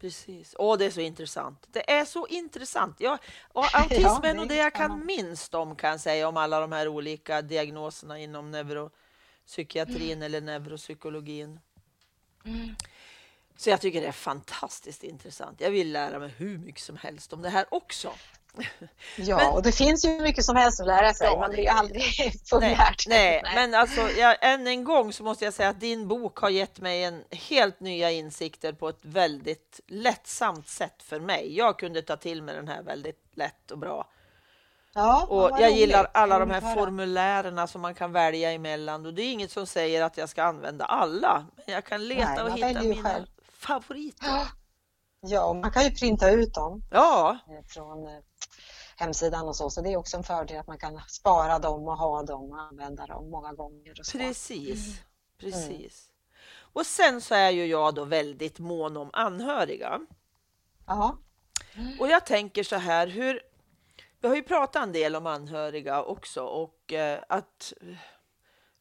Precis. 0.00 0.54
Åh, 0.58 0.78
det 0.78 0.84
är 0.84 0.90
så 0.90 1.00
intressant. 1.00 1.66
Det 1.68 1.90
är 1.92 2.04
så 2.04 2.26
intressant. 2.26 2.96
Jag, 2.98 3.18
och 3.52 3.64
autism 3.74 4.24
Ja, 4.24 4.32
nog 4.32 4.48
det 4.48 4.56
jag 4.56 4.74
kan 4.74 5.06
minst 5.06 5.54
om 5.54 5.76
kan 5.76 5.90
jag 5.90 6.00
säga 6.00 6.28
om 6.28 6.36
alla 6.36 6.60
de 6.60 6.72
här 6.72 6.88
olika 6.88 7.42
diagnoserna 7.42 8.18
inom 8.18 8.50
neuropsykiatrin 8.50 10.22
eller 10.22 10.40
neuropsykologin. 10.40 11.60
Så 13.56 13.70
jag 13.70 13.80
tycker 13.80 14.00
det 14.00 14.06
är 14.06 14.12
fantastiskt 14.12 15.02
intressant. 15.02 15.60
Jag 15.60 15.70
vill 15.70 15.92
lära 15.92 16.18
mig 16.18 16.34
hur 16.36 16.58
mycket 16.58 16.82
som 16.82 16.96
helst 16.96 17.32
om 17.32 17.42
det 17.42 17.48
här 17.50 17.66
också. 17.70 18.12
Ja, 19.16 19.36
Men- 19.36 19.52
och 19.52 19.62
det 19.62 19.72
finns 19.72 20.04
ju 20.04 20.20
mycket 20.20 20.44
som 20.44 20.56
helst 20.56 20.80
att 20.80 20.86
lära 20.86 21.14
sig. 21.14 21.26
Ja, 21.26 21.38
Man 21.40 21.50
det- 21.50 21.62
ju 21.62 21.66
aldrig 21.68 22.02
Nej, 22.18 22.32
fullärd. 22.50 22.96
nej, 23.08 23.42
men 23.54 23.74
alltså 23.74 24.00
jag, 24.10 24.36
än 24.40 24.66
en 24.66 24.84
gång 24.84 25.12
så 25.12 25.22
måste 25.24 25.44
jag 25.44 25.54
säga 25.54 25.68
att 25.68 25.80
din 25.80 26.08
bok 26.08 26.38
har 26.38 26.48
gett 26.50 26.80
mig 26.80 27.04
en 27.04 27.24
helt 27.30 27.80
nya 27.80 28.10
insikter 28.10 28.72
på 28.72 28.88
ett 28.88 28.98
väldigt 29.02 29.80
lättsamt 29.86 30.68
sätt 30.68 31.02
för 31.02 31.20
mig. 31.20 31.56
Jag 31.56 31.78
kunde 31.78 32.02
ta 32.02 32.16
till 32.16 32.42
mig 32.42 32.54
den 32.54 32.68
här 32.68 32.82
väldigt 32.82 33.22
lätt 33.34 33.70
och 33.70 33.78
bra. 33.78 34.08
Ja, 34.94 35.26
Och 35.28 35.50
jag 35.60 35.70
gillar 35.70 36.10
alla 36.14 36.38
de 36.38 36.50
här 36.50 36.74
formulärerna 36.74 37.66
som 37.66 37.80
man 37.80 37.94
kan 37.94 38.12
välja 38.12 38.52
emellan 38.52 39.06
och 39.06 39.14
det 39.14 39.22
är 39.22 39.32
inget 39.32 39.50
som 39.50 39.66
säger 39.66 40.02
att 40.02 40.16
jag 40.16 40.28
ska 40.28 40.42
använda 40.42 40.84
alla. 40.84 41.46
Men 41.56 41.74
jag 41.74 41.84
kan 41.84 42.08
leta 42.08 42.34
Nej, 42.34 42.42
och 42.42 42.52
hitta 42.58 42.82
mina 42.82 43.02
själv. 43.02 43.26
Favoriter. 43.66 44.26
Ja. 44.26 44.46
Ja, 45.26 45.44
och 45.44 45.56
man 45.56 45.72
kan 45.72 45.84
ju 45.84 45.90
printa 45.90 46.30
ut 46.30 46.54
dem 46.54 46.82
Ja, 46.90 47.38
eh, 47.48 47.66
från 47.68 48.06
eh, 48.06 48.20
hemsidan 48.96 49.48
och 49.48 49.56
så. 49.56 49.70
Så 49.70 49.80
det 49.80 49.92
är 49.92 49.96
också 49.96 50.16
en 50.16 50.24
fördel 50.24 50.58
att 50.58 50.66
man 50.66 50.78
kan 50.78 51.00
spara 51.08 51.58
dem 51.58 51.88
och 51.88 51.96
ha 51.96 52.22
dem 52.22 52.50
och 52.50 52.60
använda 52.60 53.06
dem 53.06 53.30
många 53.30 53.52
gånger. 53.52 53.94
Precis. 54.12 54.86
Mm. 54.86 54.98
Precis. 55.38 56.10
Och 56.56 56.86
sen 56.86 57.20
så 57.20 57.34
är 57.34 57.50
ju 57.50 57.66
jag 57.66 57.94
då 57.94 58.04
väldigt 58.04 58.58
mån 58.58 58.96
om 58.96 59.10
anhöriga. 59.12 60.00
Ja, 60.86 61.18
Och 62.00 62.08
jag 62.08 62.26
tänker 62.26 62.62
så 62.62 62.76
här, 62.76 63.06
hur... 63.06 63.40
Vi 64.20 64.28
har 64.28 64.34
ju 64.34 64.42
pratat 64.42 64.82
en 64.82 64.92
del 64.92 65.16
om 65.16 65.26
anhöriga 65.26 66.02
också 66.02 66.42
och 66.42 66.92
eh, 66.92 67.20
att 67.28 67.72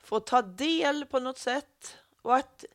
få 0.04 0.20
ta 0.20 0.42
del 0.42 1.06
på 1.06 1.20
något 1.20 1.38
sätt 1.38 1.98
och 2.22 2.36
att 2.36 2.66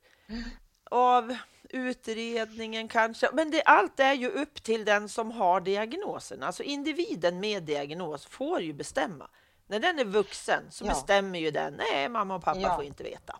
av 0.90 1.36
utredningen 1.68 2.88
kanske, 2.88 3.28
men 3.32 3.50
det, 3.50 3.62
allt 3.62 4.00
är 4.00 4.12
ju 4.12 4.28
upp 4.28 4.62
till 4.62 4.84
den 4.84 5.08
som 5.08 5.30
har 5.30 5.60
diagnosen. 5.60 6.42
Alltså 6.42 6.62
individen 6.62 7.40
med 7.40 7.62
diagnos 7.62 8.26
får 8.26 8.60
ju 8.60 8.72
bestämma. 8.72 9.28
När 9.66 9.78
den 9.80 9.98
är 9.98 10.04
vuxen 10.04 10.62
så 10.70 10.84
Ja. 10.84 10.88
bestämmer 10.88 11.38
ju 11.38 11.50
den, 11.50 11.74
nej 11.74 12.08
mamma 12.08 12.34
och 12.34 12.44
pappa 12.44 12.60
Ja. 12.60 12.76
får 12.76 12.84
inte 12.84 13.02
veta. 13.02 13.38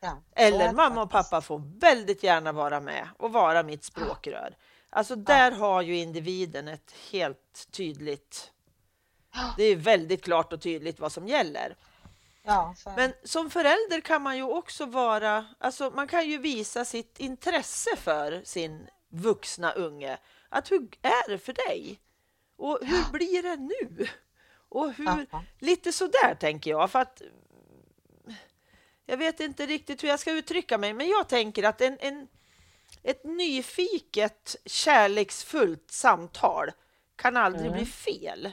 ja. 0.00 0.22
Eller 0.32 0.72
mamma 0.72 1.02
och 1.02 1.10
pappa 1.10 1.40
får 1.40 1.62
väldigt 1.80 2.22
gärna 2.22 2.52
vara 2.52 2.80
med 2.80 3.08
och 3.18 3.32
vara 3.32 3.62
mitt 3.62 3.84
språkrör. 3.84 4.56
Alltså 4.90 5.16
där 5.16 5.52
har 5.52 5.82
ju 5.82 5.96
individen 5.96 6.68
ett 6.68 6.94
helt 7.10 7.68
tydligt... 7.70 8.52
Det 9.56 9.64
är 9.64 9.76
väldigt 9.76 10.24
klart 10.24 10.52
och 10.52 10.60
tydligt 10.60 11.00
vad 11.00 11.12
som 11.12 11.28
gäller. 11.28 11.76
Ja. 12.48 12.74
Men 12.96 13.12
som 13.24 13.50
förälder 13.50 14.00
kan 14.00 14.22
man 14.22 14.36
ju 14.36 14.42
också 14.42 14.86
vara... 14.86 15.46
Alltså 15.58 15.90
man 15.90 16.08
kan 16.08 16.28
ju 16.28 16.38
visa 16.38 16.84
sitt 16.84 17.18
intresse 17.20 17.96
för 17.96 18.42
sin 18.44 18.88
vuxna 19.08 19.72
unge. 19.72 20.18
Att 20.48 20.70
hur 20.70 20.88
är 21.02 21.28
det 21.28 21.38
för 21.38 21.52
dig? 21.52 22.00
Och 22.56 22.78
hur 22.82 23.12
blir 23.12 23.42
det 23.42 23.56
nu? 23.56 24.08
Och 24.68 24.92
hur... 24.92 25.26
Ja. 25.30 25.44
Lite 25.58 25.92
sådär 25.92 26.34
tänker 26.40 26.70
jag. 26.70 26.90
För 26.90 26.98
att 26.98 27.22
jag 29.06 29.16
vet 29.16 29.40
inte 29.40 29.66
riktigt 29.66 30.02
hur 30.02 30.08
jag 30.08 30.20
ska 30.20 30.32
uttrycka 30.32 30.78
mig, 30.78 30.92
men 30.92 31.08
jag 31.08 31.28
tänker 31.28 31.62
att 31.62 31.80
en, 31.80 31.98
en, 32.00 32.28
ett 33.02 33.24
nyfiket, 33.24 34.56
kärleksfullt 34.64 35.90
samtal 35.90 36.70
kan 37.16 37.36
aldrig 37.36 37.66
Mm. 37.66 37.78
bli 37.78 37.86
fel. 37.86 38.52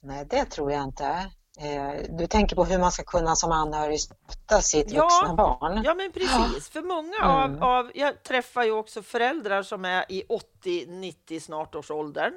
Nej, 0.00 0.24
det 0.24 0.44
tror 0.44 0.72
jag 0.72 0.84
inte. 0.84 1.30
Eh, 1.58 2.04
Du 2.18 2.26
tänker 2.26 2.56
på 2.56 2.64
hur 2.64 2.78
man 2.78 2.92
ska 2.92 3.02
kunna 3.04 3.36
som 3.36 3.52
anhörig 3.52 4.00
stötta 4.00 4.60
sitt 4.62 4.90
Ja, 4.90 5.02
vuxna 5.02 5.34
barn? 5.34 5.82
Ja, 5.84 5.94
men 5.94 6.12
precis. 6.12 6.68
För 6.68 6.82
många 6.82 7.16
Mm. 7.16 7.62
av, 7.62 7.64
av... 7.70 7.90
Jag 7.94 8.22
träffar 8.22 8.64
ju 8.64 8.70
också 8.72 9.02
föräldrar 9.02 9.62
som 9.62 9.84
är 9.84 10.04
i 10.08 10.22
80, 10.28 10.86
90 10.88 11.40
snart 11.40 11.74
års 11.74 11.90
åldern 11.90 12.32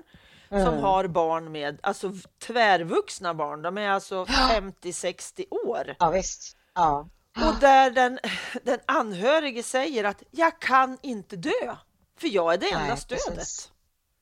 som 0.50 0.58
Mm. 0.60 0.84
har 0.84 1.08
barn 1.08 1.52
med, 1.52 1.80
alltså 1.84 2.12
tvärvuxna 2.48 3.34
barn. 3.34 3.62
De 3.62 3.78
är 3.78 3.90
alltså 3.90 4.26
50-60 4.26 5.46
år. 5.68 5.96
Ja, 6.00 6.10
visst. 6.10 6.58
Ja. 6.74 7.08
Och 7.36 7.60
där 7.60 7.92
den, 7.92 8.20
den 8.64 8.80
anhörige 8.86 9.64
säger 9.64 10.04
att 10.04 10.24
jag 10.32 10.60
kan 10.60 10.98
inte 11.02 11.36
dö, 11.36 11.76
för 12.20 12.28
jag 12.28 12.54
är 12.54 12.58
det 12.58 12.72
enda 12.72 12.86
Nej, 12.88 12.98
stödet. 12.98 13.36
precis. 13.36 13.72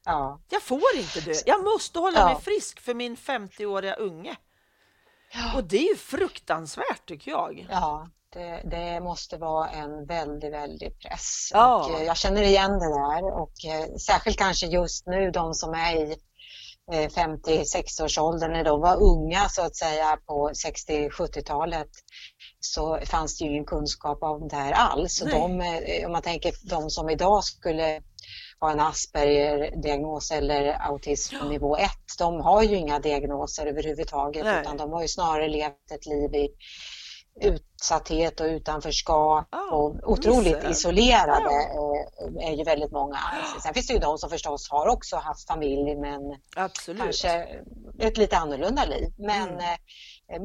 Ja. 0.05 0.39
Jag 0.49 0.61
får 0.61 0.95
inte 0.95 1.21
dö. 1.21 1.33
Jag 1.45 1.63
måste 1.63 1.99
hålla 1.99 2.19
Ja. 2.19 2.25
mig 2.25 2.41
frisk 2.41 2.79
för 2.79 2.93
min 2.93 3.15
50-åriga 3.17 3.93
unge. 3.93 4.35
Och 5.55 5.63
det 5.63 5.77
är 5.77 5.89
ju 5.89 5.97
fruktansvärt 5.97 7.05
tycker 7.07 7.31
jag. 7.31 7.67
Ja, 7.69 8.07
det, 8.33 8.61
det 8.71 8.99
måste 8.99 9.37
vara 9.37 9.69
en 9.69 10.05
väldigt, 10.05 10.53
väldigt 10.53 10.99
press. 10.99 11.49
Ja. 11.53 11.85
Och, 11.85 11.99
eh, 11.99 12.05
jag 12.05 12.17
känner 12.17 12.41
igen 12.41 12.71
det 12.71 12.93
där 12.99 13.41
och 13.41 13.65
eh, 13.65 13.95
särskilt 13.95 14.37
kanske 14.37 14.65
just 14.65 15.07
nu 15.07 15.31
de 15.31 15.53
som 15.53 15.73
är 15.73 15.95
i 15.95 16.15
eh, 16.93 17.09
50-60-årsåldern 17.09 18.51
när 18.51 18.63
de 18.63 18.81
var 18.81 19.03
unga 19.03 19.49
så 19.49 19.61
att 19.61 19.75
säga 19.75 20.17
på 20.27 20.51
60-70-talet 20.89 21.89
så 22.59 22.99
fanns 23.05 23.37
det 23.37 23.45
ju 23.45 23.51
ingen 23.51 23.65
kunskap 23.65 24.23
om 24.23 24.47
det 24.47 24.55
här 24.55 24.71
alls. 24.71 25.19
De, 25.19 25.61
eh, 25.61 26.05
om 26.05 26.11
man 26.11 26.21
tänker 26.21 26.53
de 26.69 26.89
som 26.89 27.09
idag 27.09 27.43
skulle 27.43 28.01
ha 28.61 28.71
en 28.71 28.79
Asperger-diagnos 28.79 30.31
eller 30.31 30.73
autism 30.87 31.39
på 31.39 31.45
nivå 31.45 31.77
1, 31.77 31.89
de 32.19 32.41
har 32.41 32.63
ju 32.63 32.75
inga 32.75 32.99
diagnoser 32.99 33.65
överhuvudtaget 33.65 34.43
Nej. 34.43 34.61
utan 34.61 34.77
de 34.77 34.91
har 34.91 35.01
ju 35.01 35.07
snarare 35.07 35.47
levt 35.49 35.91
ett 35.91 36.05
liv 36.05 36.35
i 36.35 36.49
utsatthet 37.41 38.39
och 38.39 38.45
utanförskap 38.45 39.47
Ja, 39.51 39.71
och 39.71 40.11
otroligt 40.11 40.55
misär. 40.55 40.69
isolerade 40.71 41.55
eh, 42.41 42.47
är 42.49 42.53
ju 42.57 42.63
väldigt 42.63 42.91
många. 42.91 43.17
Sen 43.63 43.73
finns 43.73 43.87
det 43.87 43.93
ju 43.93 43.99
de 43.99 44.17
som 44.17 44.29
förstås 44.29 44.69
har 44.71 44.87
också 44.87 45.15
haft 45.15 45.47
familj 45.47 45.95
men 45.95 46.21
Absolut. 46.55 47.01
kanske 47.01 47.47
ett 47.99 48.17
lite 48.17 48.37
annorlunda 48.37 48.85
liv. 48.85 49.13
Men 49.17 49.49
Mm. 49.49 49.59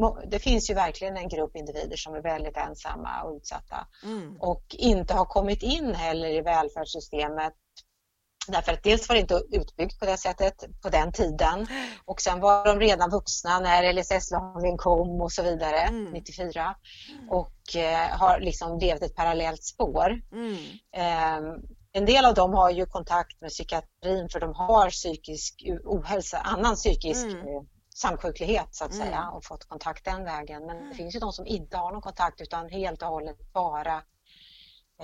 eh, 0.03 0.15
det 0.31 0.39
finns 0.39 0.71
ju 0.71 0.75
verkligen 0.75 1.17
en 1.17 1.29
grupp 1.29 1.57
individer 1.57 1.97
som 1.97 2.15
är 2.15 2.23
väldigt 2.23 2.57
ensamma 2.57 3.23
och 3.23 3.37
utsatta 3.37 3.87
Mm. 4.05 4.37
och 4.41 4.65
inte 4.79 5.15
har 5.15 5.25
kommit 5.25 5.63
in 5.63 5.95
heller 5.95 6.29
i 6.29 6.41
välfärdssystemet 6.41 7.53
Därför 8.53 8.73
att 8.73 8.83
dels 8.83 9.09
var 9.09 9.15
det 9.17 9.21
inte 9.21 9.43
utbyggt 9.53 9.99
på 10.01 10.07
det 10.07 10.17
sättet 10.17 10.55
på 10.83 10.89
den 10.89 11.13
tiden 11.13 11.67
och 12.05 12.21
sen 12.21 12.41
var 12.41 12.65
de 12.67 12.81
redan 12.81 13.11
vuxna 13.11 13.61
när 13.61 13.93
LSS-lagen 13.93 14.77
kom 14.79 15.21
och 15.21 15.33
så 15.33 15.43
vidare, 15.43 15.81
Mm. 15.81 16.13
94 16.13 16.75
och 17.31 17.77
eh, 17.77 18.19
har 18.19 18.41
liksom 18.41 18.79
levt 18.79 19.03
ett 19.03 19.15
parallellt 19.15 19.65
spår. 19.65 20.21
Mm. 20.33 20.55
Eh, 20.97 21.55
en 21.93 22.05
del 22.07 22.25
av 22.25 22.35
dem 22.35 22.55
har 22.55 22.71
ju 22.71 22.87
kontakt 22.87 23.41
med 23.41 23.51
psykiatrin 23.51 24.29
för 24.33 24.41
de 24.41 24.55
har 24.55 24.91
psykisk 24.91 25.55
ohälsa, 25.85 26.39
annan 26.39 26.75
psykisk 26.75 27.25
Mm. 27.27 27.39
eh, 27.39 27.63
samsjuklighet 27.95 28.69
så 28.71 28.85
att 28.85 28.93
Mm. 28.95 29.07
säga 29.07 29.31
och 29.31 29.45
fått 29.45 29.65
kontakt 29.69 30.05
den 30.05 30.25
vägen. 30.25 30.67
Men 30.67 30.89
det 30.89 30.95
finns 30.95 31.15
ju 31.15 31.19
de 31.19 31.33
som 31.33 31.47
inte 31.47 31.77
har 31.77 31.93
någon 31.93 32.03
kontakt 32.03 32.41
utan 32.41 32.69
helt 32.69 33.03
och 33.03 33.09
hållet 33.09 33.53
bara 33.53 34.03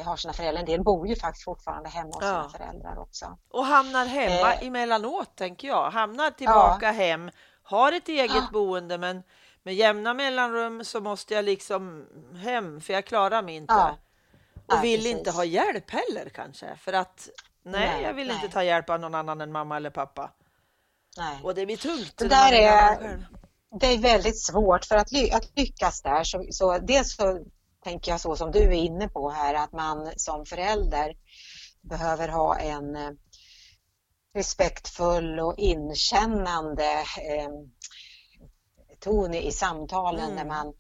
har 0.01 0.17
sina 0.17 0.33
föräldrar. 0.33 0.61
En 0.61 0.67
del 0.67 0.83
bor 0.83 1.09
ju 1.09 1.17
faktiskt 1.17 1.45
fortfarande 1.45 1.89
hemma 1.89 2.07
hos 2.15 2.25
sina 2.25 2.49
Ja. 2.53 2.59
föräldrar 2.59 2.99
också. 2.99 3.39
Och 3.51 3.65
hamnar 3.67 4.07
hemma 4.07 4.55
Eh. 4.55 4.67
emellanåt, 4.67 5.37
tänker 5.37 5.69
jag. 5.69 5.91
Hamnar 5.91 6.31
tillbaka 6.31 6.91
hem, 6.91 7.31
har 7.63 7.93
ett 7.93 8.09
eget 8.09 8.35
Ja. 8.37 8.49
boende, 8.53 8.99
men 8.99 9.23
med 9.63 9.75
jämna 9.75 10.15
mellanrum 10.15 10.85
så 10.85 11.01
måste 11.01 11.35
jag 11.35 11.45
liksom 11.45 12.07
hem, 12.37 12.81
för 12.81 12.93
jag 12.93 13.05
klarar 13.05 13.43
mig 13.43 13.55
inte. 13.57 13.75
Ja. 13.75 13.97
Och 14.77 14.85
vill 14.85 15.01
precis. 15.01 15.17
inte 15.19 15.31
ha 15.31 15.45
hjälp 15.45 15.91
heller 15.91 16.29
kanske, 16.35 16.77
för 16.77 16.93
att 16.93 17.29
nej, 17.65 17.89
Nej, 17.89 18.03
jag 18.03 18.15
vill 18.15 18.27
nej. 18.27 18.37
inte 18.37 18.49
ta 18.49 18.63
hjälp 18.63 18.91
av 18.91 19.01
någon 19.01 19.15
annan 19.15 19.41
än 19.41 19.53
mamma 19.53 19.77
eller 19.77 19.91
pappa. 19.91 20.31
Nej. 21.19 21.41
Och 21.43 21.55
det 21.55 21.67
blir 21.67 21.77
tungt. 21.77 22.17
Det 22.17 22.29
där 22.29 22.53
är-. 22.53 23.27
Det 23.81 23.87
är 23.87 23.99
väldigt 23.99 24.41
svårt 24.47 24.85
för 24.85 24.97
att, 24.97 25.13
ly 25.13 25.31
att 25.31 25.57
lyckas 25.57 26.03
där. 26.03 26.25
Så, 26.25 26.45
så 26.51 26.79
dels 26.79 27.17
så 27.17 27.45
tänker 27.85 28.11
jag 28.11 28.21
så 28.21 28.37
som 28.37 28.51
du 28.51 28.59
är 28.63 28.73
inne 28.73 29.09
på 29.09 29.31
här 29.31 29.55
att 29.55 29.73
man 29.73 30.13
som 30.17 30.45
förälder 30.47 31.15
behöver 31.83 32.29
ha 32.29 32.59
en 32.59 32.97
eh, 32.97 33.11
respektfull 34.35 35.41
och 35.41 35.55
inkännande 35.59 36.85
eh, 37.01 37.49
ton 39.01 39.35
i 39.35 39.53
samtalen 39.53 40.25
Mm. 40.25 40.37
när 40.37 40.45
man 40.45 40.75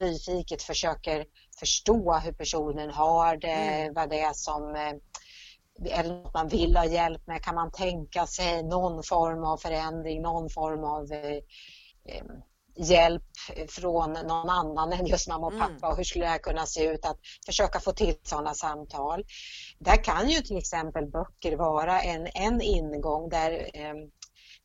nyfiket 0.00 0.62
försöker 0.62 1.26
förstå 1.58 2.12
hur 2.18 2.32
personen 2.32 2.90
har 2.90 3.36
det, 3.36 3.52
Mm. 3.52 3.94
vad 3.94 4.10
det 4.10 4.20
är 4.20 4.32
som 4.32 4.74
eh, 4.74 4.92
eller 5.98 6.14
något 6.22 6.34
man 6.34 6.48
vill 6.48 6.76
ha 6.76 6.84
hjälp 6.84 7.26
med? 7.26 7.42
Kan 7.44 7.54
man 7.54 7.72
tänka 7.72 8.26
sig 8.26 8.62
någon 8.62 9.02
form 9.02 9.44
av 9.44 9.56
förändring, 9.56 10.22
någon 10.22 10.50
form 10.50 10.84
av 10.84 11.12
eh, 11.12 12.24
hjälp 12.76 13.22
från 13.68 14.12
någon 14.12 14.50
annan 14.50 14.92
än 14.92 15.06
just 15.06 15.28
mamma 15.28 15.46
och 15.46 15.58
pappa 15.58 15.86
mm. 15.86 15.90
och 15.90 15.96
hur 15.96 16.04
skulle 16.04 16.24
det 16.24 16.30
här 16.30 16.38
kunna 16.38 16.66
se 16.66 16.84
ut? 16.84 17.04
Att 17.04 17.18
försöka 17.46 17.80
få 17.80 17.92
till 17.92 18.14
sådana 18.22 18.54
samtal. 18.54 19.24
Där 19.78 20.04
kan 20.04 20.30
ju 20.30 20.40
till 20.40 20.58
exempel 20.58 21.06
böcker 21.06 21.56
vara 21.56 22.00
en, 22.00 22.28
en 22.34 22.60
ingång 22.60 23.28
där 23.28 23.70
eh, 23.74 23.94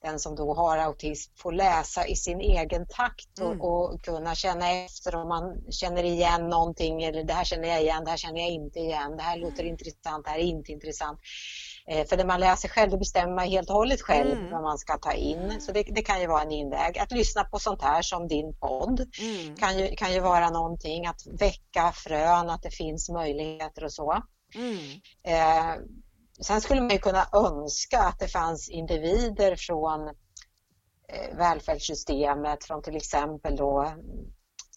den 0.01 0.20
som 0.20 0.36
då 0.36 0.53
har 0.53 0.78
autism 0.78 1.34
får 1.36 1.51
läsa 1.51 2.08
i 2.08 2.16
sin 2.16 2.41
egen 2.41 2.88
takt 2.88 3.39
och, 3.39 3.45
mm. 3.45 3.62
och, 3.62 4.01
kunna 4.01 4.36
känna 4.36 4.72
efter 4.72 5.16
om 5.16 5.28
man 5.28 5.72
känner 5.72 6.03
igen 6.03 6.49
någonting 6.49 7.03
eller 7.03 7.24
det 7.24 7.34
här 7.34 7.43
känner 7.43 7.68
jag 7.68 7.82
igen, 7.82 8.03
det 8.03 8.10
här 8.10 8.18
känner 8.18 8.39
jag 8.39 8.49
inte 8.49 8.80
igen, 8.80 9.18
det 9.18 9.24
här 9.24 9.38
låter 9.38 9.60
mm. 9.60 9.72
intressant, 9.72 10.26
det 10.26 10.32
här 10.32 10.39
är 10.39 10.43
inte 10.43 10.72
intressant. 10.72 11.20
Eh, 11.92 12.08
för 12.08 12.18
när 12.18 12.26
man 12.26 12.40
läser 12.40 12.70
själv, 12.70 12.92
då 12.92 12.98
bestämmer 12.98 13.36
man 13.36 13.48
helt 13.48 13.70
och 13.70 13.76
hållet 13.76 14.02
själv 14.02 14.32
mm. 14.32 14.52
vad 14.52 14.64
man 14.64 14.78
ska 14.78 14.98
ta 14.98 15.14
in. 15.14 15.62
Så 15.62 15.72
det, 15.72 15.84
det, 15.84 16.02
kan 16.02 16.22
ju 16.22 16.28
vara 16.28 16.42
en 16.42 16.52
inväg. 16.52 16.98
Att 16.98 17.12
lyssna 17.12 17.44
på 17.44 17.60
sånt 17.60 17.82
här 17.82 18.02
som 18.02 18.28
din 18.28 18.54
podd 18.60 19.06
mm. 19.20 19.56
kan, 19.56 19.80
ju, 19.80 19.96
kan 19.96 20.14
ju 20.14 20.20
vara 20.20 20.50
någonting. 20.50 21.06
Att 21.06 21.28
väcka 21.40 21.92
frön, 21.92 22.50
att 22.50 22.62
det 22.64 22.72
finns 22.72 23.10
möjligheter 23.10 23.84
och 23.84 23.94
så. 23.94 24.24
Mm. 24.56 24.78
Eh, 25.24 25.76
sen 26.42 26.62
skulle 26.62 26.82
man 26.82 26.90
ju 26.90 26.98
kunna 26.98 27.26
önska 27.34 28.00
att 28.00 28.20
det 28.20 28.28
fanns 28.28 28.70
individer 28.70 29.56
från 29.56 30.08
eh, 31.08 31.38
välfärdssystemet, 31.38 32.64
från 32.64 32.82
till 32.82 32.96
exempel 32.96 33.56
då 33.56 33.94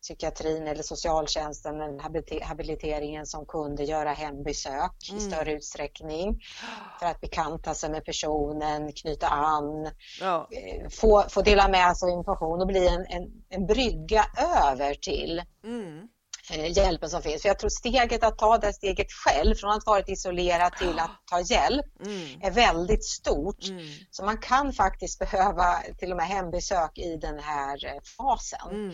psykiatrin 0.02 0.66
eller 0.66 0.82
socialtjänsten, 0.82 1.80
eller 1.80 2.42
habiliteringen 2.44 3.26
som 3.26 3.46
kunde 3.46 3.84
göra 3.84 4.12
hembesök 4.12 4.92
mm. 5.10 5.18
i 5.18 5.30
större 5.30 5.52
utsträckning 5.52 6.40
för 7.00 7.06
att 7.06 7.20
bekanta 7.20 7.74
sig 7.74 7.90
med 7.90 8.04
personen, 8.04 8.92
knyta 8.92 9.28
an, 9.28 9.90
ja. 10.20 10.48
Eh, 10.50 10.88
få, 10.88 11.24
få 11.28 11.42
dela 11.42 11.68
med 11.68 11.96
sig 11.96 12.12
av 12.12 12.18
information 12.18 12.60
och 12.60 12.66
bli 12.66 12.88
en, 12.88 13.06
en, 13.06 13.30
en 13.48 13.66
brygga 13.66 14.24
över 14.36 14.94
till 14.94 15.42
mm. 15.64 16.08
Eh, 16.52 16.76
hjälpen 16.76 17.10
som 17.10 17.22
finns. 17.22 17.42
För 17.42 17.48
jag 17.48 17.58
tror 17.58 17.70
steget 17.70 18.24
att 18.24 18.38
ta 18.38 18.58
det 18.58 18.72
steget 18.72 19.12
själv 19.12 19.54
från 19.54 19.70
att 19.70 19.86
varit 19.86 20.08
isolerad 20.08 20.72
till 20.72 20.98
att 20.98 21.10
ta 21.30 21.40
hjälp 21.40 22.00
mm. 22.06 22.40
är 22.42 22.50
väldigt 22.50 23.04
stort. 23.04 23.68
Mm. 23.68 23.86
Så 24.10 24.24
man 24.24 24.38
kan 24.38 24.72
faktiskt 24.72 25.18
behöva 25.18 25.78
till 25.98 26.10
och 26.10 26.16
med 26.16 26.26
hembesök 26.26 26.98
i 26.98 27.16
den 27.16 27.38
här 27.38 27.86
eh, 27.86 28.00
fasen. 28.16 28.92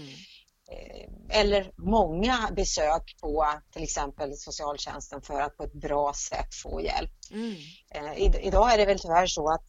Eh, 0.68 1.40
eller 1.40 1.72
många 1.76 2.50
besök 2.56 3.16
på 3.20 3.46
till 3.72 3.82
exempel 3.82 4.36
socialtjänsten 4.36 5.22
för 5.22 5.40
att 5.40 5.56
på 5.56 5.62
ett 5.62 5.72
bra 5.72 6.12
sätt 6.12 6.54
få 6.62 6.80
hjälp. 6.80 7.12
Mm. 7.30 7.56
Eh, 7.90 8.46
idag 8.46 8.72
är 8.72 8.78
det 8.78 8.86
väl 8.86 8.98
tyvärr 8.98 9.26
så 9.26 9.48
att 9.50 9.66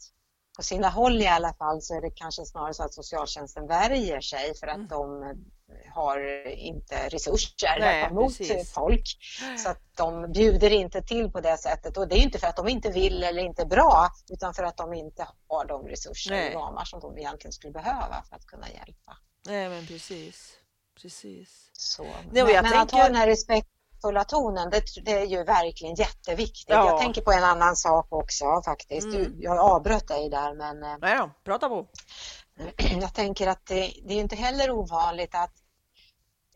på 0.57 0.63
sina 0.63 0.89
håll 0.89 1.21
i 1.21 1.27
alla 1.27 1.53
fall 1.53 1.81
så 1.81 1.95
är 1.95 2.01
det 2.01 2.11
kanske 2.15 2.45
snarare 2.45 2.73
så 2.73 2.83
att 2.83 2.93
socialtjänsten 2.93 3.67
värjer 3.67 4.21
sig 4.21 4.55
för 4.59 4.67
att 4.67 4.75
mm. 4.75 4.87
de 4.87 5.33
har 5.93 6.47
inte 6.47 7.09
resurser 7.09 7.79
Nej, 7.79 8.03
att 8.03 8.09
ta 8.09 8.15
emot 8.15 8.37
precis. 8.37 8.73
folk. 8.73 9.03
Så 9.57 9.69
att 9.69 9.81
de 9.97 10.31
bjuder 10.31 10.69
inte 10.69 11.01
till 11.01 11.31
på 11.31 11.41
det 11.41 11.57
sättet 11.57 11.97
och 11.97 12.07
det 12.07 12.15
är 12.15 12.23
inte 12.23 12.39
för 12.39 12.47
att 12.47 12.55
de 12.55 12.67
inte 12.67 12.89
vill 12.91 13.23
eller 13.23 13.41
inte 13.41 13.61
är 13.61 13.65
bra 13.65 14.09
utan 14.29 14.53
för 14.53 14.63
att 14.63 14.77
de 14.77 14.93
inte 14.93 15.27
har 15.47 15.65
de 15.65 15.87
resurser 15.87 16.55
och 16.55 16.61
ramar 16.61 16.85
som 16.85 16.99
de 16.99 17.17
egentligen 17.17 17.53
skulle 17.53 17.73
behöva 17.73 18.23
för 18.29 18.35
att 18.35 18.45
kunna 18.45 18.69
hjälpa. 18.69 19.17
Nej 19.45 19.69
men 19.69 19.87
precis 19.87 20.57
precis. 21.01 21.69
Så. 21.73 22.03
Nej, 22.03 22.43
men, 22.43 22.45
tänker... 22.45 22.79
att 22.79 22.91
ha 22.91 23.03
den 23.03 23.15
här 23.15 23.27
respektfulla 23.27 24.23
tonen, 24.23 24.69
det, 24.69 24.83
det, 25.05 25.11
är 25.11 25.25
ju 25.25 25.43
verkligen 25.43 25.95
jätteviktigt. 25.95 26.65
Ja. 26.69 26.89
Jag 26.89 26.99
tänker 26.99 27.21
på 27.21 27.31
en 27.31 27.43
annan 27.43 27.75
sak 27.75 28.07
också 28.09 28.45
faktiskt. 28.65 29.07
Mm. 29.07 29.17
Du, 29.23 29.43
jag 29.43 29.57
avbröt 29.59 30.07
dig 30.07 30.29
där 30.29 30.53
men... 30.53 30.83
Eh, 30.83 30.97
Nej 31.01 31.17
då, 31.17 31.31
prata 31.43 31.69
på. 31.69 31.87
Jag 33.01 33.13
tänker 33.13 33.47
att 33.47 33.65
det, 33.65 33.93
det 34.07 34.13
är 34.13 34.19
inte 34.19 34.35
heller 34.35 34.71
ovanligt 34.71 35.35
att 35.35 35.53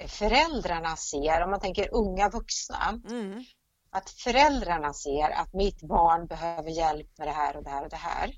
föräldrarna 0.07 0.95
ser, 0.95 1.43
om 1.43 1.51
man 1.51 1.59
tänker 1.59 1.93
unga 1.93 2.29
vuxna, 2.29 3.01
mm. 3.09 3.43
att 3.91 4.09
föräldrarna 4.09 4.93
ser 4.93 5.29
att 5.29 5.53
mitt 5.53 5.81
barn 5.81 6.27
behöver 6.27 6.69
hjälp 6.69 7.17
med 7.17 7.27
det 7.27 7.31
här 7.31 7.57
och 7.57 7.63
det 7.63 7.69
här 7.69 7.83
och 7.83 7.89
det 7.89 7.95
här 7.95 8.33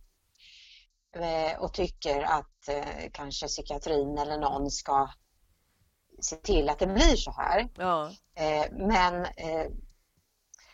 eh, 1.15 1.59
och 1.59 1.73
tycker 1.73 2.21
att 2.21 2.67
eh, 2.67 3.09
kanske 3.11 3.47
psykiatrin 3.47 4.17
eller 4.17 4.37
någon 4.37 4.71
ska 4.71 5.09
se 6.23 6.35
till 6.35 6.69
att 6.69 6.79
det 6.79 6.87
blir 6.87 7.15
så 7.15 7.31
här. 7.31 7.69
Ja. 7.77 8.11
Eh, 8.35 8.71
men 8.71 9.25
eh, 9.25 9.71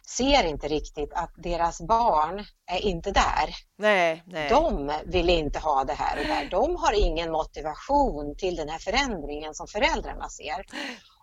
ser 0.07 0.43
inte 0.43 0.67
riktigt 0.67 1.13
att 1.13 1.31
deras 1.37 1.81
barn 1.81 2.45
är 2.71 2.85
inte 2.85 3.11
där. 3.11 3.55
Nej, 3.77 4.23
nej. 4.25 4.49
De 4.49 4.91
vill 5.05 5.29
inte 5.29 5.59
ha 5.59 5.83
det 5.83 5.93
här 5.93 6.19
och 6.19 6.27
där. 6.27 6.49
De 6.49 6.75
har 6.75 6.93
ingen 7.05 7.31
motivation 7.31 8.35
till 8.37 8.55
den 8.55 8.69
här 8.69 8.79
förändringen 8.79 9.53
som 9.53 9.67
föräldrarna 9.67 10.29
ser. 10.29 10.65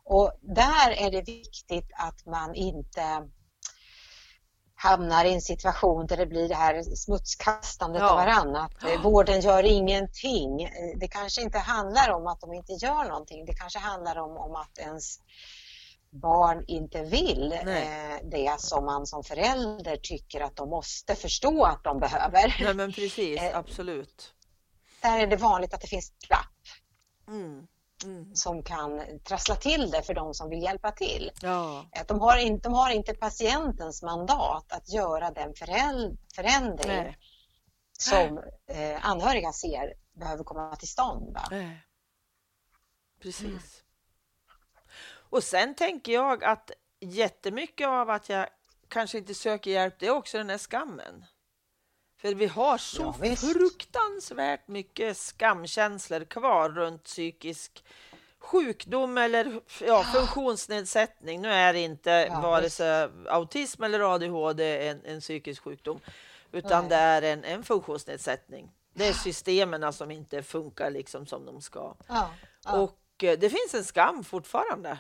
Och 0.05 0.33
där 0.41 0.91
är 0.91 1.11
det 1.11 1.23
viktigt 1.23 1.91
att 1.93 2.27
man 2.27 2.55
inte 2.55 3.29
hamnar 4.77 5.25
i 5.25 5.35
en 5.35 5.41
situation 5.41 6.07
där 6.07 6.17
det 6.17 6.27
blir 6.27 6.49
det 6.49 6.55
här 6.55 6.83
smutskastandet 6.83 8.03
ja. 8.03 8.11
av 8.11 8.17
varandra. 8.17 8.61
Att 8.61 8.85
eh, 8.85 9.03
vården 9.03 9.41
gör 9.41 9.63
ingenting. 9.63 10.63
Eh, 10.63 10.71
det 10.97 11.09
kanske 11.09 11.43
inte 11.43 11.59
handlar 11.59 12.11
om 12.11 12.27
att 12.27 12.41
de 12.41 12.53
inte 12.53 12.73
gör 12.73 13.05
någonting. 13.09 13.45
Det 13.45 13.55
kanske 13.55 13.79
handlar 13.79 14.17
om, 14.17 14.37
om 14.37 14.57
att 14.57 14.79
ens 14.79 15.21
barn 16.11 16.65
inte 16.67 17.03
vill 17.03 17.53
eh, 17.53 18.29
det 18.31 18.61
som 18.61 18.85
man 18.85 19.07
som 19.07 19.25
förälder 19.25 19.97
tycker 19.97 20.41
att 20.41 20.57
de 20.57 20.69
måste 20.69 21.15
förstå 21.15 21.65
att 21.65 21.85
de 21.85 21.99
behöver. 21.99 22.57
Nej 22.61 22.75
men 22.75 22.93
precis, 22.93 23.41
eh, 23.43 23.59
absolut. 23.59 24.33
Där 25.03 25.19
är 25.19 25.27
det 25.27 25.37
vanligt 25.37 25.75
att 25.75 25.81
det 25.81 25.89
finns 25.89 26.13
glapp. 26.29 26.47
Mm. 27.29 27.67
Mm. 28.05 28.35
som 28.35 28.63
kan 28.63 29.03
trassla 29.25 29.57
till 29.57 29.91
det 29.91 30.03
för 30.03 30.15
de 30.15 30.35
som 30.35 30.51
vill 30.51 30.63
hjälpa 30.63 30.93
till. 30.93 31.31
Ja. 31.43 31.87
Att 31.93 32.09
de, 32.09 32.21
har 32.21 32.37
inte, 32.39 32.69
de 32.69 32.75
har 32.75 32.91
inte 32.91 33.15
patientens 33.15 34.03
mandat 34.03 34.73
att 34.73 34.89
göra 34.89 35.31
den 35.31 35.55
förändring 36.35 36.97
Nej. 36.97 37.19
som 37.99 38.39
eh, 38.67 39.07
anhöriga 39.09 39.53
ser 39.53 39.95
behöver 40.13 40.45
komma 40.45 40.77
till 40.77 40.89
stånd. 40.89 41.39
Precis. 43.23 43.45
Mm. 43.45 43.61
Och 45.31 45.43
sen 45.43 45.75
tänker 45.75 46.13
jag 46.13 46.45
att 46.45 46.71
jättemycket 47.01 47.89
av 47.89 48.11
att 48.11 48.29
jag 48.29 48.49
kanske 48.89 49.19
inte 49.19 49.35
söker 49.35 49.71
hjälp, 49.71 49.95
det 49.99 50.07
är 50.07 50.11
också 50.11 50.39
den 50.39 50.51
här 50.51 50.59
skammen. 50.59 51.25
För 52.27 52.35
vi 52.35 52.47
har 52.47 52.79
så 52.79 53.15
ja, 53.23 53.37
fruktansvärt 53.37 54.69
mycket 54.69 55.17
skamkänslor 55.17 56.25
kvar 56.25 56.69
runt 56.69 57.05
psykisk 57.05 57.85
sjukdom 58.39 59.19
eller 59.19 59.61
ja, 59.81 60.03
funktionsnedsättning. 60.03 61.41
Nu 61.41 61.49
är 61.49 61.75
inte 61.75 62.11
ja, 62.11 62.41
vare 62.41 62.71
sig 62.71 63.09
autism 63.29 63.83
eller 63.83 64.15
ADHD 64.15 64.89
en, 64.89 65.05
en 65.05 65.21
psykisk 65.21 65.63
sjukdom, 65.63 66.01
utan 66.53 66.81
Nej. 66.81 66.89
det 66.89 66.97
är 66.97 67.23
en, 67.23 67.45
en 67.45 67.65
funktionsnedsättning. 67.65 68.73
Det 68.95 69.09
är 69.09 69.13
systemen 69.13 69.93
som 69.93 70.11
inte 70.11 70.43
funkar 70.43 70.91
liksom 70.91 71.27
som 71.27 71.47
de 71.47 71.61
ska. 71.61 71.95
Ja, 72.07 72.31
Och 72.65 73.25
eh, 73.25 73.39
det 73.39 73.51
finns 73.51 73.75
en 73.75 73.85
skam 73.85 74.25
fortfarande. 74.25 74.99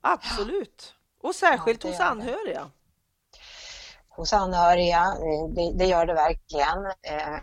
Absolut. 0.00 0.94
Och 1.20 1.34
särskilt 1.34 1.82
hos 1.82 2.00
anhöriga 2.00 2.70
hos 4.16 4.32
anhöriga. 4.32 4.98
Eh, 4.98 5.54
det, 5.54 5.78
det 5.78 5.86
gör 5.86 6.06
det 6.06 6.14
verkligen. 6.14 6.86
Eh, 6.86 7.38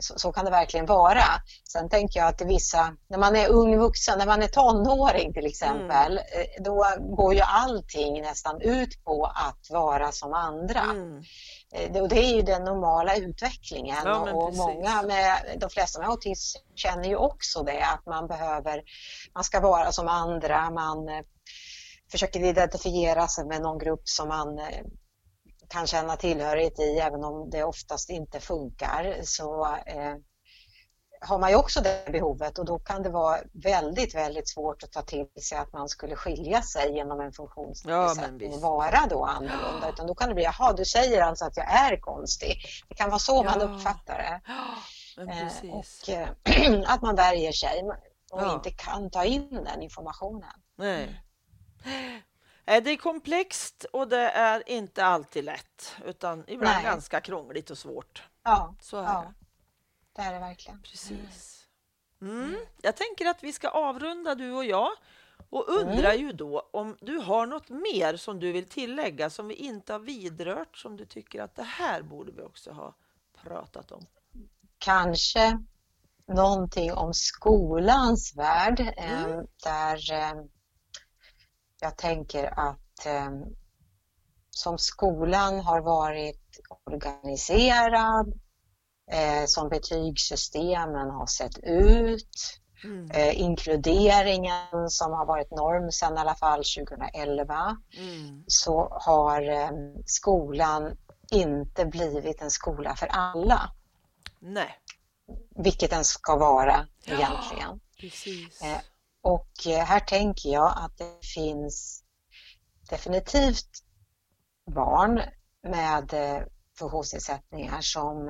så, 0.00 0.18
så, 0.18 0.32
kan 0.32 0.44
det 0.44 0.50
verkligen 0.50 0.86
vara. 0.86 1.24
Sen 1.72 1.88
tänker 1.88 2.20
jag 2.20 2.28
att 2.28 2.40
vissa, 2.40 2.96
när 3.08 3.18
man 3.18 3.36
är 3.36 3.48
ung 3.48 3.78
vuxen, 3.78 4.18
när 4.18 4.26
man 4.26 4.42
är 4.42 4.46
tonåring 4.46 5.32
till 5.32 5.46
exempel, 5.46 6.12
mm. 6.12 6.18
Eh, 6.18 6.62
då 6.62 6.86
går 7.16 7.34
ju 7.34 7.40
allting 7.40 8.22
nästan 8.22 8.60
ut 8.60 9.04
på 9.04 9.24
att 9.24 9.70
vara 9.70 10.12
som 10.12 10.32
andra. 10.32 10.80
Mm. 10.80 11.22
Och 12.02 12.08
det 12.08 12.18
är 12.18 12.34
ju 12.34 12.42
den 12.42 12.64
normala 12.64 13.16
utvecklingen 13.16 14.02
ja, 14.04 14.32
och 14.32 14.54
många 14.54 15.02
med, 15.02 15.58
de 15.60 15.70
flesta 15.70 15.98
med 15.98 16.08
autism 16.08 16.58
känner 16.74 17.08
ju 17.08 17.16
också 17.16 17.62
det 17.62 17.82
att 17.82 18.06
man 18.06 18.26
behöver, 18.26 18.82
man 19.34 19.44
ska 19.44 19.60
vara 19.60 19.92
som 19.92 20.08
andra, 20.08 20.70
man 20.70 20.96
försöker 22.10 22.44
identifiera 22.44 23.28
sig 23.28 23.44
med 23.46 23.62
någon 23.62 23.78
grupp 23.78 24.02
som 24.04 24.28
man 24.28 24.60
kan 25.68 25.86
känna 25.86 26.16
tillhörighet 26.16 26.78
i, 26.78 26.98
även 26.98 27.24
om 27.24 27.50
det 27.50 27.64
oftast 27.64 28.10
inte 28.10 28.40
funkar, 28.40 29.16
så 29.22 29.64
eh, 29.86 30.14
har 31.20 31.38
man 31.38 31.50
ju 31.50 31.56
också 31.56 31.80
det 31.80 32.12
behovet 32.12 32.58
och 32.58 32.64
då 32.64 32.78
kan 32.78 33.02
det 33.02 33.10
vara 33.10 33.38
väldigt, 33.52 34.14
väldigt 34.14 34.48
svårt 34.48 34.82
att 34.82 34.92
ta 34.92 35.02
till 35.02 35.26
sig 35.42 35.58
att 35.58 35.72
man 35.72 35.88
skulle 35.88 36.16
skilja 36.16 36.62
sig 36.62 36.94
genom 36.94 37.20
en 37.20 37.32
funktionsnedsättning 37.32 38.50
ja, 38.50 38.56
och 38.56 38.62
vara 38.62 39.06
då 39.10 39.24
annorlunda. 39.24 39.90
Utan 39.92 40.06
då 40.06 40.14
kan 40.14 40.28
det 40.28 40.34
bli, 40.34 40.44
jaha, 40.44 40.72
du 40.72 40.84
säger 40.84 41.22
alltså 41.22 41.44
att 41.44 41.56
jag 41.56 41.66
är 41.70 42.00
konstig. 42.00 42.58
Det 42.88 42.94
kan 42.94 43.10
vara 43.10 43.18
så 43.18 43.44
ja. 43.44 43.58
man 43.58 43.70
uppfattar 43.70 44.18
det. 44.18 44.40
Eh, 45.22 45.74
och 45.74 46.08
eh, 46.08 46.82
att 46.94 47.02
man 47.02 47.16
värjer 47.16 47.52
sig 47.52 47.82
och 48.30 48.52
inte 48.52 48.70
kan 48.70 49.10
ta 49.10 49.24
in 49.24 49.64
den 49.64 49.82
informationen. 49.82 50.52
Nej. 50.76 51.24
Nej, 52.68 52.80
det 52.80 52.90
är 52.90 52.96
komplext 52.96 53.84
och 53.92 54.08
det 54.08 54.30
är 54.30 54.68
inte 54.68 55.04
alltid 55.04 55.44
lätt, 55.44 55.96
utan 56.04 56.44
ibland 56.46 56.74
Nej. 56.74 56.84
ganska 56.84 57.20
krångligt 57.20 57.70
och 57.70 57.78
svårt. 57.78 58.22
Ja, 58.42 58.74
Så 58.80 58.96
är 58.96 59.02
ja. 59.02 59.24
det. 59.26 59.46
det 60.12 60.22
är 60.28 60.32
det 60.32 60.38
verkligen. 60.38 60.82
Precis. 60.82 61.66
Mm. 62.20 62.56
Jag 62.82 62.96
tänker 62.96 63.26
att 63.26 63.42
vi 63.42 63.52
ska 63.52 63.68
avrunda 63.68 64.34
du 64.34 64.52
och 64.52 64.64
jag 64.64 64.90
och 65.50 65.68
undrar 65.68 66.12
ju 66.12 66.32
då 66.32 66.68
om 66.72 66.96
du 67.00 67.18
har 67.18 67.46
något 67.46 67.68
mer 67.68 68.16
som 68.16 68.40
du 68.40 68.52
vill 68.52 68.68
tillägga 68.68 69.30
som 69.30 69.48
vi 69.48 69.54
inte 69.54 69.92
har 69.92 70.00
vidrört 70.00 70.76
som 70.76 70.96
du 70.96 71.04
tycker 71.04 71.42
att 71.42 71.54
det 71.54 71.62
här 71.62 72.02
borde 72.02 72.32
vi 72.32 72.42
också 72.42 72.70
ha 72.72 72.94
pratat 73.42 73.92
om. 73.92 74.06
Kanske 74.78 75.58
någonting 76.26 76.92
om 76.92 77.14
skolans 77.14 78.36
värld 78.36 78.80
eh, 78.80 79.24
Mm. 79.24 79.46
där 79.64 80.12
eh, 80.12 80.44
jag 81.80 81.96
tänker 81.96 82.44
att 82.60 83.06
eh, 83.06 83.30
som 84.50 84.78
skolan 84.78 85.60
har 85.60 85.80
varit 85.80 86.60
organiserad, 86.86 88.32
eh, 89.10 89.44
som 89.46 89.68
betygssystemen 89.68 91.10
har 91.10 91.26
sett 91.26 91.58
ut, 91.62 92.60
Mm. 92.84 93.10
eh, 93.10 93.40
inkluderingen 93.40 94.90
som 94.90 95.12
har 95.12 95.26
varit 95.26 95.50
norm 95.50 95.90
sedan 95.92 96.16
i 96.16 96.20
alla 96.20 96.34
fall 96.34 96.64
2011 96.64 97.76
Mm. 97.98 98.44
så 98.46 98.88
har 99.00 99.42
eh, 99.50 99.70
skolan 100.06 100.96
inte 101.30 101.84
blivit 101.86 102.42
en 102.42 102.50
skola 102.50 102.94
för 102.96 103.06
alla, 103.06 103.70
Nej, 104.40 104.74
vilket 105.56 105.90
den 105.90 106.04
ska 106.04 106.36
vara 106.36 106.86
Ja. 107.04 107.14
egentligen. 107.14 107.80
precis. 108.00 108.62
Och 109.28 109.66
eh, 109.66 109.84
här 109.84 110.00
tänker 110.00 110.48
jag 110.48 110.72
att 110.76 110.98
det 110.98 111.26
finns 111.34 112.02
definitivt 112.90 113.68
barn 114.70 115.20
med 115.68 116.12
eh, 116.12 116.42
funktionsnedsättningar 116.78 117.80
som 117.80 118.28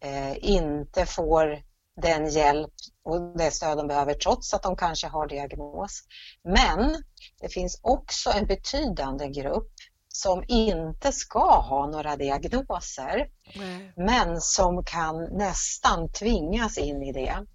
eh, 0.00 0.44
inte 0.44 1.06
får 1.06 1.62
den 2.02 2.28
hjälp 2.28 2.72
och 3.02 3.38
det 3.38 3.50
stöd 3.50 3.78
de 3.78 3.86
behöver 3.86 4.14
trots 4.14 4.54
att 4.54 4.62
de 4.62 4.76
kanske 4.76 5.06
har 5.06 5.28
diagnos. 5.28 6.02
Men 6.42 7.02
det 7.40 7.48
finns 7.48 7.80
också 7.82 8.30
en 8.30 8.46
betydande 8.46 9.28
grupp 9.28 9.72
som 10.08 10.44
inte 10.48 11.12
ska 11.12 11.60
ha 11.60 11.86
några 11.86 12.16
diagnoser 12.16 13.30
Nej. 13.56 13.92
men 13.96 14.40
som 14.40 14.84
kan 14.84 15.24
nästan 15.24 16.12
tvingas 16.12 16.78
in 16.78 17.02
i 17.02 17.12
det 17.12 17.46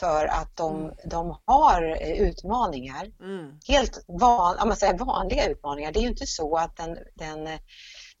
för 0.00 0.26
att 0.26 0.56
de, 0.56 0.80
Mm. 0.80 0.94
de 1.04 1.38
har 1.44 2.02
eh, 2.02 2.10
utmaningar. 2.10 3.06
Mm. 3.20 3.58
Helt 3.68 4.04
van, 4.08 4.58
om 4.58 4.68
man 4.68 4.76
säger 4.76 4.98
vanliga 4.98 5.46
utmaningar. 5.46 5.92
Det 5.92 5.98
är 5.98 6.02
ju 6.02 6.08
inte 6.08 6.26
så 6.26 6.56
att 6.56 6.76
den, 6.76 6.98
den, 7.14 7.58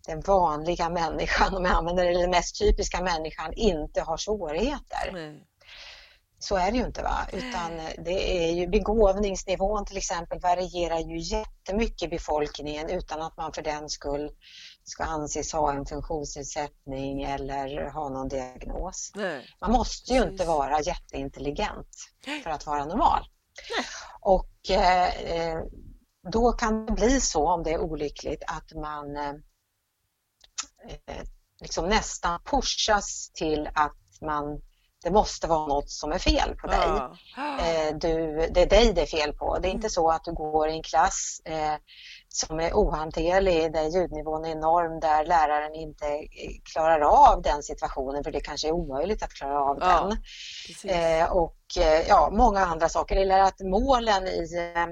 den 0.06 0.20
vanliga 0.20 0.88
människan, 0.90 1.56
om 1.56 1.64
jag 1.64 1.74
använder 1.74 2.04
det, 2.04 2.10
eller 2.10 2.20
den 2.20 2.30
mest 2.30 2.58
typiska 2.58 3.02
människan, 3.02 3.52
inte 3.52 4.00
har 4.00 4.16
svårigheter. 4.16 5.10
Nej. 5.12 5.46
Så 6.38 6.56
är 6.56 6.70
det 6.70 6.76
ju 6.78 6.84
inte. 6.86 7.02
Va? 7.02 7.18
Utan 7.32 7.70
det 8.04 8.46
är 8.46 8.52
ju 8.52 8.66
begåvningsnivån 8.68 9.84
till 9.84 9.96
exempel 9.96 10.40
varierar 10.40 10.98
ju 10.98 11.18
jättemycket 11.18 12.02
i 12.02 12.08
befolkningen 12.08 12.90
utan 12.90 13.22
att 13.22 13.36
man 13.36 13.52
för 13.52 13.62
den 13.62 13.88
skull 13.88 14.30
ska 14.84 15.04
anses 15.04 15.52
ha 15.52 15.72
en 15.72 15.86
funktionsnedsättning 15.86 17.22
eller 17.22 17.90
ha 17.90 18.08
någon 18.08 18.28
diagnos. 18.28 19.12
Nej. 19.14 19.46
Man 19.60 19.72
måste 19.72 20.12
ju 20.12 20.22
inte 20.22 20.44
vara 20.44 20.80
jätteintelligent 20.80 21.88
för 22.44 22.50
att 22.50 22.66
vara 22.66 22.84
normal. 22.84 23.24
Nej. 23.76 23.86
Och 24.20 24.70
eh, 24.70 25.22
eh, 25.22 25.62
då 26.32 26.52
kan 26.52 26.86
det 26.86 26.92
bli 26.92 27.20
så 27.20 27.48
om 27.48 27.62
det 27.62 27.70
är 27.70 27.80
olyckligt 27.80 28.42
att 28.46 28.72
man 28.74 29.16
eh, 29.16 29.34
eh, 30.88 31.22
liksom 31.60 31.88
nästan 31.88 32.40
pushas 32.44 33.30
till 33.34 33.68
att 33.74 33.96
man, 34.20 34.60
det 35.04 35.10
måste 35.10 35.46
vara 35.46 35.66
något 35.66 35.90
som 35.90 36.12
är 36.12 36.18
fel 36.18 36.54
på 36.56 36.66
dig. 36.66 36.78
Eh, 37.60 37.96
du, 37.96 38.36
det 38.54 38.62
är 38.62 38.66
dig 38.66 38.92
det 38.92 39.02
är 39.02 39.06
fel 39.06 39.32
på. 39.32 39.58
Det 39.58 39.66
är 39.68 39.70
Mm. 39.70 39.76
inte 39.76 39.90
så 39.90 40.10
att 40.10 40.24
du 40.24 40.32
går 40.32 40.68
i 40.68 40.72
en 40.72 40.82
klass 40.82 41.40
eh, 41.44 41.74
som 42.28 42.60
är 42.60 42.72
ohanterlig, 42.72 43.72
där 43.72 43.82
ljudnivån 43.84 44.44
är 44.44 44.50
enorm, 44.50 45.00
där 45.00 45.24
läraren 45.24 45.74
inte 45.74 46.06
eh, 46.06 46.52
klarar 46.72 47.00
av 47.00 47.42
den 47.42 47.62
situationen, 47.62 48.24
för 48.24 48.32
det 48.32 48.40
kanske 48.40 48.68
är 48.68 48.72
omöjligt 48.72 49.22
att 49.22 49.32
klara 49.32 49.60
av 49.60 49.78
den. 49.78 50.18
Eh, 50.90 51.32
och 51.32 51.56
eh, 51.78 52.08
ja, 52.08 52.30
många 52.32 52.60
andra 52.60 52.88
saker. 52.88 53.16
Eller 53.16 53.38
att 53.38 53.60
målen 53.60 54.26
i, 54.26 54.72
eh, 54.74 54.86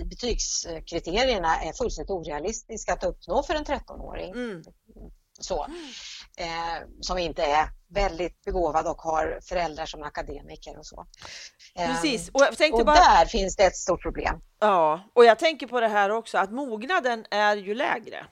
i 0.00 0.04
betygskriterierna 0.04 1.56
är 1.56 1.72
fullständigt 1.72 2.10
orealistiska 2.10 2.92
att 2.92 3.04
uppnå 3.04 3.42
för 3.42 3.54
en 3.54 3.64
13-åring. 3.64 4.30
Mm. 4.30 4.62
Så. 5.40 5.66
Eh, 6.36 6.88
som 7.00 7.18
inte 7.18 7.42
är 7.42 7.68
väldigt 7.88 8.44
begåvad 8.44 8.86
och 8.86 9.02
har 9.02 9.38
föräldrar 9.42 9.86
som 9.86 10.02
akademiker 10.02 10.78
och 10.78 10.86
så. 10.86 11.06
Eh, 11.74 11.86
Precis. 11.86 12.28
Och 12.28 12.40
jag 12.40 12.56
tänkte 12.56 12.80
och 12.80 12.86
bara... 12.86 12.96
där 12.96 13.26
finns 13.26 13.56
det 13.56 13.64
ett 13.64 13.76
stort 13.76 14.02
problem. 14.02 14.40
Ja, 14.60 15.00
och 15.12 15.24
jag 15.24 15.38
tänker 15.38 15.66
på 15.66 15.80
det 15.80 15.88
här 15.88 16.10
också 16.10 16.38
att 16.38 16.52
mognaden 16.52 17.26
är 17.30 17.56
ju 17.56 17.74
lägre. 17.74 18.26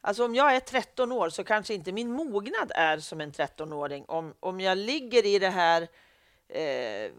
Alltså 0.00 0.24
om 0.24 0.34
jag 0.34 0.56
är 0.56 0.60
13 0.60 1.12
år 1.12 1.28
så 1.28 1.44
kanske 1.44 1.74
inte 1.74 1.92
min 1.92 2.12
mognad 2.12 2.72
är 2.74 2.98
som 2.98 3.20
en 3.20 3.32
13-åring. 3.32 4.04
Om, 4.08 4.34
om 4.40 4.60
jag 4.60 4.78
ligger 4.78 5.26
i 5.26 5.38
det 5.38 5.50
här 5.50 5.88
eh, 6.48 7.12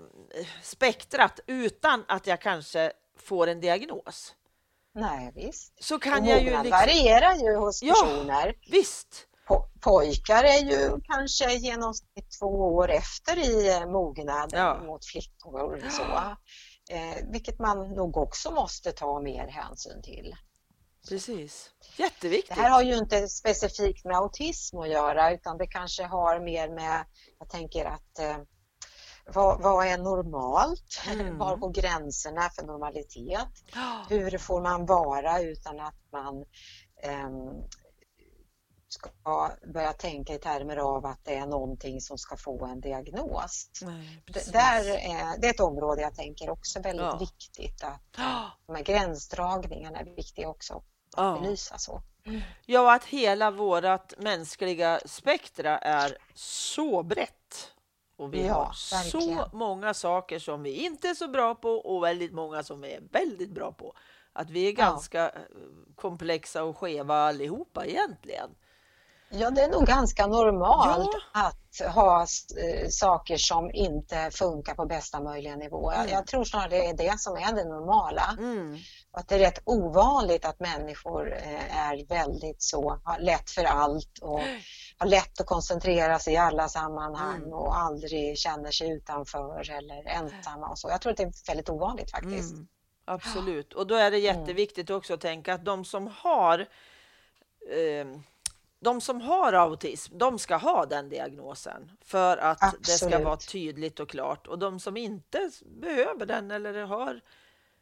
spektrat 0.62 1.40
utan 1.48 2.06
att 2.08 2.28
jag 2.28 2.42
kanske 2.42 2.92
får 3.20 3.48
en 3.48 3.62
diagnos. 3.62 4.36
Nej, 4.98 5.32
visst. 5.36 5.84
Så 5.84 6.00
kan 6.00 6.22
och 6.24 6.30
jag 6.30 6.40
ju 6.40 6.50
liksom, 6.50 6.70
varierar 6.70 7.34
ju 7.36 7.56
hos 7.56 7.84
Ja. 7.84 7.94
personer. 7.94 8.54
Visst, 8.72 9.28
Po- 9.50 9.70
pojkar 9.82 10.44
är 10.44 10.60
ju 10.72 11.02
kanske 11.04 11.52
i 11.54 11.58
genomsnitt 11.58 12.32
två 12.40 12.48
år 12.76 12.92
efter 12.92 13.38
i 13.38 13.70
eh, 13.76 13.86
mognad 13.86 14.50
Ja. 14.54 14.84
mot 14.86 15.06
flickor. 15.06 15.90
Så. 15.90 16.04
Eh, 16.94 17.18
vilket 17.32 17.60
man 17.60 17.94
nog 17.96 18.18
också 18.18 18.52
måste 18.52 18.92
ta 18.92 19.22
mer 19.22 19.48
hänsyn 19.48 20.02
till. 20.02 20.36
precis. 21.10 21.70
Det 21.98 22.04
Jätteviktigt. 22.04 22.58
här 22.58 22.70
har 22.70 22.82
ju 22.84 22.98
inte 22.98 23.28
specifikt 23.28 24.06
med 24.06 24.18
autism 24.18 24.78
att 24.78 24.90
göra 24.90 25.32
utan 25.34 25.58
det 25.58 25.68
kanske 25.68 26.04
har 26.04 26.40
mer 26.40 26.70
med, 26.70 27.06
jag 27.40 27.50
tänker 27.50 27.86
att 27.86 28.20
eh, 28.20 28.38
vad, 29.34 29.62
vad 29.62 29.88
är 29.88 29.98
normalt? 29.98 31.02
Mm. 31.12 31.38
Var 31.38 31.56
går 31.58 31.72
gränserna 31.74 32.50
för 32.50 32.64
normalitet? 32.66 33.48
Ja, 33.74 34.06
Hur 34.10 34.38
får 34.38 34.62
man 34.62 34.86
vara 34.86 35.40
utan 35.42 35.80
att 35.80 35.96
man 36.12 36.46
ehm, 37.04 37.64
ska 38.90 39.10
börja 39.74 39.94
tänka 39.94 40.34
i 40.34 40.40
termer 40.40 40.78
av 40.78 41.06
att 41.06 41.20
det 41.26 41.36
är 41.36 41.46
någonting 41.46 42.02
som 42.02 42.18
ska 42.18 42.38
få 42.38 42.66
en 42.66 42.82
diagnos? 42.82 43.70
nej, 43.82 44.24
Det, 44.34 44.52
där 44.52 44.84
är, 44.90 45.38
det 45.42 45.48
är 45.48 45.54
ett 45.54 45.60
område 45.60 46.02
jag 46.02 46.16
tänker 46.16 46.50
också 46.50 46.80
är 46.80 46.84
väldigt 46.84 47.06
Ja. 47.06 47.18
viktigt 47.20 47.84
att 47.84 48.02
de 48.68 48.76
här 48.76 48.84
gränsdragningarna 48.84 50.00
är 50.00 50.06
viktiga 50.16 50.50
också 50.50 50.74
att 50.74 50.84
ja. 51.18 51.40
belysa 51.42 51.78
så. 51.78 52.02
Ja, 52.66 52.96
att 52.96 53.04
hela 53.04 53.52
vårt 53.52 54.18
mänskliga 54.18 55.00
spektra 55.06 55.78
är 55.78 56.18
så 56.34 57.04
brett. 57.04 57.72
Och 58.18 58.34
vi 58.34 58.46
Ja, 58.48 58.54
har 58.54 58.96
verkligen. 59.04 59.38
så 59.38 59.58
många 59.58 59.94
saker 59.94 60.40
som 60.40 60.64
vi 60.64 60.72
inte 60.86 61.08
är 61.08 61.14
så 61.14 61.28
bra 61.28 61.56
på 61.56 61.70
och 61.70 62.04
väldigt 62.04 62.34
många 62.34 62.64
som 62.64 62.82
vi 62.82 62.94
är 62.94 63.02
väldigt 63.12 63.52
bra 63.52 63.72
på. 63.72 63.94
Att 64.34 64.50
vi 64.50 64.68
är 64.68 64.72
ganska 64.72 65.26
eh, 65.30 65.32
komplexa 65.96 66.64
och 66.64 66.78
skeva 66.78 67.16
allihopa 67.16 67.86
egentligen. 67.86 68.50
Ja, 69.30 69.50
det 69.50 69.62
är 69.62 69.72
nog 69.72 69.86
ganska 69.86 70.28
normalt 70.28 71.10
Ja. 71.34 71.42
att 71.48 71.94
ha 71.96 72.22
eh, 72.22 72.88
saker 72.90 73.38
som 73.38 73.72
inte 73.74 74.30
funkar 74.32 74.76
på 74.76 74.86
bästa 74.86 75.22
möjliga 75.22 75.56
nivå. 75.56 75.92
Jag, 75.92 76.00
Mm. 76.02 76.14
jag 76.14 76.28
tror 76.28 76.44
snarare 76.44 76.70
det 76.70 76.86
är 76.86 76.98
det 76.98 77.20
som 77.20 77.36
är 77.38 77.54
det 77.56 77.64
normala. 77.66 78.36
Mm. 78.40 78.78
Och 79.18 79.22
att 79.22 79.28
det 79.28 79.36
är 79.36 79.40
rätt 79.40 79.62
ovanligt 79.64 80.46
att 80.46 80.60
människor 80.60 81.34
eh, 81.34 81.90
är 81.90 82.06
väldigt 82.08 82.62
så, 82.62 83.00
har 83.04 83.20
lätt 83.20 83.50
för 83.50 83.64
allt 83.64 84.20
och 84.22 84.42
har 84.98 85.08
lätt 85.08 85.42
att 85.42 85.48
koncentrera 85.48 86.20
sig 86.20 86.34
i 86.34 86.38
alla 86.38 86.68
sammanhang 86.68 87.38
Mm. 87.38 87.54
och 87.54 87.78
aldrig 87.78 88.38
känner 88.38 88.72
sig 88.72 88.92
utanför 88.92 89.72
eller 89.72 90.08
ensamma 90.08 90.70
och 90.70 90.80
så. 90.80 90.90
Jag 90.90 91.02
tror 91.02 91.12
att 91.12 91.18
det 91.18 91.24
är 91.24 91.48
väldigt 91.48 91.70
ovanligt 91.70 92.12
faktiskt. 92.12 92.54
Mm. 92.54 92.68
Absolut. 93.06 93.74
Och 93.74 93.88
då 93.88 93.96
är 93.96 94.12
det 94.12 94.18
jätteviktigt 94.18 94.90
också 94.90 95.14
att 95.14 95.22
tänka 95.22 95.54
att 95.54 95.66
de 95.66 95.86
som 95.86 96.08
har 96.08 96.60
eh, 97.72 98.08
de 98.80 99.02
som 99.02 99.22
har 99.22 99.54
autism, 99.54 100.18
de 100.18 100.40
ska 100.40 100.56
ha 100.56 100.86
den 100.86 101.10
diagnosen 101.10 101.92
för 102.06 102.38
att 102.38 102.60
det 102.60 102.92
ska 102.92 103.06
Absolut. 103.06 103.26
vara 103.26 103.38
tydligt 103.38 104.00
och 104.00 104.10
klart. 104.10 104.48
Och 104.48 104.60
de 104.60 104.80
som 104.80 104.98
inte 104.98 105.52
behöver 105.66 106.26
den 106.26 106.52
eller 106.52 106.84
har 106.84 107.22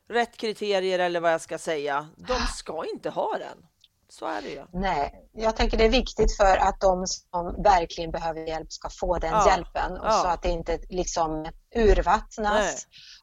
rätt 0.09 0.37
kriterier 0.37 0.99
eller 0.99 1.19
vad 1.19 1.33
jag 1.33 1.41
ska 1.41 1.57
säga, 1.57 2.07
de 2.17 2.39
ska 2.39 2.85
inte 2.93 3.09
ha 3.09 3.37
den. 3.37 3.65
Så 4.09 4.25
är 4.25 4.41
det 4.41 4.49
ju. 4.49 4.65
Nej, 4.73 5.29
jag 5.33 5.55
tänker 5.55 5.77
det 5.77 5.85
är 5.85 5.89
viktigt 5.89 6.37
för 6.37 6.57
att 6.57 6.81
de 6.81 7.07
som 7.07 7.63
verkligen 7.63 8.11
behöver 8.11 8.47
hjälp 8.47 8.71
ska 8.71 8.89
få 8.89 9.17
den 9.17 9.31
Ja, 9.31 9.47
hjälpen 9.49 9.91
och 9.91 10.05
ja. 10.07 10.11
så 10.11 10.27
att 10.27 10.41
det 10.41 10.49
inte 10.49 10.79
liksom 10.89 11.51
urvattnas 11.75 12.53
Nej. 12.59 12.75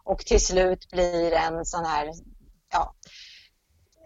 och 0.05 0.19
till 0.19 0.41
slut 0.47 0.89
blir 0.91 1.33
en 1.33 1.65
sån 1.65 1.85
här 1.85 2.11
ja, 2.73 2.95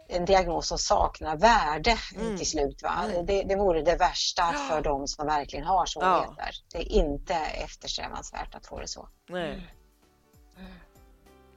en 0.09 0.25
diagnos 0.25 0.69
som 0.69 0.79
saknar 0.79 1.37
värde 1.37 1.97
Mm. 2.17 2.37
till 2.37 2.47
slut. 2.47 2.83
Va? 2.83 3.05
Mm. 3.05 3.27
Det, 3.27 3.43
det 3.43 3.57
vore 3.57 3.83
det 3.83 3.97
värsta 3.97 4.53
för 4.53 4.81
de 4.83 5.07
som 5.07 5.27
verkligen 5.27 5.65
har 5.65 5.87
svårigheter. 5.87 6.51
Det 6.73 6.79
är 6.79 6.93
inte 6.93 7.35
eftersträvansvärt 7.35 8.55
att 8.55 8.67
få 8.67 8.81
det 8.81 8.89
så. 8.89 9.09
Nej. 9.29 9.73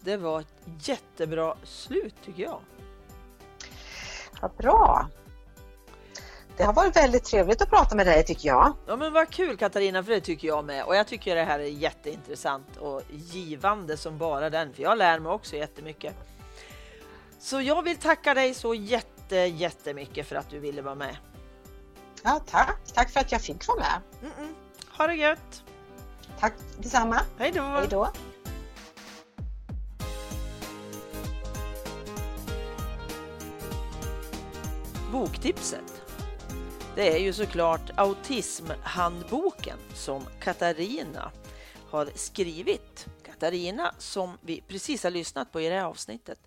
Det 0.02 0.18
var 0.18 0.40
ett 0.40 0.68
jättebra 0.80 1.56
slut 1.64 2.16
tycker 2.26 2.44
jag. 2.44 2.62
Vad 4.42 4.52
bra! 4.52 5.10
Det 6.58 6.64
har 6.64 6.74
varit 6.74 6.96
väldigt 6.96 7.24
trevligt 7.24 7.62
att 7.62 7.70
prata 7.70 7.96
med 7.96 8.08
dig 8.08 8.24
tycker 8.24 8.48
jag. 8.48 8.74
Ja 8.88 8.96
men 8.96 9.14
vad 9.14 9.30
kul 9.30 9.58
Katarina, 9.58 10.04
för 10.04 10.12
det 10.12 10.22
tycker 10.22 10.48
jag 10.48 10.66
med. 10.66 10.86
Och 10.86 10.96
jag 10.96 11.08
tycker 11.08 11.36
det 11.36 11.44
här 11.44 11.60
är 11.60 11.64
jätteintressant 11.64 12.78
och 12.78 13.02
givande 13.12 13.98
som 13.98 14.18
bara 14.18 14.50
den, 14.50 14.74
för 14.74 14.84
jag 14.84 14.98
lär 14.98 15.20
mig 15.20 15.32
också 15.32 15.56
jättemycket. 15.56 16.16
Så 17.40 17.62
jag 17.62 17.84
vill 17.84 17.98
tacka 17.98 18.34
dig 18.34 18.54
så 18.54 18.74
jätte, 18.74 19.36
jättemycket 19.36 20.28
för 20.28 20.36
att 20.36 20.50
du 20.50 20.60
ville 20.60 20.82
vara 20.82 20.96
med. 20.96 21.18
Ja, 22.24 22.42
tack! 22.50 22.80
Tack 22.94 23.10
för 23.10 23.20
att 23.20 23.32
jag 23.32 23.42
fick 23.42 23.68
vara 23.68 23.80
med. 23.80 24.02
Mm-mm. 24.22 24.54
Ha 24.98 25.08
det 25.08 25.16
gött! 25.16 25.64
Tack 26.40 26.54
detsamma. 26.78 27.22
Hej 27.38 27.52
då! 27.52 27.62
Hej 27.62 27.88
då! 27.90 28.10
Boktipset. 35.12 36.04
Det 36.96 37.16
är 37.16 37.20
ju 37.20 37.34
såklart 37.34 37.90
Autismhandboken 37.98 39.78
som 39.94 40.26
Katarina 40.40 41.32
har 41.90 42.10
skrivit. 42.16 43.06
Katarina 43.26 43.96
som 43.98 44.38
vi 44.42 44.62
precis 44.62 45.04
har 45.04 45.12
lyssnat 45.12 45.52
på 45.52 45.62
i 45.62 45.70
det 45.70 45.76
här 45.76 45.86
avsnittet. 45.86 46.40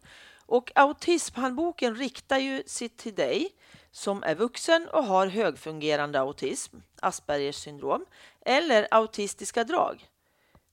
Och 0.46 0.72
Autismhandboken 0.74 1.94
riktar 1.94 2.38
ju 2.38 2.62
sig 2.66 2.88
till 2.88 3.14
dig 3.14 3.50
som 3.90 4.22
är 4.22 4.34
vuxen 4.34 4.88
och 4.88 5.04
har 5.04 5.26
högfungerande 5.26 6.20
autism, 6.20 6.76
Aspergers 7.00 7.56
syndrom 7.56 8.06
eller 8.40 8.88
autistiska 8.90 9.64
drag. 9.64 10.08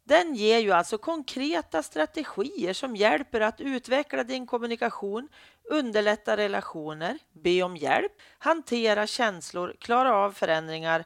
Den 0.03 0.35
ger 0.35 0.59
ju 0.59 0.71
alltså 0.71 0.97
konkreta 0.97 1.83
strategier 1.83 2.73
som 2.73 2.95
hjälper 2.95 3.41
att 3.41 3.61
utveckla 3.61 4.23
din 4.23 4.47
kommunikation, 4.47 5.27
underlätta 5.69 6.37
relationer, 6.37 7.17
be 7.43 7.63
om 7.63 7.77
hjälp, 7.77 8.11
hantera 8.37 9.07
känslor, 9.07 9.75
klara 9.79 10.15
av 10.15 10.31
förändringar, 10.31 11.05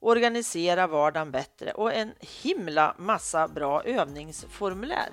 organisera 0.00 0.86
vardagen 0.86 1.30
bättre 1.30 1.72
och 1.72 1.92
en 1.92 2.12
himla 2.20 2.94
massa 2.98 3.48
bra 3.48 3.82
övningsformulär. 3.82 5.08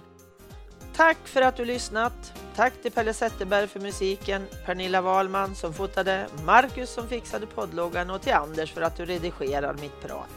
Tack 0.96 1.18
för 1.28 1.42
att 1.42 1.58
du 1.58 1.66
lyssnat. 1.66 2.34
Tack 2.56 2.74
till 2.82 2.92
Pelle 2.92 3.14
Zetterberg 3.14 3.68
för 3.68 3.80
musiken, 3.80 4.48
Pernilla 4.66 5.02
Wahlman 5.02 5.56
som 5.56 5.74
fotade, 5.74 6.28
Marcus 6.46 6.90
som 6.90 7.08
fixade 7.08 7.46
poddloggan 7.48 8.10
och 8.10 8.22
till 8.22 8.34
Anders 8.34 8.74
för 8.74 8.82
att 8.82 8.98
du 8.98 9.06
redigerar 9.06 9.74
mitt 9.74 10.02
prat. 10.02 10.30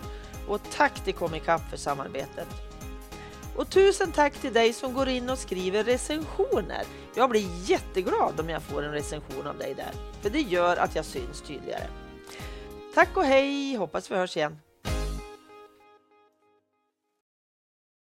Och 0.49 0.61
tack 0.77 1.05
till 1.05 1.15
Comicap 1.15 1.61
för 1.71 1.77
samarbetet. 1.77 2.72
Och 3.57 3.71
tusen 3.71 4.13
tack 4.13 4.33
till 4.33 4.53
dig 4.53 4.73
som 4.73 4.95
går 4.95 5.09
in 5.09 5.31
och 5.31 5.39
skriver 5.39 5.85
recensioner. 5.85 6.83
Jag 7.15 7.31
blir 7.31 7.71
jätteglad 7.71 8.41
om 8.41 8.49
jag 8.49 8.63
får 8.63 8.83
en 8.83 8.93
recension 8.93 9.47
av 9.47 9.59
dig 9.59 9.75
där, 9.75 9.93
för 10.23 10.31
det 10.31 10.41
gör 10.41 10.77
att 10.77 10.97
jag 10.97 11.05
syns 11.05 11.43
tydligare. 11.43 11.87
Tack 12.95 13.17
och 13.17 13.25
hej, 13.25 13.77
hoppas 13.77 14.11
vi 14.11 14.15
hörs 14.15 14.37
igen. 14.37 14.59